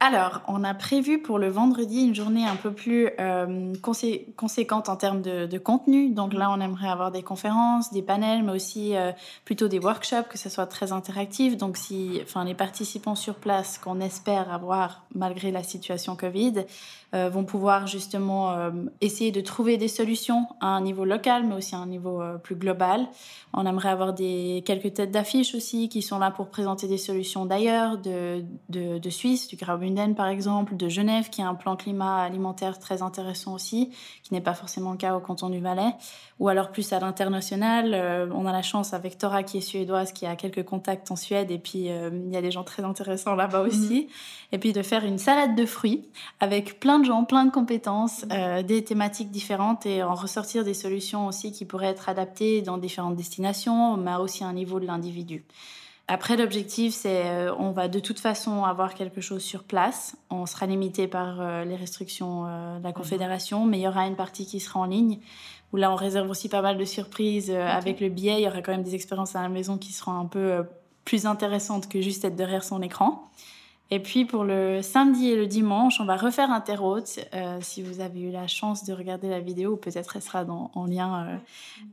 Alors, 0.00 0.42
on 0.46 0.62
a 0.62 0.74
prévu 0.74 1.20
pour 1.20 1.40
le 1.40 1.48
vendredi 1.48 2.04
une 2.04 2.14
journée 2.14 2.46
un 2.46 2.54
peu 2.54 2.70
plus 2.70 3.10
euh, 3.18 3.72
consé- 3.82 4.32
conséquente 4.36 4.88
en 4.88 4.94
termes 4.94 5.22
de, 5.22 5.46
de 5.46 5.58
contenu. 5.58 6.10
Donc 6.10 6.34
là, 6.34 6.52
on 6.52 6.60
aimerait 6.60 6.88
avoir 6.88 7.10
des 7.10 7.24
conférences, 7.24 7.92
des 7.92 8.02
panels, 8.02 8.44
mais 8.44 8.52
aussi 8.52 8.94
euh, 8.94 9.10
plutôt 9.44 9.66
des 9.66 9.80
workshops, 9.80 10.28
que 10.30 10.38
ce 10.38 10.48
soit 10.48 10.66
très 10.66 10.92
interactif. 10.92 11.56
Donc, 11.56 11.76
si, 11.76 12.20
enfin, 12.22 12.44
les 12.44 12.54
participants 12.54 13.16
sur 13.16 13.34
place, 13.34 13.76
qu'on 13.78 13.98
espère 13.98 14.52
avoir 14.52 15.02
malgré 15.16 15.50
la 15.50 15.64
situation 15.64 16.14
Covid, 16.14 16.64
euh, 17.14 17.30
vont 17.30 17.44
pouvoir 17.44 17.86
justement 17.86 18.52
euh, 18.52 18.70
essayer 19.00 19.32
de 19.32 19.40
trouver 19.40 19.78
des 19.78 19.88
solutions 19.88 20.46
à 20.60 20.66
un 20.66 20.82
niveau 20.82 21.06
local, 21.06 21.44
mais 21.46 21.54
aussi 21.54 21.74
à 21.74 21.78
un 21.78 21.86
niveau 21.86 22.20
euh, 22.20 22.36
plus 22.36 22.54
global. 22.54 23.06
On 23.54 23.64
aimerait 23.64 23.88
avoir 23.88 24.12
des, 24.12 24.62
quelques 24.66 24.92
têtes 24.92 25.10
d'affiche 25.10 25.54
aussi 25.54 25.88
qui 25.88 26.02
sont 26.02 26.18
là 26.18 26.30
pour 26.30 26.48
présenter 26.50 26.86
des 26.86 26.98
solutions 26.98 27.46
d'ailleurs, 27.46 27.96
de, 27.96 28.44
de, 28.68 28.98
de 28.98 29.10
Suisse, 29.10 29.48
du 29.48 29.56
Graubünden 29.56 30.14
par 30.14 30.26
exemple, 30.26 30.76
de 30.76 30.86
Genève, 30.90 31.30
qui 31.30 31.40
a 31.40 31.48
un 31.48 31.54
plan 31.54 31.76
climat 31.76 32.18
alimentaire 32.18 32.78
très 32.78 33.00
intéressant 33.00 33.54
aussi, 33.54 33.88
qui 34.22 34.34
n'est 34.34 34.42
pas 34.42 34.52
forcément 34.52 34.90
le 34.90 34.98
cas 34.98 35.16
au 35.16 35.20
canton 35.20 35.48
du 35.48 35.60
Valais, 35.60 35.94
ou 36.38 36.48
alors 36.48 36.72
plus 36.72 36.92
à 36.92 37.00
l'international. 37.00 38.30
On 38.34 38.44
a 38.44 38.52
la 38.52 38.62
chance 38.62 38.92
avec 38.92 39.16
Tora 39.16 39.42
qui 39.44 39.56
est 39.56 39.62
suédoise, 39.62 40.12
qui 40.12 40.26
a 40.26 40.36
quelques 40.36 40.64
contacts 40.64 41.10
en 41.10 41.16
Suède, 41.16 41.50
et 41.50 41.58
puis 41.58 41.86
il 41.86 42.30
y 42.30 42.36
a 42.36 42.42
des 42.42 42.50
gens 42.50 42.64
très 42.64 42.84
intéressants 42.84 43.34
là-bas 43.34 43.62
aussi. 43.62 44.08
Et 44.52 44.58
puis 44.58 44.72
de 44.74 44.82
faire 44.82 45.04
une 45.04 45.18
salade 45.18 45.56
de 45.56 45.64
fruits 45.64 46.08
avec 46.40 46.80
plein 46.80 46.97
de 46.98 47.04
gens, 47.04 47.24
plein 47.24 47.44
de 47.44 47.50
compétences, 47.50 48.24
euh, 48.32 48.62
des 48.62 48.84
thématiques 48.84 49.30
différentes 49.30 49.86
et 49.86 50.02
en 50.02 50.14
ressortir 50.14 50.64
des 50.64 50.74
solutions 50.74 51.26
aussi 51.26 51.52
qui 51.52 51.64
pourraient 51.64 51.88
être 51.88 52.08
adaptées 52.08 52.62
dans 52.62 52.78
différentes 52.78 53.16
destinations, 53.16 53.96
mais 53.96 54.14
aussi 54.16 54.44
un 54.44 54.52
niveau 54.52 54.80
de 54.80 54.86
l'individu. 54.86 55.44
Après, 56.10 56.38
l'objectif, 56.38 56.94
c'est 56.94 57.26
euh, 57.26 57.54
on 57.58 57.70
va 57.70 57.88
de 57.88 58.00
toute 58.00 58.18
façon 58.18 58.64
avoir 58.64 58.94
quelque 58.94 59.20
chose 59.20 59.42
sur 59.42 59.62
place. 59.62 60.16
On 60.30 60.46
sera 60.46 60.64
limité 60.64 61.06
par 61.06 61.38
euh, 61.38 61.64
les 61.64 61.76
restrictions 61.76 62.46
euh, 62.46 62.78
de 62.78 62.84
la 62.84 62.94
Confédération, 62.94 63.66
mais 63.66 63.78
il 63.78 63.82
y 63.82 63.88
aura 63.88 64.06
une 64.06 64.16
partie 64.16 64.46
qui 64.46 64.58
sera 64.58 64.80
en 64.80 64.86
ligne, 64.86 65.18
où 65.74 65.76
là, 65.76 65.92
on 65.92 65.96
réserve 65.96 66.30
aussi 66.30 66.48
pas 66.48 66.62
mal 66.62 66.78
de 66.78 66.84
surprises 66.86 67.50
avec 67.50 68.00
le 68.00 68.08
billet. 68.08 68.40
Il 68.40 68.44
y 68.44 68.48
aura 68.48 68.62
quand 68.62 68.72
même 68.72 68.82
des 68.82 68.94
expériences 68.94 69.36
à 69.36 69.42
la 69.42 69.50
maison 69.50 69.76
qui 69.76 69.92
seront 69.92 70.18
un 70.18 70.24
peu 70.24 70.64
plus 71.04 71.26
intéressantes 71.26 71.90
que 71.90 72.00
juste 72.00 72.24
être 72.24 72.36
derrière 72.36 72.64
son 72.64 72.80
écran. 72.80 73.28
Et 73.90 74.00
puis 74.00 74.26
pour 74.26 74.44
le 74.44 74.82
samedi 74.82 75.30
et 75.30 75.36
le 75.36 75.46
dimanche, 75.46 75.98
on 75.98 76.04
va 76.04 76.16
refaire 76.16 76.50
un 76.50 76.60
terre 76.60 76.84
haute. 76.84 77.20
Euh, 77.32 77.58
si 77.62 77.82
vous 77.82 78.00
avez 78.00 78.20
eu 78.20 78.30
la 78.30 78.46
chance 78.46 78.84
de 78.84 78.92
regarder 78.92 79.28
la 79.30 79.40
vidéo, 79.40 79.76
peut-être 79.76 80.16
elle 80.16 80.22
sera 80.22 80.44
dans, 80.44 80.70
en 80.74 80.84
lien. 80.84 81.26
euh, 81.26 81.36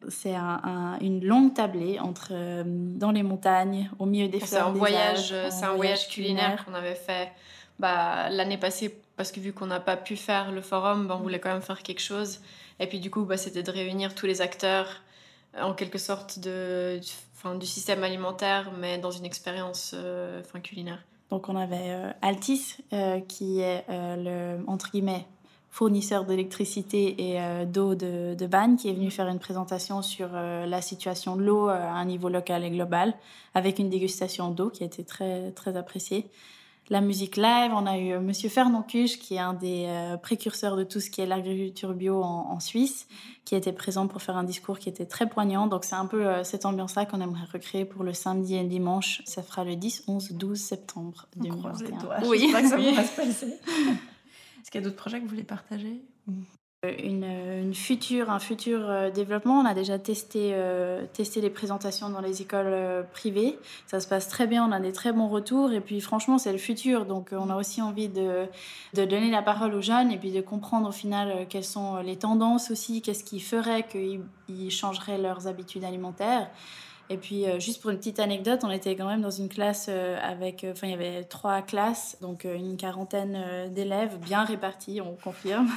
c'est 0.09 0.35
un- 0.35 0.59
un- 0.63 0.99
une 0.99 1.23
longue 1.23 1.53
tablée 1.53 1.97
entre 1.99 2.29
euh, 2.31 2.63
dans 2.65 3.11
les 3.11 3.23
montagnes, 3.23 3.89
au 3.97 4.05
milieu 4.05 4.27
des 4.27 4.41
C'est 4.41 4.47
fleurs. 4.47 4.67
un 4.67 4.71
des 4.73 4.79
voyage, 4.79 5.31
Alpes, 5.31 5.45
en 5.47 5.51
c'est 5.57 5.65
un 5.65 5.73
voyage 5.73 6.09
culinaire 6.09 6.65
qu'on 6.65 6.73
avait 6.73 6.95
fait 6.95 7.31
bah, 7.79 8.29
l'année 8.29 8.57
passée 8.57 8.93
parce 9.15 9.31
que 9.31 9.39
vu 9.39 9.53
qu'on 9.53 9.67
n'a 9.67 9.79
pas 9.79 9.95
pu 9.95 10.17
faire 10.17 10.51
le 10.51 10.59
forum, 10.61 11.07
bah, 11.07 11.15
on 11.17 11.23
voulait 11.23 11.39
quand 11.39 11.51
même 11.53 11.61
faire 11.61 11.81
quelque 11.81 12.01
chose. 12.01 12.41
Et 12.81 12.87
puis 12.87 12.99
du 12.99 13.09
coup, 13.09 13.23
bah, 13.23 13.37
c'était 13.37 13.63
de 13.63 13.71
réunir 13.71 14.15
tous 14.15 14.25
les 14.25 14.41
acteurs 14.41 15.01
en 15.61 15.73
quelque 15.73 15.97
sorte 15.97 16.39
de, 16.39 16.99
enfin, 17.37 17.55
du 17.55 17.65
système 17.65 18.03
alimentaire, 18.03 18.71
mais 18.77 18.97
dans 18.97 19.11
une 19.11 19.23
expérience 19.23 19.95
enfin, 20.41 20.59
culinaire. 20.59 20.99
Donc 21.29 21.49
on 21.49 21.55
avait 21.55 21.89
euh, 21.89 22.11
Altis, 22.21 22.77
euh, 22.93 23.19
qui 23.19 23.59
est 23.59 23.83
euh, 23.89 24.57
le, 24.57 24.69
entre 24.69 24.91
guillemets, 24.91 25.25
fournisseur 25.69 26.23
d'électricité 26.23 27.33
et 27.33 27.65
d'eau 27.65 27.95
de, 27.95 28.33
de 28.33 28.75
qui 28.77 28.87
est 28.87 28.93
venu 28.93 29.11
faire 29.11 29.27
une 29.27 29.39
présentation 29.39 30.01
sur 30.01 30.29
la 30.31 30.81
situation 30.81 31.35
de 31.35 31.43
l'eau 31.43 31.67
à 31.67 31.89
un 31.89 32.05
niveau 32.05 32.29
local 32.29 32.63
et 32.63 32.69
global, 32.69 33.13
avec 33.55 33.77
une 33.77 33.89
dégustation 33.89 34.51
d'eau 34.51 34.69
qui 34.69 34.83
a 34.83 34.85
été 34.85 35.03
très, 35.03 35.51
très 35.51 35.75
appréciée 35.75 36.29
la 36.89 37.01
musique 37.01 37.37
live. 37.37 37.71
On 37.73 37.85
a 37.85 37.97
eu 37.97 38.13
euh, 38.13 38.19
Monsieur 38.19 38.49
Fernand 38.49 38.83
Cuche, 38.83 39.17
qui 39.17 39.35
est 39.35 39.39
un 39.39 39.53
des 39.53 39.85
euh, 39.87 40.17
précurseurs 40.17 40.75
de 40.75 40.83
tout 40.83 40.99
ce 40.99 41.09
qui 41.09 41.21
est 41.21 41.25
l'agriculture 41.25 41.93
bio 41.93 42.21
en, 42.23 42.59
Suisse, 42.59 43.07
qui 43.43 43.55
était 43.55 43.73
présent 43.73 44.07
pour 44.07 44.21
faire 44.21 44.37
un 44.37 44.43
discours 44.43 44.79
qui 44.79 44.89
était 44.89 45.05
très 45.05 45.27
poignant. 45.27 45.67
Donc 45.67 45.83
c'est 45.83 45.95
un 45.95 46.05
peu 46.05 46.25
euh, 46.25 46.43
cette 46.43 46.65
ambiance-là 46.65 47.05
qu'on 47.05 47.21
aimerait 47.21 47.47
recréer 47.51 47.85
pour 47.85 48.03
le 48.03 48.13
samedi 48.13 48.55
et 48.55 48.63
le 48.63 48.69
dimanche. 48.69 49.21
Ça 49.25 49.43
fera 49.43 49.63
le 49.63 49.75
10, 49.75 50.05
11, 50.07 50.31
12 50.33 50.59
septembre 50.59 51.27
2021. 51.37 52.27
Oui, 52.27 52.51
que 52.51 52.67
ça 52.67 52.77
va 52.77 53.03
se 53.03 53.15
passer. 53.15 53.47
Est-ce 54.61 54.71
qu'il 54.71 54.81
y 54.81 54.83
a 54.83 54.87
d'autres 54.87 54.95
projets 54.95 55.17
que 55.17 55.23
vous 55.23 55.29
voulez 55.29 55.43
partager? 55.43 56.01
Une, 57.03 57.73
future, 57.73 58.29
un 58.29 58.39
futur 58.39 58.81
euh, 58.83 59.09
développement. 59.09 59.59
On 59.59 59.65
a 59.65 59.73
déjà 59.73 59.99
testé, 59.99 60.51
euh, 60.53 61.05
testé 61.13 61.41
les 61.41 61.49
présentations 61.49 62.09
dans 62.09 62.21
les 62.21 62.41
écoles 62.41 62.65
euh, 62.67 63.03
privées. 63.03 63.57
Ça 63.87 63.99
se 63.99 64.07
passe 64.07 64.27
très 64.27 64.47
bien, 64.47 64.67
on 64.67 64.71
a 64.71 64.79
des 64.79 64.91
très 64.91 65.11
bons 65.11 65.27
retours. 65.27 65.71
Et 65.71 65.81
puis 65.81 66.01
franchement, 66.01 66.37
c'est 66.37 66.51
le 66.51 66.57
futur. 66.57 67.05
Donc 67.05 67.29
on 67.31 67.49
a 67.49 67.55
aussi 67.55 67.81
envie 67.81 68.09
de, 68.09 68.45
de, 68.93 69.05
donner 69.05 69.29
la 69.29 69.41
parole 69.41 69.73
aux 69.73 69.81
jeunes 69.81 70.11
et 70.11 70.17
puis 70.17 70.31
de 70.31 70.41
comprendre 70.41 70.89
au 70.89 70.93
final 70.93 71.47
quelles 71.49 71.63
sont 71.63 71.97
les 71.97 72.17
tendances 72.17 72.71
aussi, 72.71 73.01
qu'est-ce 73.01 73.23
qui 73.23 73.39
ferait 73.39 73.85
qu'ils 73.87 74.71
changeraient 74.71 75.17
leurs 75.17 75.47
habitudes 75.47 75.83
alimentaires. 75.83 76.49
Et 77.09 77.17
puis, 77.17 77.45
euh, 77.45 77.59
juste 77.59 77.81
pour 77.81 77.91
une 77.91 77.97
petite 77.97 78.19
anecdote, 78.19 78.61
on 78.63 78.71
était 78.71 78.95
quand 78.95 79.07
même 79.07 79.21
dans 79.21 79.29
une 79.29 79.47
classe 79.47 79.87
euh, 79.89 80.17
avec. 80.21 80.63
Euh, 80.63 80.71
enfin, 80.71 80.87
il 80.87 80.91
y 80.91 80.93
avait 80.93 81.23
trois 81.23 81.61
classes, 81.61 82.17
donc 82.19 82.45
une 82.45 82.77
quarantaine 82.77 83.69
d'élèves, 83.71 84.17
bien 84.19 84.43
répartis, 84.43 85.01
on 85.01 85.15
confirme. 85.15 85.69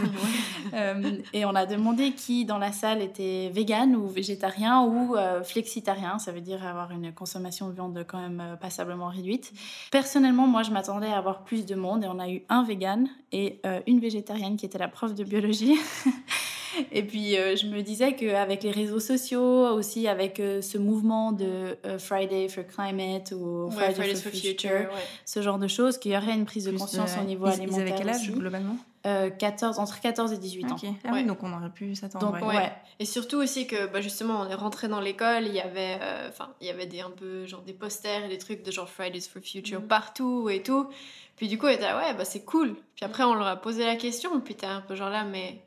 et 1.35 1.45
on 1.45 1.55
a 1.55 1.67
demandé 1.67 2.13
qui 2.13 2.45
dans 2.45 2.59
la 2.59 2.73
salle 2.73 3.03
était 3.03 3.51
vegan 3.53 3.95
ou 3.95 4.09
végétarien 4.09 4.83
ou 4.83 5.17
flexitarien, 5.45 6.19
ça 6.19 6.33
veut 6.33 6.41
dire 6.41 6.65
avoir 6.67 6.91
une 6.91 7.13
consommation 7.13 7.69
de 7.69 7.75
viande 7.75 8.05
quand 8.07 8.21
même 8.21 8.57
passablement 8.61 9.09
réduite. 9.09 9.53
Personnellement, 9.91 10.47
moi, 10.47 10.63
je 10.63 10.71
m'attendais 10.71 11.09
à 11.09 11.19
avoir 11.19 11.45
plus 11.45 11.67
de 11.67 11.75
monde 11.75 12.05
et 12.05 12.07
on 12.07 12.19
a 12.19 12.29
eu 12.29 12.43
un 12.49 12.65
vegan 12.65 13.09
et 13.33 13.61
une 13.87 14.01
végétarienne 14.01 14.57
qui 14.57 14.67
était 14.67 14.79
la 14.79 14.89
prof 14.89 15.15
de 15.15 15.25
biologie. 15.25 15.77
Et 16.93 17.03
puis, 17.03 17.37
euh, 17.37 17.57
je 17.57 17.67
me 17.67 17.83
disais 17.83 18.15
qu'avec 18.15 18.63
les 18.63 18.71
réseaux 18.71 19.01
sociaux, 19.01 19.69
aussi 19.69 20.09
avec 20.09 20.41
euh, 20.41 20.63
ce 20.63 20.79
mouvement 20.79 21.33
de 21.33 21.77
euh, 21.85 21.99
Friday 21.99 22.49
for 22.49 22.65
Climate 22.67 23.33
ou 23.33 23.71
Friday, 23.71 24.15
for, 24.15 24.33
Future, 24.33 24.89
ce 25.25 25.43
genre 25.43 25.59
de 25.59 25.69
choses, 25.69 25.99
qu'il 25.99 26.13
y 26.13 26.17
aurait 26.17 26.35
une 26.35 26.45
prise 26.45 26.65
de 26.65 26.77
conscience 26.77 27.13
au 27.21 27.25
niveau 27.25 27.47
alimentaire. 27.47 27.87
Ils 27.87 27.93
avaient 27.93 27.99
quel 27.99 28.09
âge 28.11 28.31
globalement 28.31 28.77
14, 29.05 29.79
entre 29.79 30.01
14 30.01 30.33
et 30.35 30.39
18 30.39 30.65
ans. 30.67 30.77
Ah 31.05 31.11
oui, 31.15 31.25
donc 31.25 31.43
on 31.43 31.51
aurait 31.51 31.71
pu 31.71 31.95
s'attendre. 31.95 32.45
Ouais. 32.47 32.73
Et 32.99 33.07
surtout 33.07 33.39
aussi 33.39 33.67
que 33.67 33.87
bah, 33.87 34.03
justement, 34.03 34.41
on 34.41 34.51
est 34.51 34.55
rentré 34.55 34.89
dans 34.89 35.01
l'école, 35.01 35.47
il 35.47 35.55
y 35.55 35.61
avait, 35.61 35.99
enfin, 36.29 36.51
il 36.61 36.67
y 36.67 36.71
avait 36.71 36.85
des, 36.85 37.01
un 37.01 37.11
peu 37.11 37.47
genre 37.47 37.63
des 37.63 37.73
posters 37.73 38.25
et 38.25 38.29
des 38.29 38.39
trucs 38.39 38.63
de 38.63 38.71
genre 38.71 38.89
Fridays 38.89 39.21
for 39.21 39.41
Future 39.43 39.81
mm. 39.81 39.87
partout 39.87 40.51
et 40.51 40.63
tout. 40.63 40.89
Puis 41.37 41.47
du 41.47 41.57
coup, 41.57 41.67
on 41.67 41.71
était 41.71 41.85
ouais, 41.85 42.15
bah 42.15 42.25
c'est 42.25 42.45
cool. 42.45 42.75
Puis 42.97 43.05
après, 43.05 43.23
on 43.23 43.35
leur 43.35 43.47
a 43.47 43.57
posé 43.57 43.87
la 43.87 43.97
question, 43.97 44.41
puis 44.41 44.57
t'es 44.57 44.67
un 44.67 44.81
peu 44.81 44.97
genre 44.97 45.09
là, 45.09 45.25
mais 45.25 45.63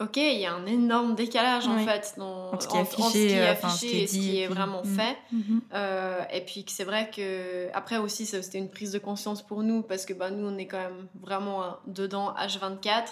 ok, 0.00 0.16
il 0.16 0.40
y 0.40 0.46
a 0.46 0.52
un 0.52 0.66
énorme 0.66 1.14
décalage 1.14 1.68
en 1.68 1.78
fait 1.78 2.14
dans, 2.16 2.52
entre 2.52 2.62
ce 2.62 3.12
qui 3.12 3.26
est 3.28 3.46
affiché, 3.46 4.02
et 4.02 4.06
ce 4.06 4.12
qui 4.14 4.40
est 4.40 4.48
vraiment 4.48 4.82
mm. 4.84 4.88
fait. 4.88 5.16
Mm-hmm. 5.32 5.60
Euh, 5.72 6.20
et 6.32 6.40
puis 6.40 6.64
c'est 6.68 6.84
vrai 6.84 7.10
que 7.14 7.68
après 7.74 7.98
aussi 7.98 8.26
c'était 8.26 8.58
une 8.58 8.70
prise 8.70 8.92
de 8.92 8.98
conscience 8.98 9.42
pour 9.42 9.62
nous 9.62 9.82
parce 9.82 10.04
que 10.04 10.12
bah, 10.12 10.30
nous 10.30 10.46
on 10.46 10.58
est 10.58 10.66
quand 10.66 10.78
même 10.80 11.06
vraiment 11.20 11.76
dedans 11.86 12.34
H24 12.34 13.04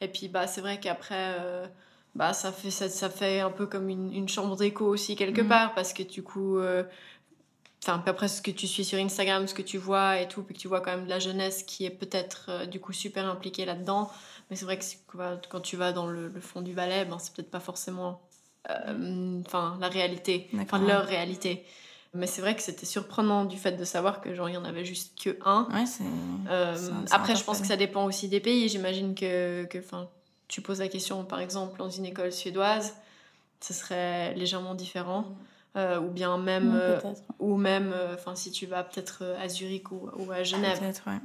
et 0.00 0.08
puis 0.08 0.28
bah 0.28 0.46
c'est 0.46 0.60
vrai 0.60 0.80
qu'après 0.80 1.36
euh, 1.38 1.66
bah 2.16 2.32
ça 2.32 2.50
fait 2.50 2.70
ça, 2.70 2.88
ça, 2.88 3.08
fait 3.08 3.40
un 3.40 3.50
peu 3.50 3.66
comme 3.66 3.88
une, 3.88 4.12
une 4.12 4.28
chambre 4.28 4.56
d'écho 4.56 4.86
aussi 4.86 5.14
quelque 5.14 5.42
mm. 5.42 5.48
part 5.48 5.74
parce 5.74 5.92
que 5.92 6.02
du 6.02 6.24
coup 6.24 6.58
euh, 6.58 6.82
enfin 7.84 8.02
après 8.06 8.26
ce 8.26 8.42
que 8.42 8.50
tu 8.50 8.66
suis 8.66 8.84
sur 8.84 8.98
Instagram 8.98 9.46
ce 9.46 9.54
que 9.54 9.62
tu 9.62 9.78
vois 9.78 10.18
et 10.18 10.26
tout 10.26 10.42
puis 10.42 10.56
que 10.56 10.60
tu 10.60 10.66
vois 10.66 10.80
quand 10.80 10.90
même 10.90 11.04
de 11.04 11.10
la 11.10 11.20
jeunesse 11.20 11.62
qui 11.62 11.84
est 11.84 11.90
peut-être 11.90 12.66
du 12.66 12.80
coup 12.80 12.92
super 12.92 13.24
impliquée 13.26 13.64
là-dedans 13.64 14.10
mais 14.50 14.56
c'est 14.56 14.64
vrai 14.64 14.78
que 14.78 14.84
quand 15.48 15.60
tu 15.60 15.76
vas 15.76 15.92
dans 15.92 16.06
le, 16.06 16.30
fond 16.40 16.60
du 16.60 16.72
ballet, 16.72 17.04
ben, 17.04 17.18
c'est 17.18 17.34
peut-être 17.34 17.50
pas 17.50 17.60
forcément 17.60 18.20
euh, 18.70 19.42
la 19.80 19.88
réalité, 19.88 20.48
enfin 20.58 20.78
leur 20.78 21.04
réalité. 21.04 21.64
Mais 22.16 22.28
c'est 22.28 22.40
vrai 22.40 22.54
que 22.54 22.62
c'était 22.62 22.86
surprenant 22.86 23.44
du 23.44 23.58
fait 23.58 23.72
de 23.72 23.84
savoir 23.84 24.20
que 24.20 24.34
genre 24.34 24.48
il 24.48 24.54
y 24.54 24.56
en 24.56 24.64
avait 24.64 24.84
juste 24.84 25.20
que 25.20 25.36
un. 25.44 25.66
Ouais, 25.72 25.84
euh, 26.48 26.76
après, 27.10 27.34
je 27.34 27.42
pense 27.42 27.60
que 27.60 27.66
ça 27.66 27.76
dépend 27.76 28.04
aussi 28.04 28.28
des 28.28 28.38
pays. 28.38 28.68
J'imagine 28.68 29.14
que, 29.16 29.64
que 29.64 29.78
tu 30.46 30.60
poses 30.60 30.78
la 30.78 30.88
question, 30.88 31.24
par 31.24 31.40
exemple, 31.40 31.76
dans 31.78 31.90
une 31.90 32.06
école 32.06 32.30
suédoise, 32.30 32.94
ce 33.60 33.74
serait 33.74 34.34
légèrement 34.34 34.74
différent. 34.74 35.22
Mm. 35.22 35.34
Euh, 35.76 35.98
ou 35.98 36.08
bien 36.08 36.38
même, 36.38 36.80
ou 37.40 37.56
même, 37.56 37.92
enfin 38.14 38.36
si 38.36 38.52
tu 38.52 38.64
vas 38.66 38.84
peut-être 38.84 39.24
à 39.42 39.48
Zurich 39.48 39.90
ou, 39.90 40.08
ou 40.18 40.30
à 40.30 40.44
Genève. 40.44 40.80
Ouais. 41.04 41.18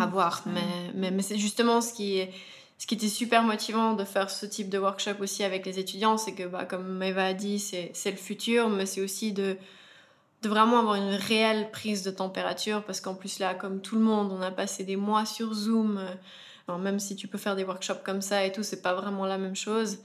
À 0.00 0.06
voir. 0.06 0.44
Mais, 0.46 0.92
mais, 0.94 1.10
mais 1.10 1.22
c'est 1.22 1.38
justement 1.38 1.80
ce 1.80 1.92
qui 1.92 2.18
est 2.18 2.32
ce 2.78 2.86
qui 2.86 2.94
était 2.94 3.08
super 3.08 3.42
motivant 3.42 3.94
de 3.94 4.04
faire 4.04 4.30
ce 4.30 4.44
type 4.46 4.68
de 4.68 4.78
workshop 4.78 5.20
aussi 5.20 5.42
avec 5.44 5.64
les 5.64 5.78
étudiants, 5.78 6.18
c'est 6.18 6.34
que, 6.34 6.46
bah, 6.46 6.64
comme 6.64 7.02
Eva 7.02 7.26
a 7.26 7.34
dit, 7.34 7.58
c'est 7.58 8.10
le 8.10 8.16
futur, 8.16 8.68
mais 8.68 8.84
c'est 8.84 9.00
aussi 9.00 9.32
de, 9.32 9.56
de 10.42 10.48
vraiment 10.48 10.80
avoir 10.80 10.96
une 10.96 11.14
réelle 11.14 11.70
prise 11.70 12.02
de 12.02 12.10
température, 12.10 12.84
parce 12.84 13.00
qu'en 13.00 13.14
plus 13.14 13.38
là, 13.38 13.54
comme 13.54 13.80
tout 13.80 13.96
le 13.96 14.02
monde, 14.02 14.30
on 14.30 14.42
a 14.42 14.50
passé 14.50 14.84
des 14.84 14.96
mois 14.96 15.24
sur 15.24 15.54
Zoom, 15.54 15.98
euh, 16.68 16.78
même 16.78 16.98
si 16.98 17.16
tu 17.16 17.28
peux 17.28 17.38
faire 17.38 17.56
des 17.56 17.64
workshops 17.64 18.02
comme 18.04 18.20
ça 18.20 18.44
et 18.44 18.52
tout, 18.52 18.62
c'est 18.62 18.82
pas 18.82 18.94
vraiment 18.94 19.24
la 19.24 19.38
même 19.38 19.56
chose, 19.56 19.98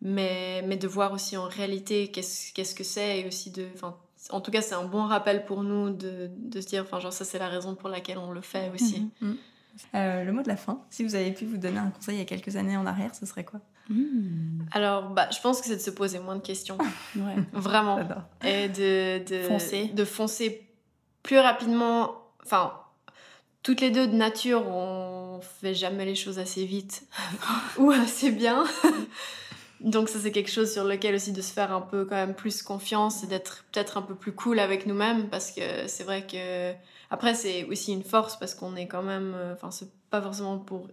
mais, 0.00 0.62
mais 0.66 0.76
de 0.76 0.88
voir 0.88 1.12
aussi 1.12 1.36
en 1.36 1.44
réalité 1.44 2.08
qu'est-ce 2.10 2.52
qu'est-ce 2.54 2.74
que 2.74 2.84
c'est, 2.84 3.20
et 3.20 3.26
aussi 3.26 3.50
de... 3.50 3.66
En 4.30 4.40
tout 4.40 4.50
cas, 4.50 4.62
c'est 4.62 4.74
un 4.74 4.86
bon 4.86 5.04
rappel 5.06 5.44
pour 5.44 5.62
nous 5.62 5.90
de, 5.90 6.30
de 6.38 6.60
se 6.62 6.66
dire, 6.66 6.82
enfin, 6.84 6.98
genre, 6.98 7.12
ça, 7.12 7.26
c'est 7.26 7.38
la 7.38 7.48
raison 7.48 7.74
pour 7.74 7.90
laquelle 7.90 8.16
on 8.16 8.30
le 8.30 8.40
fait 8.40 8.70
aussi. 8.74 9.10
Mm-hmm. 9.20 9.26
Mm. 9.26 9.36
Euh, 9.94 10.24
le 10.24 10.32
mot 10.32 10.42
de 10.42 10.48
la 10.48 10.56
fin, 10.56 10.82
si 10.90 11.04
vous 11.04 11.14
avez 11.14 11.32
pu 11.32 11.46
vous 11.46 11.56
donner 11.56 11.78
un 11.78 11.90
conseil 11.90 12.16
il 12.16 12.18
y 12.18 12.22
a 12.22 12.24
quelques 12.24 12.56
années 12.56 12.76
en 12.76 12.86
arrière, 12.86 13.14
ce 13.14 13.26
serait 13.26 13.44
quoi 13.44 13.60
hmm. 13.88 14.66
Alors, 14.72 15.10
bah, 15.10 15.28
je 15.30 15.40
pense 15.40 15.60
que 15.60 15.66
c'est 15.66 15.76
de 15.76 15.80
se 15.80 15.90
poser 15.90 16.18
moins 16.18 16.36
de 16.36 16.42
questions. 16.42 16.78
Vraiment. 17.52 17.98
Et 18.44 18.68
de, 18.68 19.24
de, 19.24 19.42
foncer. 19.42 19.90
de 19.92 20.04
foncer 20.04 20.68
plus 21.22 21.38
rapidement. 21.38 22.12
Enfin, 22.44 22.72
toutes 23.62 23.80
les 23.80 23.90
deux 23.90 24.06
de 24.06 24.14
nature, 24.14 24.68
on 24.68 25.40
fait 25.40 25.74
jamais 25.74 26.04
les 26.04 26.14
choses 26.14 26.38
assez 26.38 26.64
vite 26.64 27.06
ou 27.78 27.90
assez 27.90 28.30
bien. 28.30 28.64
Donc 29.80 30.08
ça 30.08 30.18
c'est 30.18 30.32
quelque 30.32 30.50
chose 30.50 30.72
sur 30.72 30.84
lequel 30.84 31.14
aussi 31.14 31.32
de 31.32 31.42
se 31.42 31.52
faire 31.52 31.72
un 31.72 31.80
peu 31.82 32.06
quand 32.06 32.14
même 32.14 32.34
plus 32.34 32.62
confiance 32.62 33.22
et 33.22 33.26
d'être 33.26 33.64
peut-être 33.70 33.98
un 33.98 34.02
peu 34.02 34.14
plus 34.14 34.32
cool 34.32 34.58
avec 34.58 34.86
nous-mêmes 34.86 35.28
parce 35.28 35.50
que 35.50 35.86
c'est 35.88 36.04
vrai 36.04 36.26
que 36.26 36.72
après 37.14 37.34
c'est 37.34 37.62
aussi 37.66 37.92
une 37.92 38.02
force 38.02 38.36
parce 38.36 38.56
qu'on 38.56 38.74
est 38.74 38.88
quand 38.88 39.04
même 39.04 39.34
euh, 39.36 39.54
enfin 39.54 39.70
c'est 39.70 39.88
pas 40.10 40.20
forcément 40.20 40.58
pour 40.58 40.88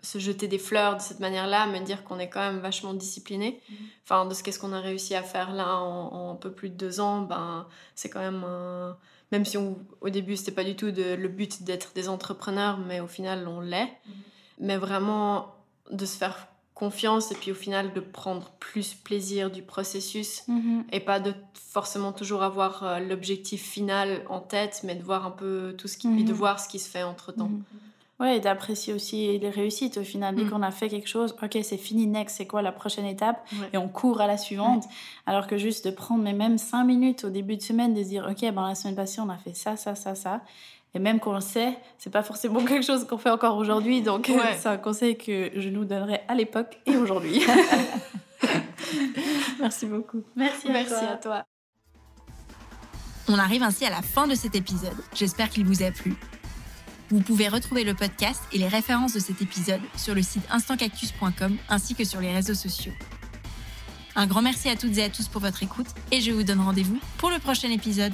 se 0.00 0.18
jeter 0.18 0.48
des 0.48 0.58
fleurs 0.58 0.96
de 0.96 1.02
cette 1.02 1.20
manière-là 1.20 1.66
mais 1.66 1.82
dire 1.82 2.04
qu'on 2.04 2.18
est 2.18 2.30
quand 2.30 2.40
même 2.40 2.58
vachement 2.58 2.94
discipliné. 2.94 3.60
Mm-hmm. 3.60 3.76
Enfin 4.04 4.24
de 4.24 4.32
ce 4.32 4.42
qu'est-ce 4.42 4.58
qu'on 4.58 4.72
a 4.72 4.80
réussi 4.80 5.14
à 5.14 5.22
faire 5.22 5.52
là 5.52 5.76
en, 5.76 6.32
un 6.32 6.36
peu 6.36 6.50
plus 6.50 6.70
de 6.70 6.74
deux 6.74 7.00
ans, 7.00 7.20
ben 7.20 7.66
c'est 7.94 8.08
quand 8.08 8.20
même 8.20 8.44
un... 8.44 8.96
même 9.30 9.44
si 9.44 9.58
au 9.58 10.08
début 10.08 10.38
c'était 10.38 10.52
pas 10.52 10.64
du 10.64 10.74
tout 10.74 10.90
de, 10.90 11.14
le 11.14 11.28
but 11.28 11.64
d'être 11.64 11.92
des 11.92 12.08
entrepreneurs 12.08 12.78
mais 12.78 13.00
au 13.00 13.06
final 13.06 13.46
on 13.46 13.60
l'est. 13.60 13.84
Mm-hmm. 13.84 14.12
Mais 14.60 14.78
vraiment 14.78 15.54
de 15.90 16.06
se 16.06 16.16
faire 16.16 16.48
confiance 16.74 17.30
et 17.32 17.34
puis 17.34 17.50
au 17.50 17.54
final 17.54 17.92
de 17.92 18.00
prendre 18.00 18.50
plus 18.58 18.94
plaisir 18.94 19.50
du 19.50 19.62
processus 19.62 20.42
mhm. 20.48 20.84
et 20.90 21.00
pas 21.00 21.20
de 21.20 21.34
forcément 21.54 22.12
toujours 22.12 22.42
avoir 22.42 22.82
euh, 22.82 22.98
l'objectif 22.98 23.62
final 23.62 24.22
en 24.28 24.40
tête 24.40 24.80
mais 24.82 24.94
de 24.94 25.02
voir 25.02 25.26
un 25.26 25.30
peu 25.30 25.74
tout 25.76 25.86
ce 25.86 25.98
qui 25.98 26.08
de 26.08 26.30
mhm. 26.30 26.32
voir 26.32 26.60
ce 26.60 26.68
qui 26.68 26.78
se 26.78 26.88
fait 26.88 27.02
entre 27.02 27.32
temps 27.32 27.50
mhm. 27.50 27.62
ouais 28.20 28.38
et 28.38 28.40
d'apprécier 28.40 28.94
aussi 28.94 29.38
les 29.38 29.50
réussites 29.50 29.98
au 29.98 30.02
final. 30.02 30.34
Dès 30.34 30.46
qu'on 30.46 30.62
a 30.62 30.70
fait 30.70 30.88
quelque 30.88 31.08
chose 31.08 31.36
ok 31.42 31.58
c'est 31.62 31.76
fini 31.76 32.06
next 32.06 32.38
c'est 32.38 32.46
quoi 32.46 32.62
la 32.62 32.72
prochaine 32.72 33.06
étape? 33.06 33.46
Et 33.74 33.76
on 33.76 33.88
court 33.88 34.20
à 34.22 34.26
la 34.26 34.38
suivante. 34.38 34.84
Alors 35.26 35.46
que 35.46 35.58
juste 35.58 35.86
de 35.86 35.90
prendre 35.90 36.22
mais 36.22 36.32
même 36.32 36.56
cinq 36.56 36.84
minutes 36.84 37.24
au 37.24 37.30
début 37.30 37.56
de 37.56 37.62
semaine 37.62 37.92
de 37.92 38.02
dire 38.02 38.26
ok 38.30 38.40
ben 38.52 38.66
la 38.66 38.74
semaine 38.74 38.96
passée 38.96 39.20
on 39.20 39.28
a 39.28 39.36
fait 39.36 39.54
ça 39.54 39.76
ça 39.76 39.94
ça 39.94 40.14
ça 40.14 40.40
et 40.94 40.98
même 40.98 41.20
qu'on 41.20 41.32
le 41.32 41.40
sait, 41.40 41.76
c'est 41.98 42.10
pas 42.10 42.22
forcément 42.22 42.64
quelque 42.64 42.84
chose 42.84 43.06
qu'on 43.06 43.18
fait 43.18 43.30
encore 43.30 43.56
aujourd'hui. 43.56 44.02
Donc, 44.02 44.30
c'est 44.58 44.68
un 44.68 44.76
conseil 44.76 45.16
que 45.16 45.50
je 45.56 45.68
nous 45.68 45.84
donnerais 45.84 46.24
à 46.28 46.34
l'époque 46.34 46.78
et 46.86 46.96
aujourd'hui. 46.96 47.42
Merci 49.60 49.86
beaucoup. 49.86 50.22
Merci, 50.36 50.68
à, 50.68 50.72
Merci 50.72 50.94
toi. 50.94 51.08
à 51.08 51.16
toi. 51.16 51.44
On 53.28 53.38
arrive 53.38 53.62
ainsi 53.62 53.86
à 53.86 53.90
la 53.90 54.02
fin 54.02 54.26
de 54.26 54.34
cet 54.34 54.54
épisode. 54.54 54.96
J'espère 55.14 55.48
qu'il 55.48 55.64
vous 55.64 55.82
a 55.82 55.90
plu. 55.90 56.14
Vous 57.10 57.20
pouvez 57.20 57.48
retrouver 57.48 57.84
le 57.84 57.94
podcast 57.94 58.42
et 58.52 58.58
les 58.58 58.68
références 58.68 59.14
de 59.14 59.20
cet 59.20 59.40
épisode 59.42 59.80
sur 59.96 60.14
le 60.14 60.22
site 60.22 60.42
instantcactus.com 60.50 61.56
ainsi 61.68 61.94
que 61.94 62.04
sur 62.04 62.20
les 62.20 62.32
réseaux 62.32 62.54
sociaux. 62.54 62.92
Un 64.16 64.26
grand 64.26 64.42
merci 64.42 64.68
à 64.68 64.76
toutes 64.76 64.96
et 64.98 65.04
à 65.04 65.10
tous 65.10 65.28
pour 65.28 65.40
votre 65.40 65.62
écoute 65.62 65.86
et 66.10 66.20
je 66.20 66.32
vous 66.32 66.42
donne 66.42 66.60
rendez-vous 66.60 66.98
pour 67.18 67.30
le 67.30 67.38
prochain 67.38 67.70
épisode. 67.70 68.12